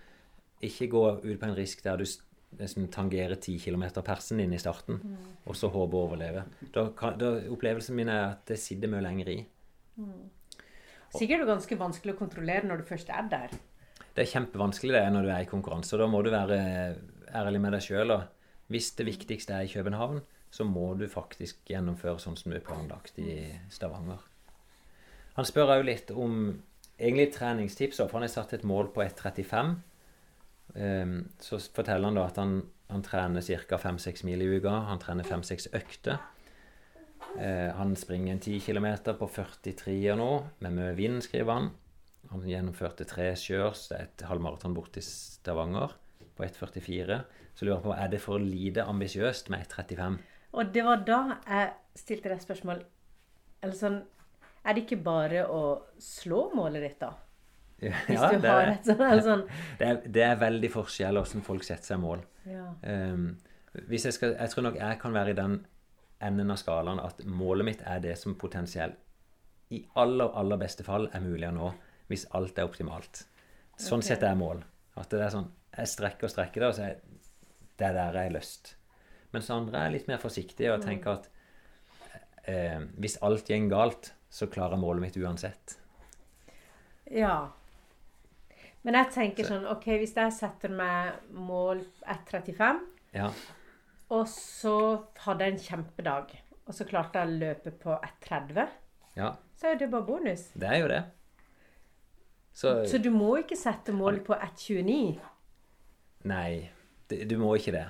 ikke 0.64 0.90
gå 0.90 1.04
ut 1.22 1.38
på 1.38 1.46
en 1.46 1.56
risk 1.56 1.82
der 1.84 2.00
du 2.00 2.06
liksom 2.58 2.88
tangerer 2.88 3.36
tangere 3.36 3.36
10 3.36 3.58
km 3.60 3.84
persen 4.04 4.40
inn 4.40 4.54
i 4.56 4.60
starten, 4.60 5.00
og 5.44 5.56
så 5.56 5.68
håpe 5.68 5.96
å 5.96 6.06
overleve. 6.08 6.46
Da, 6.74 6.88
da 7.18 7.32
Opplevelsen 7.52 7.96
min 7.98 8.08
er 8.08 8.24
at 8.32 8.46
det 8.48 8.58
sitter 8.62 8.90
mye 8.90 9.04
lenger 9.04 9.32
i. 9.34 9.38
Sikkert 11.14 11.46
ganske 11.48 11.78
vanskelig 11.78 12.14
å 12.14 12.18
kontrollere 12.18 12.68
når 12.68 12.82
du 12.82 12.88
først 12.88 13.12
er 13.12 13.28
der. 13.30 13.52
Det 14.14 14.24
er 14.24 14.32
kjempevanskelig 14.32 14.96
det 14.96 15.04
når 15.14 15.26
du 15.26 15.30
er 15.34 15.44
i 15.44 15.50
konkurranse, 15.50 15.94
og 15.94 16.02
da 16.02 16.08
må 16.10 16.22
du 16.24 16.32
være 16.32 16.58
ærlig 17.38 17.60
med 17.62 17.76
deg 17.76 17.84
sjøl. 17.84 18.16
Hvis 18.72 18.90
det 18.98 19.06
viktigste 19.08 19.54
er 19.56 19.68
i 19.68 19.72
København, 19.72 20.20
så 20.51 20.64
må 20.64 20.92
du 20.99 21.07
faktisk 21.11 21.68
gjennomføre 21.68 22.20
sånn 22.22 22.38
som 22.38 22.53
du 22.53 22.57
er 22.59 22.64
planlagt 22.64 23.18
i 23.20 23.40
Stavanger. 23.72 24.22
Han 25.36 25.46
spør 25.46 25.76
òg 25.76 25.84
litt 25.86 26.11
om 26.11 26.57
egentlig 26.99 27.28
treningstips, 27.36 28.01
for 28.01 28.18
han 28.18 28.26
har 28.26 28.32
satt 28.32 28.57
et 28.57 28.66
mål 28.66 28.90
på 28.94 29.05
1,35. 29.05 29.76
Um, 30.74 31.14
så 31.40 31.61
forteller 31.61 32.11
han 32.11 32.18
da 32.18 32.26
at 32.28 32.40
han, 32.40 32.59
han 32.90 33.05
trener 33.07 33.44
ca. 33.68 33.78
5-6 33.78 34.24
mil 34.26 34.42
i 34.42 34.51
uka. 34.57 34.74
Han 34.88 35.01
trener 35.03 35.28
5-6 35.28 35.70
økter. 35.78 36.18
Eh, 37.36 37.74
han 37.74 37.96
springer 37.96 38.32
en 38.32 38.40
10 38.40 38.61
km 38.61 38.86
på 39.18 39.28
43 39.34 40.14
nå, 40.16 40.30
med 40.64 40.74
mye 40.74 40.94
vind, 40.99 41.20
skriver 41.22 41.59
han. 41.59 41.70
Han 42.32 42.44
gjennomførte 42.49 43.07
tre 43.09 43.30
sjørs, 43.38 43.86
det 43.90 43.99
er 43.99 44.09
et 44.09 44.24
halvmaraton 44.28 44.74
borti 44.76 45.03
Stavanger, 45.05 45.94
på 46.36 46.46
1,44. 46.46 47.20
Så 47.55 47.66
lurer 47.66 47.76
jeg 47.76 47.84
på, 47.84 47.94
er 47.94 48.11
det 48.12 48.22
for 48.22 48.42
lite 48.42 48.86
ambisiøst 48.88 49.53
med 49.53 49.66
1,35? 49.66 50.18
Og 50.59 50.74
det 50.74 50.84
var 50.86 51.02
da 51.06 51.18
jeg 51.46 51.70
stilte 51.98 52.32
deg 52.32 52.42
spørsmål 52.42 52.82
Eller 53.62 53.76
sånn 53.78 53.98
Er 54.66 54.74
det 54.76 54.84
ikke 54.84 55.00
bare 55.06 55.44
å 55.46 55.62
slå 56.02 56.48
målet 56.56 56.84
ditt, 56.84 57.00
da? 57.02 57.12
Hvis 57.78 58.18
Ja, 58.18 58.30
du 58.32 58.40
det, 58.42 58.50
har 58.50 58.72
et 58.72 58.86
sånt, 58.86 59.02
eller 59.06 59.22
sånn 59.22 59.44
det, 59.78 59.88
er, 59.88 60.00
det 60.16 60.24
er 60.26 60.40
veldig 60.40 60.70
forskjell 60.74 61.20
hvordan 61.20 61.44
folk 61.46 61.66
setter 61.66 61.92
seg 61.92 62.00
mål. 62.02 62.24
ja. 62.50 62.72
Um, 62.82 63.36
hvis 63.86 64.06
jeg, 64.09 64.16
skal, 64.16 64.32
jeg 64.34 64.50
tror 64.50 64.64
nok 64.64 64.78
jeg 64.80 64.98
kan 64.98 65.14
være 65.14 65.30
i 65.30 65.36
den 65.38 65.59
enden 66.24 66.50
av 66.50 66.59
skalaen 66.59 66.98
at 66.98 67.20
målet 67.28 67.66
mitt 67.68 67.84
er 67.86 68.00
det 68.02 68.16
som 68.18 68.34
potensielt 68.40 68.96
i 69.70 69.82
aller, 70.00 70.32
aller 70.40 70.59
beste 70.59 70.82
fall 70.86 71.06
er 71.14 71.22
mulig 71.22 71.46
å 71.50 71.52
nå 71.54 71.68
hvis 72.09 72.24
alt 72.34 72.59
er 72.59 72.66
optimalt. 72.66 73.22
Sånn 73.76 74.00
okay. 74.00 74.14
sett 74.14 74.24
er 74.26 74.38
mål. 74.40 74.64
At 74.98 75.12
det 75.12 75.20
er 75.22 75.34
sånn 75.36 75.50
Jeg 75.76 75.90
strekker 75.92 76.26
og 76.26 76.32
strekker 76.32 76.64
det, 76.64 76.70
og 76.72 76.74
så 76.74 76.86
er 76.88 76.96
det 77.78 77.86
er 77.86 77.94
der 77.94 78.16
jeg 78.16 78.30
har 78.30 78.34
lyst. 78.34 78.72
Mens 79.35 79.51
andre 79.53 79.85
er 79.85 79.93
litt 79.93 80.09
mer 80.09 80.20
forsiktige 80.22 80.72
og 80.72 80.85
tenker 80.85 81.18
at 81.18 81.29
eh, 82.49 82.81
hvis 82.97 83.18
alt 83.22 83.49
går 83.51 83.68
galt, 83.72 84.12
så 84.31 84.49
klarer 84.49 84.81
målet 84.81 85.05
mitt 85.07 85.16
uansett. 85.16 85.79
ja. 87.11 87.51
Men 88.87 88.95
jeg 88.95 89.11
tenker 89.12 89.45
sånn 89.45 89.66
OK, 89.68 89.85
hvis 90.01 90.14
jeg 90.16 90.33
setter 90.33 90.70
meg 90.72 91.18
mål 91.35 91.83
1,35 92.07 92.79
Ja. 93.16 93.26
Og 94.14 94.24
så 94.31 94.74
hadde 95.26 95.45
jeg 95.45 95.53
en 95.53 95.64
kjempedag, 95.64 96.31
og 96.64 96.76
så 96.76 96.87
klarte 96.89 97.20
jeg 97.20 97.29
å 97.29 97.39
løpe 97.43 97.72
på 97.83 97.99
1,30. 97.99 98.68
ja. 99.18 99.35
Så 99.59 99.72
er 99.72 99.74
det 99.81 99.91
bare 99.91 100.07
bonus. 100.07 100.45
Det 100.55 100.68
er 100.70 100.76
jo 100.79 100.89
det. 100.89 101.03
Så 102.55 102.87
Så 102.87 102.99
du 103.03 103.11
må 103.11 103.33
ikke 103.41 103.57
sette 103.59 103.93
målet 103.93 104.22
på 104.24 104.37
1,29. 104.39 105.18
Nei, 106.31 106.70
du 107.11 107.37
må 107.39 107.57
ikke 107.59 107.74
det. 107.74 107.87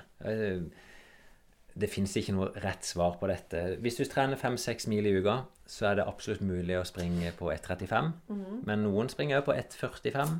Det 1.79 1.87
fins 1.91 2.15
ikke 2.19 2.35
noe 2.35 2.49
rett 2.59 2.83
svar 2.83 3.15
på 3.21 3.29
dette. 3.31 3.61
Hvis 3.83 3.99
du 3.99 4.03
trener 4.09 4.39
fem-seks 4.39 4.89
mil 4.91 5.07
i 5.07 5.13
uka, 5.19 5.37
så 5.69 5.91
er 5.91 5.99
det 5.99 6.07
absolutt 6.09 6.43
mulig 6.43 6.75
å 6.75 6.85
springe 6.87 7.31
på 7.37 7.51
1,35. 7.53 8.11
Men 8.67 8.83
noen 8.83 9.11
springer 9.11 9.45
på 9.45 9.55
1,45, 9.55 10.35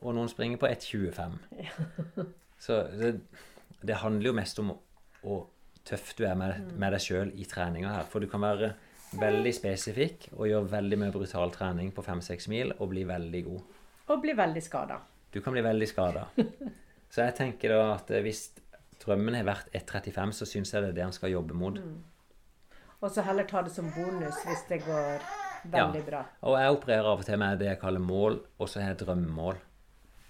og 0.00 0.16
noen 0.16 0.30
springer 0.32 0.60
på 0.60 0.68
1,25. 0.70 1.38
Så 2.60 2.82
det, 2.96 3.14
det 3.86 4.00
handler 4.02 4.30
jo 4.30 4.36
mest 4.36 4.58
om 4.62 4.74
hvor 5.22 5.46
tøff 5.86 6.14
du 6.18 6.24
er 6.28 6.36
med, 6.38 6.72
med 6.76 6.94
deg 6.94 7.04
sjøl 7.04 7.30
i 7.38 7.46
treninga 7.48 7.94
her. 7.94 8.08
For 8.10 8.22
du 8.22 8.28
kan 8.30 8.42
være 8.44 8.72
veldig 9.20 9.52
spesifikk 9.54 10.28
og 10.36 10.46
gjøre 10.48 10.70
veldig 10.74 10.98
mye 11.00 11.14
brutal 11.14 11.52
trening 11.54 11.90
på 11.94 12.04
fem-seks 12.06 12.48
mil 12.52 12.74
og 12.78 12.90
bli 12.92 13.06
veldig 13.08 13.42
god. 13.46 13.78
Og 14.10 14.22
bli 14.22 14.34
veldig 14.38 14.62
skada. 14.64 15.00
Du 15.30 15.40
kan 15.42 15.54
bli 15.54 15.62
veldig 15.64 15.88
skada. 15.88 16.26
Så 17.12 17.24
jeg 17.24 17.36
tenker 17.38 17.74
da 17.74 17.94
at 17.96 18.10
hvis 18.22 18.48
drømmen 19.04 19.34
har 19.38 19.46
vært 19.48 19.70
1,35, 19.76 20.32
så 20.40 20.48
syns 20.48 20.72
jeg 20.74 20.82
det 20.84 20.90
er 20.92 20.96
det 20.98 21.06
han 21.08 21.14
skal 21.16 21.32
jobbe 21.32 21.56
mot. 21.56 21.78
Og 23.00 23.10
så 23.10 23.24
heller 23.24 23.46
ta 23.48 23.62
det 23.64 23.72
som 23.72 23.88
bonus 23.94 24.42
hvis 24.44 24.66
det 24.68 24.82
går 24.84 25.22
veldig 25.72 26.02
bra. 26.06 26.24
Og 26.44 26.58
jeg 26.60 26.74
opererer 26.76 27.08
av 27.08 27.22
og 27.22 27.26
til 27.28 27.40
med 27.40 27.60
det 27.60 27.70
jeg 27.70 27.80
kaller 27.80 28.02
mål, 28.04 28.40
og 28.58 28.68
så 28.68 28.82
har 28.82 28.92
jeg 28.92 29.00
drømmemål. 29.04 29.60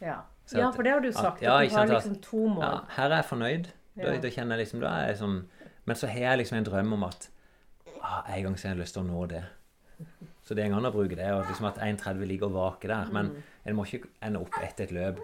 Ja. 0.01 0.21
Ja, 0.51 0.71
for 0.75 0.83
det 0.83 0.93
har 0.93 1.03
du 1.03 1.11
sagt. 1.13 1.43
Ja, 1.43 1.59
at 1.59 1.69
ikke 1.69 1.75
du 1.75 1.81
har 1.81 1.93
liksom 1.95 2.17
to 2.23 2.47
mål. 2.49 2.65
Ja, 2.65 2.79
her 2.97 3.11
er 3.11 3.21
jeg 3.21 3.29
fornøyd. 3.31 3.71
Da, 3.97 4.13
Ja. 4.15 4.21
da 4.23 4.31
kjenner 4.31 4.57
jeg 4.57 4.65
liksom, 4.65 4.81
da 4.81 4.91
er 5.01 5.07
jeg 5.11 5.19
sånn 5.19 5.41
Men 5.85 5.97
så 5.97 6.07
har 6.07 6.21
jeg 6.21 6.39
liksom 6.39 6.57
en 6.59 6.65
drøm 6.65 6.93
om 6.93 7.05
at 7.05 7.29
ah, 8.03 8.23
en 8.31 8.43
gang 8.45 8.57
så 8.57 8.69
har 8.69 8.75
jeg 8.77 8.81
lyst 8.85 8.95
til 8.95 9.03
å 9.03 9.07
nå 9.07 9.27
det. 9.29 9.43
Så 10.47 10.55
det 10.55 10.63
er 10.63 10.69
en 10.69 10.77
gang 10.77 10.87
å 10.87 10.93
bruke 10.95 11.17
det. 11.17 11.27
Og 11.35 11.47
liksom 11.49 11.67
at 11.67 11.79
1,30 11.79 12.27
ligger 12.27 12.47
og 12.47 12.55
vaker 12.55 12.89
der. 12.89 13.05
Mm. 13.11 13.13
Men 13.13 13.43
en 13.67 13.77
må 13.77 13.85
ikke 13.85 14.09
ende 14.23 14.41
opp 14.41 14.55
etter 14.63 14.85
et 14.85 14.93
løp 14.95 15.19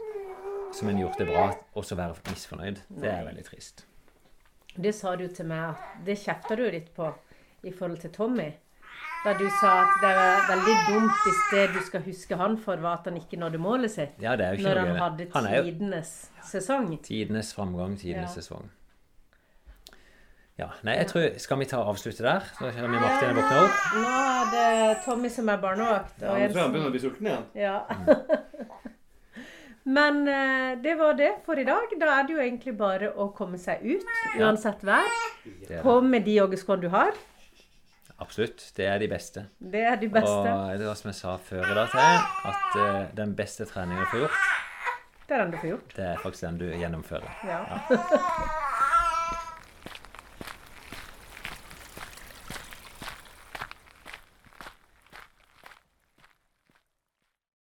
som 0.72 0.88
en 0.88 0.98
gjort 0.98 1.18
det 1.18 1.26
bra, 1.28 1.46
og 1.74 1.84
så 1.84 1.96
være 1.98 2.14
misfornøyd. 2.30 2.82
Det 2.88 3.10
er 3.10 3.24
veldig 3.26 3.44
trist. 3.44 3.84
Det 4.76 4.92
sa 4.94 5.14
du 5.16 5.26
til 5.32 5.46
meg 5.48 5.70
at 5.70 6.04
Det 6.04 6.18
kjefta 6.20 6.56
du 6.56 6.66
litt 6.70 6.90
på 6.94 7.08
i 7.64 7.72
forhold 7.72 7.98
til 8.02 8.10
Tommy. 8.12 8.50
Da 9.24 9.32
du 9.34 9.46
sa 9.60 9.70
at 9.82 9.94
det 10.02 10.10
er 10.12 10.42
veldig 10.50 10.74
dumt 10.86 11.22
hvis 11.24 11.38
det 11.52 11.62
du 11.74 11.80
skal 11.86 12.02
huske 12.04 12.36
han 12.38 12.56
for, 12.62 12.76
var 12.76 13.00
at 13.00 13.08
han 13.08 13.16
ikke 13.18 13.38
nådde 13.40 13.58
målet 13.58 13.90
sitt. 13.90 14.12
Ja, 14.22 14.36
det 14.36 14.44
er 14.46 14.52
jo 14.54 14.60
ikke 14.60 14.68
Når 14.68 14.80
noe 14.80 14.86
han 14.92 15.00
hadde 15.02 15.26
Han 15.34 15.46
er 15.46 15.56
jo 15.56 15.62
tidenes 15.70 16.12
sesong. 16.46 16.90
Tidenes 17.02 17.54
framgang, 17.56 17.96
tidenes 17.98 18.36
Ja. 18.36 18.42
sesong. 18.42 18.68
Ja, 20.58 20.68
nei, 20.88 20.94
jeg 20.96 21.06
tror 21.10 21.38
Skal 21.38 21.58
vi 21.58 21.64
ta 21.68 21.76
og 21.82 21.90
avslutte 21.94 22.22
der? 22.24 22.40
Så 22.56 22.70
kommer 22.72 23.00
Martin 23.00 23.28
og 23.32 23.36
våkner 23.40 23.64
opp. 23.64 23.80
Nå 23.96 24.12
er 24.30 24.52
det 24.54 24.98
Tommy 25.04 25.28
som 25.28 25.48
er 25.48 25.56
barnevakt. 25.60 26.22
Og 26.22 26.38
han 26.38 26.52
begynner 26.52 26.86
å 26.88 26.94
bli 26.94 27.00
sulten 27.02 27.26
igjen. 27.26 27.44
Ja. 27.54 27.80
Men 29.86 30.26
eh, 30.28 30.78
det 30.82 30.96
var 30.98 31.14
det 31.14 31.30
for 31.46 31.58
i 31.58 31.64
dag. 31.64 31.92
Da 32.00 32.10
er 32.18 32.26
det 32.26 32.34
jo 32.34 32.42
egentlig 32.42 32.74
bare 32.78 33.12
å 33.14 33.28
komme 33.36 33.58
seg 33.62 33.84
ut, 33.86 34.08
uansett 34.40 34.82
vær. 34.86 35.06
På 35.84 36.00
med 36.02 36.26
de 36.26 36.34
joggeskoene 36.40 36.82
du 36.82 36.90
har. 36.90 37.14
Absolutt. 38.18 38.64
Det 38.74 38.88
er 38.88 38.98
de 38.98 39.08
beste. 39.12 39.46
Det 39.60 39.84
er 39.86 39.96
de 40.00 40.08
beste. 40.10 40.34
Og 40.34 40.78
det 40.80 40.88
var 40.88 40.98
som 40.98 41.12
jeg 41.12 41.20
sa 41.20 41.36
før 41.38 41.62
i 41.62 41.78
dag 41.78 41.90
til 41.92 42.02
at 42.50 42.78
uh, 42.80 43.02
den 43.18 43.34
beste 43.38 43.68
treningen 43.68 44.02
du 44.02 44.10
får 44.10 44.24
gjort, 44.24 44.44
Det 45.26 45.34
er 45.34 45.42
den 45.44 45.50
du 45.52 45.58
får 45.58 45.70
gjort. 45.74 45.96
det 45.96 46.06
er 46.10 46.22
faktisk 46.22 46.48
den 46.48 46.62
du 46.64 46.70
gjennomfører. 46.70 47.42
Ja. 47.46 47.60